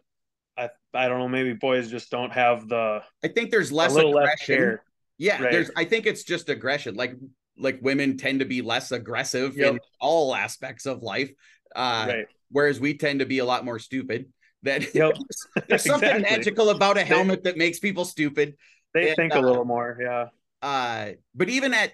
I 0.57 0.69
I 0.93 1.07
don't 1.07 1.19
know, 1.19 1.27
maybe 1.27 1.53
boys 1.53 1.89
just 1.89 2.09
don't 2.09 2.31
have 2.31 2.67
the 2.67 3.03
I 3.23 3.27
think 3.27 3.51
there's 3.51 3.71
less 3.71 3.93
little 3.93 4.11
less 4.11 4.41
aggression. 4.43 4.79
Yeah, 5.17 5.41
Right. 5.41 5.51
there's 5.51 5.71
I 5.75 5.83
think 5.85 6.05
it's 6.05 6.23
just 6.23 6.49
aggression. 6.49 6.95
Like 6.95 7.13
like 7.57 7.79
women 7.81 8.17
tend 8.17 8.39
to 8.39 8.45
be 8.45 8.61
less 8.61 8.91
aggressive 8.91 9.57
Yep. 9.57 9.73
in 9.73 9.79
all 9.99 10.33
aspects 10.35 10.85
of 10.85 11.03
life. 11.03 11.31
Uh 11.75 12.05
right. 12.07 12.25
whereas 12.49 12.79
we 12.79 12.97
tend 12.97 13.19
to 13.19 13.25
be 13.25 13.39
a 13.39 13.45
lot 13.45 13.65
more 13.65 13.79
stupid. 13.79 14.31
That 14.63 14.93
Yep. 14.93 15.17
there's 15.67 15.83
something 15.85 16.09
Exactly. 16.09 16.37
magical 16.37 16.69
about 16.69 16.97
a 16.97 17.03
helmet 17.03 17.43
that 17.43 17.57
makes 17.57 17.79
people 17.79 18.05
stupid. 18.05 18.55
They 18.93 19.09
And, 19.09 19.15
think 19.15 19.35
uh, 19.35 19.39
a 19.39 19.41
little 19.41 19.65
more, 19.65 19.97
yeah. 20.01 20.27
Uh 20.61 21.11
but 21.35 21.49
even 21.49 21.73
at 21.73 21.93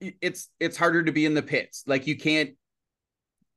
it's 0.00 0.50
it's 0.60 0.76
harder 0.76 1.02
to 1.02 1.12
be 1.12 1.24
in 1.24 1.34
the 1.34 1.42
pits. 1.42 1.84
Like 1.86 2.06
you 2.06 2.16
can't 2.16 2.50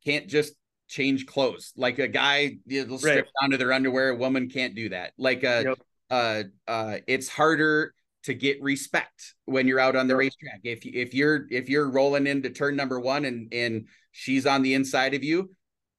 can't 0.06 0.28
just 0.28 0.54
change 0.88 1.26
clothes. 1.26 1.74
Like 1.76 2.00
a 2.00 2.08
guy 2.08 2.58
strip 2.70 3.02
Right. 3.04 3.26
down 3.42 3.52
to 3.52 3.58
their 3.58 3.74
underwear, 3.74 4.10
a 4.10 4.16
woman 4.16 4.50
can't 4.50 4.74
do 4.76 4.90
that. 4.90 5.14
Like 5.18 5.44
uh 5.44 5.64
Yep. 5.66 5.78
uh 6.10 6.44
uh 6.68 6.98
it's 7.08 7.28
harder 7.28 7.94
to 8.24 8.34
get 8.34 8.62
respect 8.62 9.36
when 9.46 9.68
you're 9.68 9.80
out 9.80 9.96
on 9.98 10.08
the 10.08 10.14
Yep. 10.14 10.20
racetrack. 10.20 10.60
If 10.64 10.86
you 10.86 10.92
if 10.96 11.14
you're 11.14 11.46
if 11.52 11.68
you're 11.70 11.90
rolling 11.90 12.28
into 12.28 12.50
turn 12.50 12.78
number 12.78 13.00
one 13.00 13.26
and 13.26 13.54
and 13.54 13.88
she's 14.14 14.46
on 14.46 14.62
the 14.62 14.74
inside 14.74 15.14
of 15.14 15.24
you, 15.24 15.52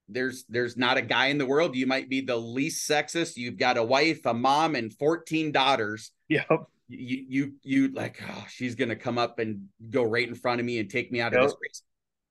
there's 0.08 0.44
there's 0.48 0.76
not 0.76 0.96
a 0.96 1.02
guy 1.02 1.26
in 1.26 1.38
the 1.38 1.46
world. 1.46 1.76
You 1.76 1.86
might 1.86 2.08
be 2.08 2.20
the 2.20 2.36
least 2.36 2.88
sexist. 2.88 3.36
You've 3.36 3.58
got 3.58 3.76
a 3.76 3.82
wife, 3.82 4.24
a 4.26 4.34
mom, 4.34 4.74
and 4.74 4.92
14 4.92 5.52
daughters. 5.52 6.10
Yep. 6.28 6.46
You 6.88 7.24
you 7.28 7.52
you 7.62 7.88
like, 7.88 8.22
oh, 8.26 8.44
she's 8.48 8.74
gonna 8.74 8.96
come 8.96 9.18
up 9.18 9.38
and 9.38 9.68
go 9.90 10.02
right 10.02 10.26
in 10.26 10.34
front 10.34 10.60
of 10.60 10.66
me 10.66 10.78
and 10.78 10.90
take 10.90 11.12
me 11.12 11.20
out 11.20 11.34
of 11.34 11.42
this 11.42 11.56
race. 11.60 11.82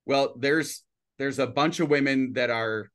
Well, 0.04 0.34
there's 0.36 0.82
there's 1.18 1.38
a 1.38 1.46
bunch 1.46 1.80
of 1.80 1.88
women 1.88 2.32
that 2.32 2.50
are 2.50 2.90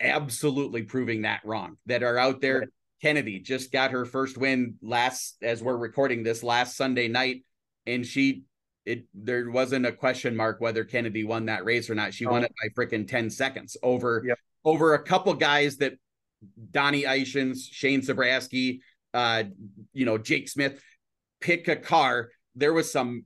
absolutely 0.00 0.82
proving 0.82 1.22
that 1.22 1.40
wrong, 1.44 1.76
that 1.86 2.02
are 2.02 2.18
out 2.18 2.40
there. 2.40 2.60
Right. 2.60 2.68
Kennedy 3.02 3.40
just 3.40 3.72
got 3.72 3.90
her 3.90 4.04
first 4.04 4.38
win 4.38 4.76
last 4.80 5.36
as 5.42 5.62
we're 5.62 5.76
recording 5.76 6.22
this 6.22 6.42
last 6.42 6.76
Sunday 6.76 7.08
night, 7.08 7.44
and 7.86 8.06
she 8.06 8.44
it 8.86 9.04
there 9.14 9.50
wasn't 9.50 9.86
a 9.86 9.92
question 9.92 10.36
mark 10.36 10.60
whether 10.60 10.84
Kennedy 10.84 11.24
won 11.24 11.46
that 11.46 11.64
race 11.64 11.88
or 11.88 11.94
not. 11.94 12.12
She 12.14 12.26
won 12.26 12.44
it 12.44 12.52
by 12.62 12.68
freaking 12.84 13.06
10 13.08 13.30
seconds 13.30 13.76
over 13.82 14.22
Yep. 14.26 14.38
over 14.64 14.94
a 14.94 15.02
couple 15.02 15.32
guys 15.34 15.78
that 15.78 15.94
Donnie 16.70 17.04
Ishins, 17.04 17.60
Shane 17.70 18.02
Zabrowski, 18.02 18.80
uh, 19.14 19.44
you 19.92 20.04
know, 20.04 20.18
Jake 20.18 20.48
Smith 20.48 20.82
pick 21.40 21.68
a 21.68 21.76
car. 21.76 22.28
There 22.54 22.72
was 22.74 22.92
some 22.92 23.24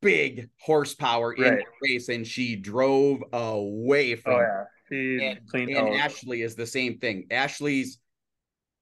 big 0.00 0.48
horsepower 0.60 1.32
in 1.34 1.42
the 1.44 1.62
race, 1.82 2.08
and 2.08 2.26
she 2.26 2.56
drove 2.56 3.22
away 3.32 4.16
from 4.16 4.32
Oh 4.34 4.40
yeah. 4.40 4.64
She 4.90 5.36
and, 5.54 5.70
and. 5.70 5.94
Ashley 6.00 6.42
is 6.42 6.54
the 6.54 6.66
same 6.66 6.98
thing. 6.98 7.26
Ashley's 7.30 7.98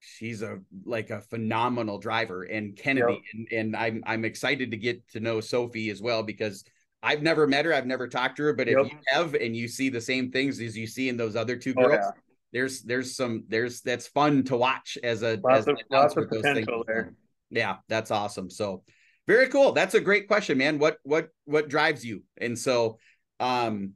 she's 0.07 0.43
a 0.43 0.59
like 0.85 1.11
a 1.11 1.21
phenomenal 1.21 1.99
driver 1.99 2.45
and 2.45 2.77
Kennedy 2.77 3.15
Yep. 3.15 3.23
and, 3.35 3.49
and 3.53 3.77
I'm 3.77 4.03
I'm 4.07 4.25
excited 4.25 4.71
to 4.71 4.77
get 4.77 5.07
to 5.11 5.21
know 5.21 5.41
Sophie 5.41 5.91
as 5.91 6.01
well 6.01 6.23
because 6.23 6.65
I've 7.03 7.23
never 7.23 7.47
met 7.47 7.65
her, 7.67 7.75
I've 7.75 7.87
never 7.87 8.09
talked 8.09 8.37
to 8.39 8.45
her, 8.45 8.53
but 8.53 8.69
if 8.69 8.77
you 8.91 8.99
have 9.09 9.35
and 9.35 9.55
you 9.57 9.69
see 9.69 9.89
the 9.91 10.01
same 10.01 10.31
things 10.31 10.61
as 10.61 10.77
you 10.77 10.87
see 10.87 11.09
in 11.09 11.17
those 11.17 11.37
other 11.37 11.57
two 11.57 11.75
girls, 11.75 11.99
yeah. 12.01 12.11
there's 12.53 12.83
there's 12.83 13.17
some 13.17 13.45
there's 13.49 13.81
that's 13.83 14.07
fun 14.07 14.43
to 14.45 14.57
watch 14.57 14.97
as 15.03 15.23
a 15.23 15.39
Lots 15.43 15.59
as 15.61 15.69
of- 15.69 15.79
lots 15.91 16.17
of 16.17 16.23
with 16.23 16.31
those 16.31 16.43
things. 16.43 16.61
potential 16.61 16.85
there. 16.87 17.15
Yeah, 17.51 17.77
that's 17.89 18.11
awesome. 18.11 18.49
So 18.51 18.83
very 19.27 19.49
cool. 19.49 19.73
That's 19.73 19.95
a 19.95 20.01
great 20.01 20.27
question, 20.29 20.59
man. 20.59 20.79
What 20.79 20.99
what 21.03 21.29
what 21.45 21.69
drives 21.69 22.05
you? 22.05 22.23
And 22.39 22.59
so 22.59 22.99
um 23.41 23.93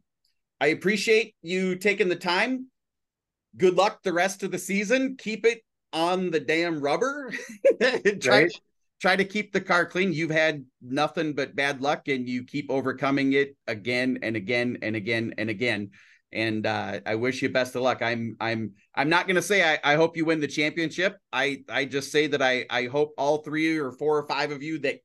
I 0.60 0.68
appreciate 0.68 1.34
you 1.42 1.76
taking 1.76 2.08
the 2.08 2.16
time. 2.16 2.66
Good 3.56 3.74
luck 3.76 4.02
the 4.04 4.12
rest 4.12 4.42
of 4.44 4.50
the 4.52 4.58
season. 4.58 5.16
Keep 5.18 5.46
it 5.46 5.62
on 5.92 6.30
the 6.30 6.40
damn 6.40 6.80
rubber. 6.80 7.32
try, 8.20 8.42
Right. 8.42 8.52
try 9.00 9.16
to 9.16 9.24
keep 9.24 9.52
the 9.52 9.60
car 9.60 9.86
clean. 9.86 10.12
You've 10.12 10.30
had 10.30 10.64
nothing 10.82 11.32
but 11.34 11.56
bad 11.56 11.80
luck 11.80 12.08
and 12.08 12.28
you 12.28 12.44
keep 12.44 12.70
overcoming 12.70 13.32
it 13.32 13.56
again 13.66 14.18
and 14.22 14.36
again 14.36 14.78
and 14.82 14.96
again 14.96 15.34
and 15.38 15.50
again. 15.50 15.90
And 16.32 16.64
uh, 16.64 17.00
I 17.04 17.16
wish 17.16 17.42
you 17.42 17.48
best 17.48 17.74
of 17.74 17.82
luck. 17.82 18.02
I'm 18.02 18.36
I'm 18.40 18.74
I'm 18.94 19.08
not 19.08 19.26
gonna 19.26 19.42
say 19.42 19.64
I, 19.64 19.80
I 19.82 19.96
hope 19.96 20.16
you 20.16 20.24
win 20.24 20.40
the 20.40 20.46
championship. 20.46 21.18
I 21.32 21.64
I 21.68 21.86
just 21.86 22.12
say 22.12 22.28
that 22.28 22.40
I 22.40 22.66
I 22.70 22.84
hope 22.84 23.14
all 23.18 23.38
three 23.38 23.78
or 23.78 23.90
four 23.90 24.18
or 24.18 24.28
five 24.28 24.52
of 24.52 24.62
you 24.62 24.78
that 24.80 25.00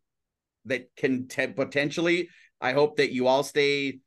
that 0.66 0.90
can 0.96 1.28
te- 1.28 1.48
potentially. 1.48 2.30
I 2.62 2.74
hope 2.74 2.98
that 2.98 3.12
you 3.12 3.28
all 3.28 3.44
stay 3.44 4.00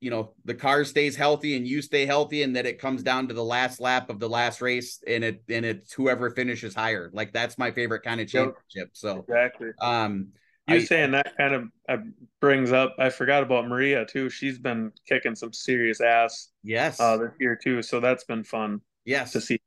you 0.00 0.10
know 0.10 0.32
the 0.44 0.54
car 0.54 0.84
stays 0.84 1.16
healthy 1.16 1.56
and 1.56 1.66
you 1.66 1.80
stay 1.80 2.06
healthy 2.06 2.42
and 2.42 2.56
that 2.56 2.66
it 2.66 2.78
comes 2.78 3.02
down 3.02 3.28
to 3.28 3.34
the 3.34 3.44
last 3.44 3.80
lap 3.80 4.10
of 4.10 4.18
the 4.18 4.28
last 4.28 4.60
race 4.60 5.02
and 5.06 5.22
it 5.22 5.42
and 5.48 5.64
it's 5.64 5.92
whoever 5.92 6.30
finishes 6.30 6.74
higher. 6.74 7.10
Like 7.12 7.32
that's 7.32 7.58
my 7.58 7.70
favorite 7.70 8.02
kind 8.02 8.20
of 8.20 8.28
championship 8.28 8.90
so 8.92 9.18
exactly. 9.18 9.70
um 9.80 10.28
you 10.68 10.76
I, 10.76 10.84
saying 10.84 11.10
that 11.12 11.36
kind 11.36 11.54
of 11.54 11.64
uh, 11.88 11.96
brings 12.40 12.70
up 12.70 12.94
i 13.00 13.10
forgot 13.10 13.42
about 13.42 13.66
maria 13.66 14.06
too. 14.06 14.30
She's 14.30 14.58
been 14.58 14.92
kicking 15.08 15.34
some 15.34 15.52
serious 15.52 16.00
ass 16.00 16.50
yes. 16.62 17.00
uh 17.00 17.16
this 17.16 17.32
year 17.40 17.58
too 17.60 17.82
so 17.82 18.00
that's 18.00 18.24
been 18.24 18.44
fun 18.44 18.80
yes. 19.04 19.32
to 19.32 19.40
see. 19.40 19.60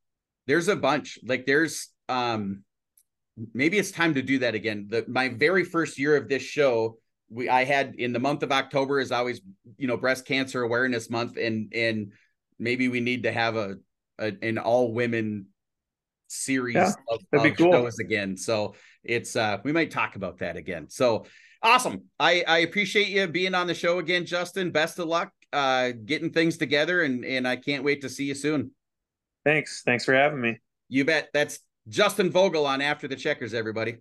There's 0.46 0.68
a 0.68 0.76
bunch. 0.76 1.18
Like 1.24 1.46
there's 1.46 1.88
um 2.08 2.62
maybe 3.52 3.78
it's 3.78 3.90
time 3.90 4.14
to 4.14 4.22
do 4.22 4.38
that 4.40 4.54
again. 4.54 4.86
The 4.88 5.04
my 5.08 5.28
very 5.28 5.64
first 5.64 5.98
year 5.98 6.16
of 6.16 6.28
this 6.28 6.42
show 6.42 6.98
we 7.28 7.48
I 7.48 7.64
had 7.64 7.94
in 7.96 8.12
the 8.12 8.18
month 8.18 8.42
of 8.42 8.52
October 8.52 9.00
is 9.00 9.12
always 9.12 9.40
you 9.76 9.86
know 9.86 9.96
breast 9.96 10.26
cancer 10.26 10.62
awareness 10.62 11.10
month 11.10 11.36
and 11.36 11.72
and 11.74 12.12
maybe 12.58 12.88
we 12.88 13.00
need 13.00 13.24
to 13.24 13.32
have 13.32 13.56
a, 13.56 13.76
a 14.18 14.32
an 14.42 14.58
all 14.58 14.92
women 14.92 15.46
series 16.28 16.74
yeah, 16.74 16.92
of, 17.08 17.20
that'd 17.30 17.52
of 17.52 17.56
be 17.56 17.62
cool. 17.62 17.72
shows 17.72 17.98
again. 17.98 18.36
So 18.36 18.74
it's 19.02 19.36
uh 19.36 19.58
we 19.64 19.72
might 19.72 19.90
talk 19.90 20.16
about 20.16 20.38
that 20.38 20.56
again. 20.56 20.88
So 20.88 21.26
awesome. 21.62 22.04
I 22.18 22.44
I 22.46 22.58
appreciate 22.58 23.08
you 23.08 23.26
being 23.26 23.54
on 23.54 23.66
the 23.66 23.74
show 23.74 23.98
again, 23.98 24.26
Justin. 24.26 24.70
Best 24.70 24.98
of 24.98 25.08
luck 25.08 25.32
uh 25.52 25.92
getting 26.04 26.30
things 26.30 26.56
together 26.56 27.02
and 27.02 27.24
and 27.24 27.46
I 27.46 27.56
can't 27.56 27.84
wait 27.84 28.02
to 28.02 28.08
see 28.08 28.24
you 28.24 28.34
soon. 28.34 28.70
Thanks. 29.44 29.82
Thanks 29.84 30.04
for 30.04 30.14
having 30.14 30.40
me. 30.40 30.58
You 30.88 31.04
bet. 31.04 31.28
That's 31.32 31.60
Justin 31.88 32.30
Vogel 32.30 32.66
on 32.66 32.80
After 32.80 33.06
the 33.06 33.16
Checkers, 33.16 33.54
everybody. 33.54 33.98